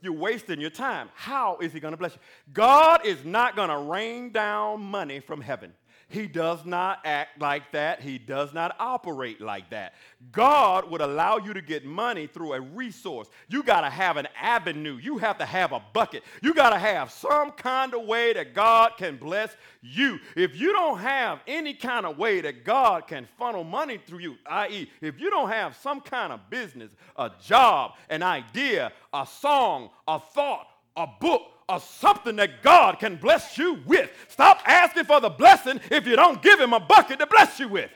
You're 0.00 0.12
wasting 0.12 0.60
your 0.60 0.70
time. 0.70 1.08
How 1.14 1.58
is 1.58 1.72
He 1.72 1.80
going 1.80 1.92
to 1.92 1.96
bless 1.96 2.12
you? 2.12 2.20
God 2.52 3.06
is 3.06 3.24
not 3.24 3.56
going 3.56 3.70
to 3.70 3.78
rain 3.78 4.32
down 4.32 4.82
money 4.82 5.20
from 5.20 5.40
heaven. 5.40 5.72
He 6.08 6.26
does 6.26 6.64
not 6.64 7.00
act 7.04 7.40
like 7.40 7.72
that. 7.72 8.00
He 8.00 8.18
does 8.18 8.52
not 8.52 8.76
operate 8.78 9.40
like 9.40 9.70
that. 9.70 9.94
God 10.32 10.90
would 10.90 11.00
allow 11.00 11.38
you 11.38 11.54
to 11.54 11.62
get 11.62 11.84
money 11.84 12.26
through 12.26 12.52
a 12.54 12.60
resource. 12.60 13.28
You 13.48 13.62
got 13.62 13.82
to 13.82 13.90
have 13.90 14.16
an 14.16 14.28
avenue. 14.40 14.96
You 14.96 15.18
have 15.18 15.38
to 15.38 15.44
have 15.44 15.72
a 15.72 15.82
bucket. 15.92 16.22
You 16.42 16.54
got 16.54 16.70
to 16.70 16.78
have 16.78 17.10
some 17.10 17.52
kind 17.52 17.94
of 17.94 18.06
way 18.06 18.32
that 18.32 18.54
God 18.54 18.92
can 18.96 19.16
bless 19.16 19.56
you. 19.82 20.18
If 20.36 20.58
you 20.58 20.72
don't 20.72 20.98
have 20.98 21.40
any 21.46 21.74
kind 21.74 22.06
of 22.06 22.18
way 22.18 22.40
that 22.42 22.64
God 22.64 23.06
can 23.06 23.26
funnel 23.38 23.64
money 23.64 23.98
through 23.98 24.20
you, 24.20 24.36
i.e., 24.46 24.90
if 25.00 25.18
you 25.18 25.30
don't 25.30 25.50
have 25.50 25.76
some 25.76 26.00
kind 26.00 26.32
of 26.32 26.48
business, 26.50 26.92
a 27.16 27.30
job, 27.42 27.92
an 28.08 28.22
idea, 28.22 28.92
a 29.12 29.26
song, 29.26 29.90
a 30.06 30.20
thought, 30.20 30.68
a 30.96 31.06
book, 31.20 31.42
or 31.68 31.80
something 31.80 32.36
that 32.36 32.62
God 32.62 32.98
can 32.98 33.16
bless 33.16 33.56
you 33.56 33.78
with. 33.86 34.10
Stop 34.28 34.60
asking 34.66 35.04
for 35.04 35.20
the 35.20 35.30
blessing 35.30 35.80
if 35.90 36.06
you 36.06 36.16
don't 36.16 36.42
give 36.42 36.60
Him 36.60 36.72
a 36.72 36.80
bucket 36.80 37.18
to 37.20 37.26
bless 37.26 37.58
you 37.58 37.68
with. 37.68 37.90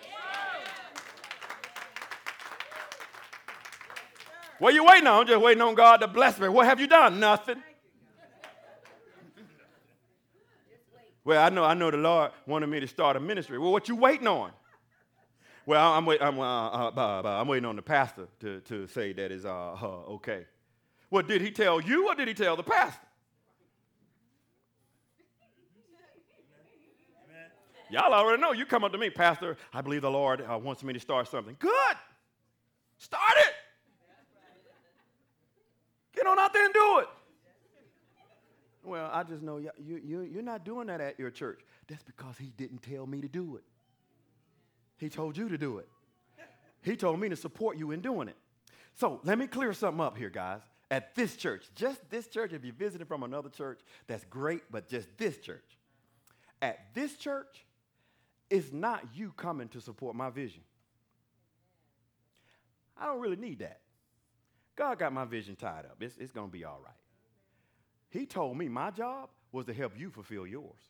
What 4.59 4.73
are 4.73 4.75
you 4.75 4.85
waiting 4.85 5.07
on? 5.07 5.21
I'm 5.21 5.27
just 5.27 5.41
waiting 5.41 5.63
on 5.63 5.75
God 5.75 5.99
to 5.99 6.09
bless 6.09 6.39
me. 6.41 6.49
What 6.49 6.67
have 6.67 6.81
you 6.81 6.89
done? 6.89 7.21
Nothing. 7.21 7.63
Well, 11.25 11.45
I 11.45 11.51
know, 11.51 11.63
I 11.63 11.75
know 11.75 11.91
the 11.91 11.99
Lord 11.99 12.33
wanted 12.47 12.69
me 12.69 12.81
to 12.81 12.89
start 12.89 13.17
a 13.17 13.21
ministry. 13.21 13.59
Well, 13.59 13.71
what 13.71 13.89
you 13.89 13.97
waiting 13.97 14.27
on? 14.27 14.51
Well, 15.67 15.93
I'm, 15.93 16.07
wait, 16.07 16.23
I'm, 16.23 16.41
uh, 16.41 16.69
uh, 16.69 16.91
uh, 16.97 17.23
I'm 17.25 17.47
waiting 17.47 17.67
on 17.67 17.77
the 17.77 17.83
pastor 17.83 18.27
to, 18.41 18.61
to 18.63 18.87
say 18.87 19.13
that 19.13 19.31
is 19.31 19.45
uh, 19.45 19.75
okay. 19.75 20.47
Well, 21.11 21.23
did 21.23 21.43
he 21.43 21.51
tell 21.51 21.81
you 21.81 22.09
or 22.09 22.15
did 22.15 22.29
he 22.29 22.35
tell 22.35 22.57
the 22.57 22.63
pastor? 22.63 23.08
Y'all 27.91 28.13
already 28.13 28.41
know. 28.41 28.53
You 28.53 28.67
come 28.67 28.85
up 28.85 28.93
to 28.93 28.99
me, 28.99 29.11
Pastor, 29.11 29.57
I 29.73 29.81
believe 29.81 30.03
the 30.03 30.11
Lord 30.11 30.43
uh, 30.43 30.59
wants 30.59 30.83
me 30.83 30.93
to 30.93 31.01
start 31.01 31.29
something. 31.29 31.57
Good. 31.59 31.97
Start 32.99 33.35
it. 33.39 33.53
Get 36.15 36.27
on 36.27 36.39
out 36.39 36.53
there 36.53 36.65
and 36.65 36.75
do 36.75 36.99
it. 36.99 37.09
Well, 38.85 39.11
I 39.13 39.23
just 39.23 39.43
know 39.43 39.59
you, 39.59 39.71
you, 39.79 40.23
you're 40.23 40.43
not 40.43 40.65
doing 40.65 40.87
that 40.87 41.01
at 41.01 41.19
your 41.19 41.31
church. 41.31 41.61
That's 41.89 42.03
because 42.03 42.39
he 42.39 42.53
didn't 42.57 42.83
tell 42.83 43.07
me 43.07 43.21
to 43.21 43.29
do 43.29 43.57
it. 43.57 43.65
He 44.97 45.09
told 45.09 45.37
you 45.37 45.49
to 45.49 45.59
do 45.59 45.79
it. 45.79 45.89
He 46.83 46.97
told 46.97 47.21
me 47.21 47.29
to 47.29 47.37
support 47.37 47.77
you 47.77 47.91
in 47.91 48.01
doing 48.01 48.29
it. 48.29 48.37
So 48.95 49.21
let 49.25 49.39
me 49.39 49.47
clear 49.47 49.73
something 49.73 50.01
up 50.01 50.17
here, 50.17 50.31
guys. 50.31 50.61
At 50.91 51.15
this 51.15 51.37
church, 51.37 51.67
just 51.75 52.01
this 52.09 52.29
church, 52.29 52.53
if 52.53 52.65
you're 52.65 52.75
visiting 52.75 53.07
from 53.07 53.23
another 53.23 53.51
church, 53.51 53.81
that's 54.07 54.25
great, 54.25 54.63
but 54.71 54.89
just 54.89 55.07
this 55.19 55.39
church. 55.39 55.77
At 56.63 56.95
this 56.95 57.17
church, 57.17 57.67
it's 58.51 58.73
not 58.73 59.05
you 59.15 59.33
coming 59.37 59.69
to 59.69 59.81
support 59.81 60.17
my 60.17 60.31
vision. 60.31 60.63
I 62.97 63.07
don't 63.07 63.21
really 63.21 63.37
need 63.37 63.61
that. 63.61 63.81
God 64.77 64.99
got 64.99 65.13
my 65.13 65.25
vision 65.25 65.57
tied 65.57 65.85
up. 65.85 65.97
It's, 66.01 66.17
it's 66.19 66.33
going 66.33 66.49
to 66.49 66.53
be 66.53 66.65
all 66.65 66.81
right. 66.85 66.95
He 68.11 68.27
told 68.27 68.57
me 68.57 68.69
my 68.69 68.91
job 68.91 69.29
was 69.53 69.67
to 69.67 69.75
help 69.75 69.93
you 69.99 70.11
fulfill 70.11 70.47
yours. 70.47 70.81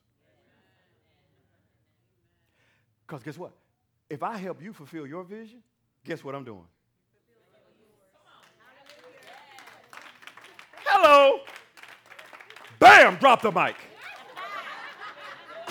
Because 3.06 3.22
guess 3.22 3.38
what? 3.38 3.52
If 4.10 4.22
I 4.22 4.36
help 4.36 4.62
you 4.62 4.72
fulfill 4.72 5.06
your 5.06 5.24
vision, 5.24 5.60
guess 6.04 6.22
what 6.22 6.34
I'm 6.34 6.44
doing? 6.44 6.64
Hello. 10.84 11.40
Bam, 12.78 13.16
drop 13.16 13.42
the 13.42 13.50
mic. 13.50 13.76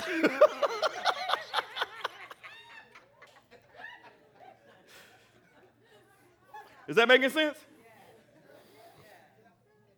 Is 6.87 6.95
that 6.95 7.07
making 7.07 7.29
sense? 7.29 7.57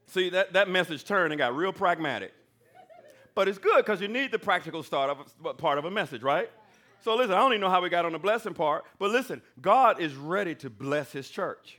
See, 0.08 0.30
that, 0.32 0.54
that 0.54 0.70
message 0.70 1.04
turned 1.04 1.32
and 1.32 1.38
got 1.38 1.56
real 1.56 1.72
pragmatic. 1.72 2.34
But 3.36 3.48
it's 3.48 3.60
good 3.60 3.78
because 3.78 4.02
you 4.02 4.08
need 4.08 4.32
the 4.32 4.40
practical 4.40 4.82
start 4.82 5.12
of 5.12 5.18
a, 5.46 5.54
part 5.54 5.78
of 5.78 5.86
a 5.86 5.92
message, 5.92 6.24
right? 6.24 6.50
So 7.02 7.16
listen, 7.16 7.34
I 7.34 7.38
don't 7.38 7.54
even 7.54 7.62
know 7.62 7.70
how 7.70 7.82
we 7.82 7.90
got 7.90 8.06
on 8.06 8.12
the 8.12 8.20
blessing 8.20 8.54
part, 8.54 8.84
but 8.98 9.12
listen, 9.12 9.42
God 9.62 10.02
is 10.02 10.16
ready 10.16 10.56
to 10.56 10.70
bless 10.70 11.12
his 11.12 11.30
church. 11.30 11.78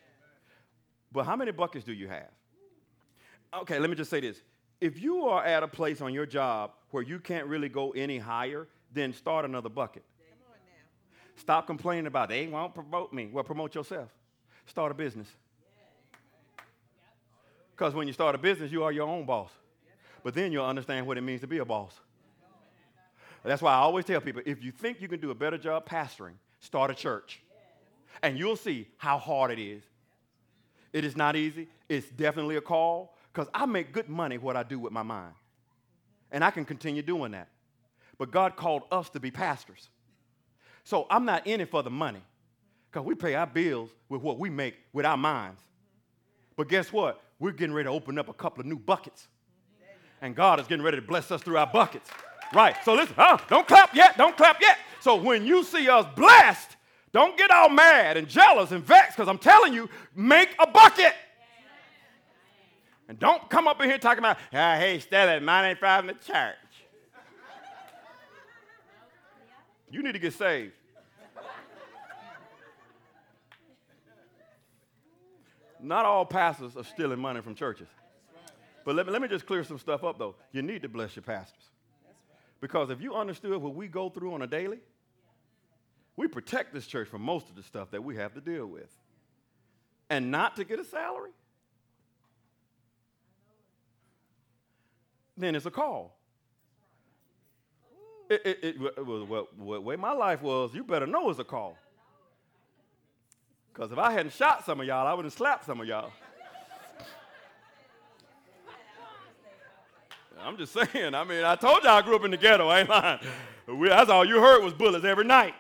But 1.13 1.27
how 1.27 1.37
many 1.37 1.51
buckets 1.51 1.85
do 1.85 1.93
you 1.93 2.09
have? 2.09 2.29
Okay, 3.63 3.79
let 3.79 3.91
me 3.91 3.97
just 3.97 4.11
say 4.11 4.21
this. 4.21 4.41
If 4.81 5.03
you 5.03 5.27
are 5.27 5.45
at 5.45 5.63
a 5.63 5.69
place 5.69 6.01
on 6.01 6.15
your 6.15 6.25
job 6.25 6.71
where 6.93 7.03
you 7.03 7.19
can't 7.19 7.47
really 7.47 7.69
go 7.69 7.91
any 7.91 8.17
higher, 8.17 8.69
then 8.93 9.13
start 9.13 9.45
another 9.45 9.69
bucket. 9.69 10.05
Stop 11.37 11.67
complaining 11.67 12.07
about 12.07 12.29
they 12.29 12.47
won't 12.47 12.75
promote 12.75 13.13
me. 13.13 13.29
Well, 13.31 13.45
promote 13.45 13.75
yourself. 13.75 14.09
Start 14.71 14.93
a 14.93 14.95
business. 14.95 15.27
Because 17.73 17.93
when 17.93 18.07
you 18.07 18.13
start 18.13 18.37
a 18.37 18.39
business, 18.39 18.71
you 18.71 18.85
are 18.85 18.93
your 18.93 19.09
own 19.09 19.27
boss. 19.27 19.51
But 20.23 20.33
then 20.33 20.53
you'll 20.53 20.65
understand 20.65 21.09
what 21.09 21.19
it 21.19 21.23
means 21.23 21.41
to 21.41 21.49
be 21.49 21.59
a 21.59 21.65
boss. 21.65 21.93
That's 23.43 23.61
why 23.61 23.73
I 23.73 23.79
always 23.79 24.05
tell 24.05 24.21
people 24.21 24.43
if 24.47 24.63
you 24.63 24.71
think 24.71 25.01
you 25.01 25.09
can 25.09 25.19
do 25.19 25.33
a 25.33 25.35
better 25.35 25.59
job 25.59 25.89
pastoring, 25.89 26.35
start 26.61 26.89
a 26.89 26.95
church. 26.95 27.43
And 28.23 28.39
you'll 28.39 28.55
see 28.55 28.87
how 28.97 29.19
hard 29.19 29.51
it 29.51 29.59
is. 29.59 29.83
It 30.93 31.05
is 31.05 31.17
not 31.17 31.35
easy. 31.35 31.67
It's 31.89 32.09
definitely 32.09 32.55
a 32.55 32.61
call 32.61 33.17
because 33.33 33.49
I 33.53 33.67
make 33.67 33.93
good 33.93 34.09
money 34.09 34.39
what 34.39 34.57
I 34.57 34.63
do 34.63 34.79
with 34.79 34.93
my 34.93 35.03
mind. 35.03 35.35
And 36.31 36.45
I 36.45 36.53
can 36.53 36.65
continue 36.65 37.03
doing 37.03 37.33
that. 37.33 37.49
But 38.19 38.31
God 38.31 38.55
called 38.55 38.83
us 38.93 39.09
to 39.11 39.21
be 39.21 39.33
pastors. 39.33 39.89
So 40.85 41.09
I'm 41.11 41.25
not 41.25 41.49
in 41.49 41.61
it 41.61 41.73
for 41.73 41.83
the 41.83 41.91
money. 41.91 42.23
Because 42.91 43.07
we 43.07 43.15
pay 43.15 43.35
our 43.35 43.47
bills 43.47 43.91
with 44.09 44.23
what 44.23 44.39
we 44.39 44.51
make 44.51 44.75
with 44.93 45.07
our 45.07 45.17
minds. 45.17 45.61
But 46.57 46.69
guess 46.69 46.93
what? 46.93 47.23
We're 47.39 47.53
getting 47.53 47.75
ready 47.75 47.87
to 47.87 47.91
open 47.91 48.19
up 48.19 48.29
a 48.29 48.35
couple 48.35 48.61
of 48.61 48.67
new 48.67 48.79
buckets. 48.79 49.29
And 50.21 50.35
God 50.35 50.61
is 50.61 50.67
getting 50.67 50.85
ready 50.85 50.99
to 50.99 51.03
bless 51.03 51.31
us 51.31 51.41
through 51.43 51.57
our 51.57 51.67
buckets. 51.67 52.11
Right. 52.53 52.77
So 52.85 52.95
listen, 52.95 53.15
huh? 53.17 53.39
Don't 53.49 53.67
clap 53.67 53.95
yet. 53.95 54.19
Don't 54.19 54.37
clap 54.37 54.61
yet. 54.61 54.77
So 55.01 55.17
when 55.17 55.47
you 55.47 55.63
see 55.65 55.89
us 55.89 56.05
blessed, 56.17 56.77
don't 57.13 57.37
get 57.39 57.51
all 57.51 57.71
mad 57.71 58.17
and 58.17 58.29
jealous 58.29 58.73
and 58.73 58.85
vexed 58.85 59.17
because 59.17 59.29
I'm 59.29 59.39
telling 59.39 59.73
you, 59.73 59.89
make 60.15 60.55
a 60.59 60.67
bucket. 60.67 61.15
And 63.09 63.19
don't 63.19 63.49
come 63.49 63.67
up 63.67 63.81
in 63.81 63.89
here 63.89 63.99
talking 63.99 64.21
about, 64.21 64.37
ah, 64.53 64.77
hey, 64.77 64.99
Stella, 65.01 65.41
mine 65.41 65.71
ain't 65.71 65.79
from 65.79 66.09
the 66.09 66.15
church. 66.15 66.55
You 69.91 70.03
need 70.03 70.13
to 70.13 70.19
get 70.19 70.35
saved. 70.35 70.75
Not 75.83 76.05
all 76.05 76.25
pastors 76.25 76.77
are 76.77 76.85
stealing 76.85 77.19
money 77.19 77.41
from 77.41 77.55
churches. 77.55 77.89
But 78.85 78.95
let 78.95 79.07
me, 79.07 79.13
let 79.13 79.23
me 79.23 79.29
just 79.29 79.47
clear 79.47 79.65
some 79.65 79.79
stuff 79.79 80.05
up, 80.05 80.19
though. 80.19 80.35
You 80.53 80.63
need 80.63 80.83
to 80.83 80.89
bless 80.89 81.17
your 81.17 81.23
pastors. 81.23 81.71
Because 82.61 82.91
if 82.91 83.01
you 83.01 83.15
understood 83.15 83.61
what 83.63 83.75
we 83.75 83.89
go 83.89 84.11
through 84.11 84.35
on 84.35 84.43
a 84.43 84.47
daily, 84.47 84.79
we 86.17 86.29
protect 86.29 86.75
this 86.75 86.87
church 86.87 87.09
from 87.09 87.23
most 87.23 87.49
of 87.49 87.57
the 87.57 87.63
stuff 87.63 87.91
that 87.93 88.05
we 88.05 88.17
have 88.17 88.35
to 88.35 88.41
deal 88.41 88.67
with. 88.67 88.95
And 90.11 90.31
not 90.31 90.57
to 90.57 90.65
get 90.65 90.79
a 90.79 90.85
salary, 90.85 91.31
then 95.37 95.55
it's 95.55 95.67
a 95.67 95.71
call. 95.71 96.19
It, 98.29 98.43
it, 98.45 98.59
it, 98.63 99.05
well, 99.05 99.49
way 99.57 99.97
my 99.97 100.13
life 100.13 100.43
was, 100.43 100.75
you 100.75 100.85
better 100.85 101.07
know 101.07 101.31
it's 101.31 101.39
a 101.39 101.45
call. 101.45 101.77
Because 103.73 103.93
if 103.93 103.99
I 103.99 104.13
hadn't 104.13 104.33
shot 104.33 104.65
some 104.65 104.81
of 104.81 104.87
y'all, 104.87 105.07
I 105.07 105.15
would 105.15 105.25
have 105.25 105.35
slapped 105.35 105.67
some 105.67 105.81
of 105.81 105.87
y'all. 105.87 106.11
I'm 110.43 110.57
just 110.57 110.73
saying. 110.73 111.15
I 111.15 111.25
mean, 111.25 111.45
I 111.45 111.55
told 111.55 111.83
y'all 111.83 111.99
I 111.99 112.03
grew 112.03 112.17
up 112.17 112.25
in 112.25 112.31
the 112.31 112.37
ghetto. 112.37 112.69
I 112.69 112.81
ain't 112.81 112.89
lying. 112.89 113.21
We, 113.67 113.89
that's 113.89 114.11
all 114.11 114.25
you 114.25 114.41
heard 114.41 114.65
was 114.65 114.73
bullets 114.73 115.05
every 115.05 115.25
night, 115.25 115.55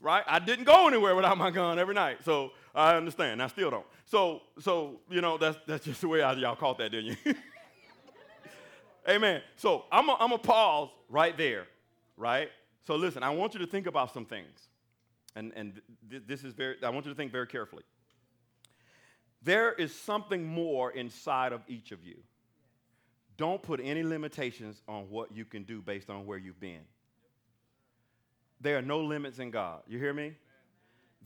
right? 0.00 0.24
I 0.26 0.38
didn't 0.38 0.64
go 0.64 0.86
anywhere 0.86 1.14
without 1.14 1.36
my 1.36 1.50
gun 1.50 1.78
every 1.78 1.94
night, 1.94 2.18
so 2.24 2.52
I 2.74 2.96
understand. 2.96 3.42
I 3.42 3.48
still 3.48 3.70
don't. 3.70 3.86
So, 4.06 4.42
so 4.60 5.00
you 5.10 5.20
know, 5.20 5.36
that's 5.36 5.58
that's 5.66 5.84
just 5.84 6.00
the 6.00 6.08
way 6.08 6.22
I, 6.22 6.32
y'all 6.34 6.56
caught 6.56 6.78
that, 6.78 6.92
didn't 6.92 7.18
you? 7.24 7.34
Amen. 9.08 9.42
So 9.56 9.84
I'm 9.90 10.06
to 10.06 10.38
pause 10.38 10.88
right 11.08 11.36
there, 11.36 11.66
right? 12.16 12.48
So 12.86 12.96
listen, 12.96 13.22
I 13.22 13.30
want 13.30 13.54
you 13.54 13.60
to 13.60 13.66
think 13.66 13.86
about 13.86 14.14
some 14.14 14.24
things. 14.24 14.68
And, 15.36 15.52
and 15.54 15.80
th- 16.10 16.22
this 16.26 16.42
is 16.42 16.54
very, 16.54 16.76
I 16.82 16.88
want 16.88 17.06
you 17.06 17.12
to 17.12 17.16
think 17.16 17.30
very 17.30 17.46
carefully. 17.46 17.84
There 19.42 19.72
is 19.72 19.94
something 19.94 20.44
more 20.44 20.90
inside 20.90 21.52
of 21.52 21.60
each 21.68 21.92
of 21.92 22.02
you. 22.02 22.16
Don't 23.36 23.62
put 23.62 23.80
any 23.80 24.02
limitations 24.02 24.82
on 24.88 25.10
what 25.10 25.30
you 25.30 25.44
can 25.44 25.62
do 25.62 25.82
based 25.82 26.08
on 26.10 26.26
where 26.26 26.38
you've 26.38 26.58
been. 26.58 26.80
There 28.60 28.78
are 28.78 28.82
no 28.82 29.00
limits 29.00 29.38
in 29.38 29.50
God. 29.50 29.82
You 29.86 29.98
hear 29.98 30.14
me? 30.14 30.32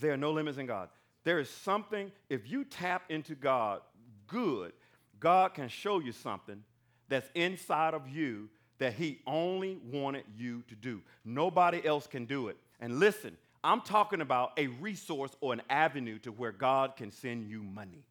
There 0.01 0.13
are 0.13 0.19
no 0.19 0.33
limits 0.33 0.59
in 0.59 0.67
God. 0.67 0.89
There 1.23 1.39
is 1.39 1.49
something, 1.49 2.11
if 2.29 2.51
you 2.51 2.65
tap 2.65 3.05
into 3.11 3.37
God 3.37 3.81
good, 4.27 4.73
God 5.21 5.55
can 5.55 5.69
show 5.69 6.01
you 6.01 6.11
something 6.11 6.65
that's 7.09 7.31
inside 7.35 7.95
of 7.95 8.09
you 8.09 8.49
that 8.79 8.95
He 8.95 9.21
only 9.27 9.79
wanted 9.93 10.25
you 10.37 10.63
to 10.69 10.75
do. 10.75 11.03
Nobody 11.25 11.85
else 11.87 12.09
can 12.09 12.25
do 12.25 12.49
it. 12.49 12.57
And 12.81 12.99
listen, 12.99 13.37
I'm 13.63 13.81
talking 13.83 14.21
about 14.21 14.53
a 14.57 14.69
resource 14.69 15.37
or 15.41 15.53
an 15.53 15.63
avenue 15.69 16.19
to 16.21 16.33
where 16.33 16.53
God 16.53 16.97
can 16.97 17.11
send 17.11 17.49
you 17.49 17.63
money. 17.63 18.05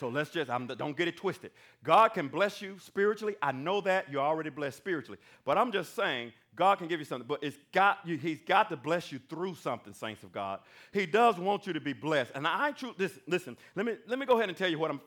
So 0.00 0.08
let's 0.08 0.30
just, 0.30 0.50
I'm, 0.50 0.66
don't 0.66 0.96
get 0.96 1.08
it 1.08 1.18
twisted. 1.18 1.50
God 1.84 2.14
can 2.14 2.28
bless 2.28 2.62
you 2.62 2.78
spiritually. 2.78 3.36
I 3.42 3.52
know 3.52 3.82
that. 3.82 4.10
You're 4.10 4.22
already 4.22 4.48
blessed 4.48 4.78
spiritually. 4.78 5.18
But 5.44 5.58
I'm 5.58 5.70
just 5.70 5.94
saying, 5.94 6.32
God 6.56 6.78
can 6.78 6.88
give 6.88 7.00
you 7.00 7.04
something. 7.04 7.28
But 7.28 7.42
it's 7.42 7.58
got 7.70 7.98
you, 8.06 8.16
He's 8.16 8.40
got 8.40 8.70
to 8.70 8.78
bless 8.78 9.12
you 9.12 9.20
through 9.28 9.56
something, 9.56 9.92
saints 9.92 10.22
of 10.22 10.32
God. 10.32 10.60
He 10.90 11.04
does 11.04 11.36
want 11.36 11.66
you 11.66 11.74
to 11.74 11.80
be 11.80 11.92
blessed. 11.92 12.32
And 12.34 12.46
I 12.46 12.72
truly, 12.72 12.94
listen, 12.96 13.20
listen 13.26 13.56
let, 13.76 13.84
me, 13.84 13.96
let 14.06 14.18
me 14.18 14.24
go 14.24 14.38
ahead 14.38 14.48
and 14.48 14.56
tell 14.56 14.70
you 14.70 14.78
what 14.78 14.90
I'm, 14.90 15.02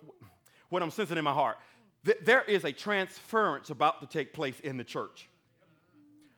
what 0.69 0.83
I'm 0.83 0.91
sensing 0.91 1.17
in 1.17 1.23
my 1.23 1.33
heart. 1.33 1.57
there 2.21 2.43
is 2.43 2.63
a 2.63 2.71
transference 2.71 3.71
about 3.71 3.99
to 4.01 4.05
take 4.05 4.31
place 4.31 4.59
in 4.59 4.77
the 4.77 4.83
church. 4.83 5.27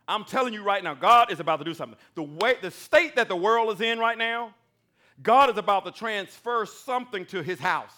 I'm 0.08 0.24
telling 0.24 0.54
you 0.54 0.64
right 0.64 0.84
now, 0.84 0.94
God 0.94 1.32
is 1.32 1.40
about 1.40 1.58
to 1.58 1.66
do 1.66 1.74
something. 1.74 1.98
The 2.14 2.24
way, 2.24 2.56
the 2.62 2.72
state 2.72 3.16
that 3.16 3.28
the 3.28 3.36
world 3.36 3.74
is 3.74 3.82
in 3.82 3.98
right 3.98 4.18
now, 4.18 4.54
God 5.24 5.50
is 5.50 5.58
about 5.58 5.86
to 5.86 5.92
transfer 5.92 6.66
something 6.66 7.26
to 7.28 7.42
his 7.42 7.60
house. 7.60 7.94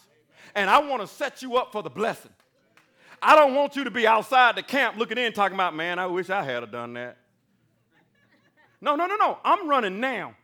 And 0.55 0.69
I 0.69 0.79
want 0.79 1.01
to 1.01 1.07
set 1.07 1.41
you 1.41 1.57
up 1.57 1.71
for 1.71 1.83
the 1.83 1.89
blessing. 1.89 2.31
I 3.21 3.35
don't 3.35 3.55
want 3.55 3.75
you 3.75 3.83
to 3.83 3.91
be 3.91 4.07
outside 4.07 4.55
the 4.55 4.63
camp 4.63 4.97
looking 4.97 5.17
in 5.17 5.33
talking 5.33 5.55
about, 5.55 5.75
man, 5.75 5.99
I 5.99 6.05
wish 6.05 6.29
I 6.29 6.43
had 6.43 6.71
done 6.71 6.93
that. 6.93 7.17
No, 8.79 8.95
no, 8.95 9.07
no, 9.07 9.15
no. 9.15 9.39
I'm 9.43 9.67
running 9.67 9.99
now. 9.99 10.35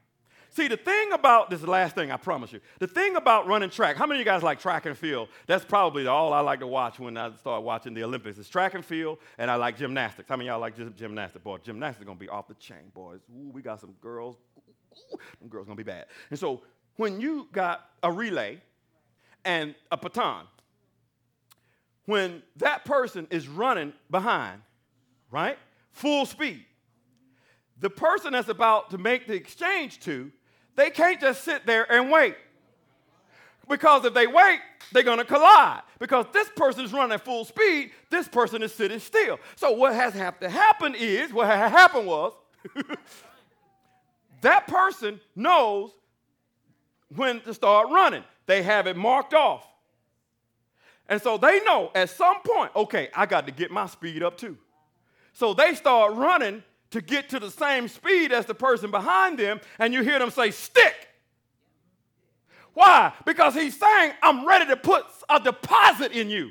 See, 0.54 0.68
the 0.68 0.78
thing 0.78 1.12
about 1.14 1.50
this 1.50 1.58
is 1.58 1.66
the 1.66 1.72
last 1.72 1.96
thing, 1.96 2.12
I 2.12 2.18
promise 2.18 2.54
you. 2.54 2.60
The 2.78 2.86
thing 2.86 3.16
about 3.16 3.48
running 3.48 3.72
track, 3.72 3.96
how 3.96 4.06
many 4.06 4.20
of 4.20 4.26
you 4.26 4.32
guys 4.32 4.44
like 4.44 4.60
track 4.60 4.86
and 4.86 4.96
field? 4.96 5.30
That's 5.48 5.66
probably 5.66 6.06
all 6.06 6.32
I 6.32 6.42
like 6.42 6.60
to 6.60 6.68
watch 6.68 7.00
when 7.00 7.18
I 7.18 7.32
start 7.38 7.64
watching 7.64 7.96
the 7.96 8.04
Olympics. 8.04 8.38
It's 8.38 8.50
track 8.50 8.76
and 8.76 8.86
field, 8.86 9.18
and 9.40 9.50
I 9.50 9.56
like 9.56 9.80
gymnastics. 9.80 10.30
How 10.30 10.38
many 10.38 10.50
of 10.50 10.54
y'all 10.54 10.62
like 10.62 10.96
gymnastics? 10.96 11.44
Boy, 11.44 11.58
gymnastics 11.58 12.02
is 12.02 12.06
gonna 12.06 12.20
be 12.20 12.30
off 12.30 12.48
the 12.48 12.54
chain, 12.54 12.92
boys. 12.94 13.22
Ooh, 13.32 13.50
we 13.52 13.64
got 13.64 13.82
some 13.82 13.96
girls. 14.00 14.38
Ooh, 15.12 15.18
them 15.40 15.50
girls 15.50 15.66
gonna 15.66 15.76
be 15.76 15.82
bad. 15.82 16.06
And 16.30 16.38
so 16.38 16.62
when 16.98 17.20
you 17.20 17.48
got 17.52 17.90
a 18.04 18.12
relay 18.12 18.62
and 19.44 19.74
a 19.92 19.98
baton, 19.98 20.46
when 22.06 22.44
that 22.58 22.86
person 22.86 23.26
is 23.32 23.48
running 23.48 23.92
behind, 24.12 24.62
right, 25.32 25.58
full 25.94 26.28
speed, 26.28 26.64
the 27.80 27.90
person 27.90 28.34
that's 28.34 28.50
about 28.50 28.92
to 28.92 29.00
make 29.00 29.26
the 29.26 29.34
exchange 29.34 30.00
to 30.02 30.32
they 30.76 30.90
can't 30.90 31.20
just 31.20 31.44
sit 31.44 31.66
there 31.66 31.92
and 31.92 32.12
wait. 32.12 32.36
Because 33.70 34.06
if 34.06 34.14
they 34.14 34.28
wait, 34.28 34.60
they're 34.92 35.04
going 35.04 35.20
to 35.20 35.26
collide. 35.26 35.82
Because 36.00 36.26
this 36.34 36.50
person 36.56 36.84
is 36.84 36.92
running 36.92 37.14
at 37.14 37.24
full 37.24 37.46
speed, 37.46 37.92
this 38.10 38.28
person 38.28 38.62
is 38.62 38.74
sitting 38.74 39.00
still. 39.00 39.40
So 39.56 39.72
what 39.72 39.94
has 39.94 40.14
to 40.14 40.50
happen 40.50 40.96
is, 40.96 41.32
what 41.32 41.48
happened 41.48 42.08
was, 42.08 42.34
that 44.42 44.68
person 44.68 45.20
knows 45.36 45.92
when 47.16 47.40
to 47.42 47.54
start 47.54 47.90
running. 47.90 48.24
They 48.46 48.64
have 48.64 48.88
it 48.88 48.98
marked 48.98 49.34
off. 49.34 49.66
And 51.08 51.22
so 51.22 51.38
they 51.38 51.62
know 51.64 51.92
at 51.96 52.10
some 52.10 52.42
point, 52.42 52.72
okay, 52.76 53.10
I 53.14 53.26
got 53.26 53.46
to 53.46 53.52
get 53.52 53.72
my 53.72 53.88
speed 53.88 54.24
up 54.24 54.38
too. 54.38 54.58
So 55.34 55.54
they 55.54 55.76
start 55.76 56.16
running 56.16 56.64
to 56.94 57.02
get 57.02 57.30
to 57.30 57.40
the 57.40 57.52
same 57.52 57.88
speed 57.88 58.32
as 58.32 58.46
the 58.46 58.54
person 58.54 58.92
behind 58.92 59.38
them, 59.38 59.60
and 59.80 59.94
you 59.94 60.04
hear 60.04 60.20
them 60.20 60.32
say, 60.32 60.52
Stick. 60.52 61.10
Why? 62.74 63.14
Because 63.26 63.54
he's 63.54 63.78
saying, 63.80 64.14
I'm 64.24 64.48
ready 64.48 64.66
to 64.68 64.78
put 64.78 65.06
a 65.30 65.40
deposit 65.40 66.12
in 66.12 66.30
you. 66.30 66.50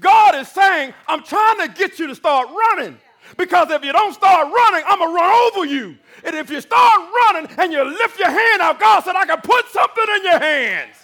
God 0.00 0.34
is 0.36 0.48
saying, 0.48 0.94
I'm 1.06 1.22
trying 1.22 1.58
to 1.60 1.74
get 1.74 1.98
you 1.98 2.06
to 2.06 2.14
start 2.14 2.48
running. 2.48 2.98
Because 3.36 3.70
if 3.70 3.84
you 3.84 3.92
don't 3.92 4.14
start 4.14 4.52
running, 4.52 4.82
I'm 4.86 4.98
going 4.98 5.10
to 5.10 5.14
run 5.14 5.50
over 5.52 5.66
you. 5.66 5.96
And 6.24 6.34
if 6.34 6.50
you 6.50 6.60
start 6.60 7.10
running 7.24 7.50
and 7.58 7.72
you 7.72 7.84
lift 7.84 8.18
your 8.18 8.30
hand 8.30 8.62
out, 8.62 8.80
God 8.80 9.04
said, 9.04 9.16
I 9.16 9.26
can 9.26 9.40
put 9.42 9.68
something 9.68 10.04
in 10.16 10.24
your 10.24 10.38
hands. 10.38 10.96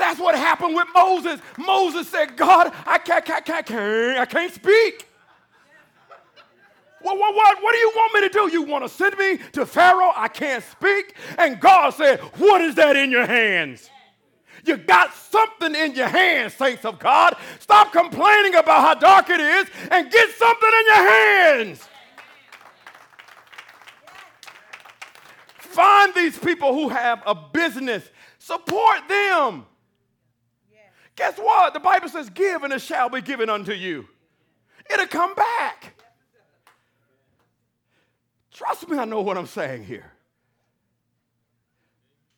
That's 0.00 0.18
what 0.18 0.34
happened 0.34 0.74
with 0.74 0.88
Moses. 0.94 1.40
Moses 1.58 2.08
said, 2.08 2.34
God, 2.34 2.72
I 2.86 2.96
can't, 2.96 3.22
can't, 3.22 3.44
can't, 3.44 3.66
can't, 3.66 4.18
I 4.18 4.24
can't 4.24 4.50
speak. 4.52 5.06
What, 7.02 7.18
what, 7.18 7.34
what, 7.34 7.62
what 7.62 7.72
do 7.72 7.78
you 7.78 7.92
want 7.94 8.14
me 8.14 8.20
to 8.22 8.28
do? 8.30 8.50
You 8.50 8.62
want 8.62 8.82
to 8.82 8.88
send 8.88 9.18
me 9.18 9.38
to 9.52 9.66
Pharaoh? 9.66 10.12
I 10.16 10.28
can't 10.28 10.64
speak. 10.64 11.16
And 11.36 11.60
God 11.60 11.90
said, 11.90 12.20
What 12.38 12.62
is 12.62 12.76
that 12.76 12.96
in 12.96 13.10
your 13.10 13.26
hands? 13.26 13.90
You 14.64 14.78
got 14.78 15.12
something 15.12 15.74
in 15.74 15.94
your 15.94 16.08
hands, 16.08 16.54
saints 16.54 16.86
of 16.86 16.98
God. 16.98 17.36
Stop 17.58 17.92
complaining 17.92 18.54
about 18.54 18.80
how 18.80 18.94
dark 18.94 19.28
it 19.28 19.40
is 19.40 19.68
and 19.90 20.10
get 20.10 20.30
something 20.30 20.70
in 20.78 20.86
your 20.86 21.10
hands. 21.10 21.88
Find 25.58 26.14
these 26.14 26.38
people 26.38 26.72
who 26.72 26.88
have 26.88 27.22
a 27.26 27.34
business, 27.34 28.08
support 28.38 29.06
them. 29.06 29.66
Guess 31.16 31.38
what? 31.38 31.74
The 31.74 31.80
Bible 31.80 32.08
says, 32.08 32.30
Give 32.30 32.62
and 32.62 32.72
it 32.72 32.80
shall 32.80 33.08
be 33.08 33.20
given 33.20 33.50
unto 33.50 33.72
you. 33.72 34.08
It'll 34.92 35.06
come 35.06 35.34
back. 35.34 35.94
Trust 38.52 38.88
me, 38.88 38.98
I 38.98 39.04
know 39.04 39.20
what 39.20 39.38
I'm 39.38 39.46
saying 39.46 39.84
here. 39.84 40.12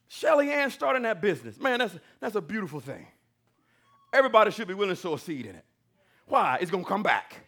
Shelly 0.09 0.51
Ann 0.51 0.71
starting 0.71 1.03
that 1.05 1.23
business. 1.23 1.59
Man, 1.59 1.79
that's, 1.79 1.95
that's 2.21 2.35
a 2.35 2.41
beautiful 2.41 2.81
thing. 2.81 3.07
Everybody 4.13 4.51
should 4.51 4.69
be 4.69 4.75
willing 4.75 4.95
to 4.95 5.01
sow 5.01 5.15
a 5.15 5.19
seed 5.19 5.47
in 5.47 5.57
it. 5.57 5.65
Why? 6.27 6.59
It's 6.61 6.71
going 6.71 6.85
to 6.85 6.89
come 6.89 7.03
back. 7.03 7.47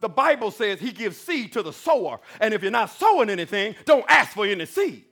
The 0.00 0.08
Bible 0.08 0.50
says 0.50 0.80
he 0.80 0.90
gives 0.90 1.16
seed 1.16 1.52
to 1.52 1.62
the 1.62 1.72
sower. 1.72 2.18
And 2.40 2.52
if 2.52 2.62
you're 2.62 2.72
not 2.72 2.90
sowing 2.90 3.30
anything, 3.30 3.76
don't 3.84 4.04
ask 4.08 4.32
for 4.32 4.44
any 4.44 4.66
seed. 4.66 5.04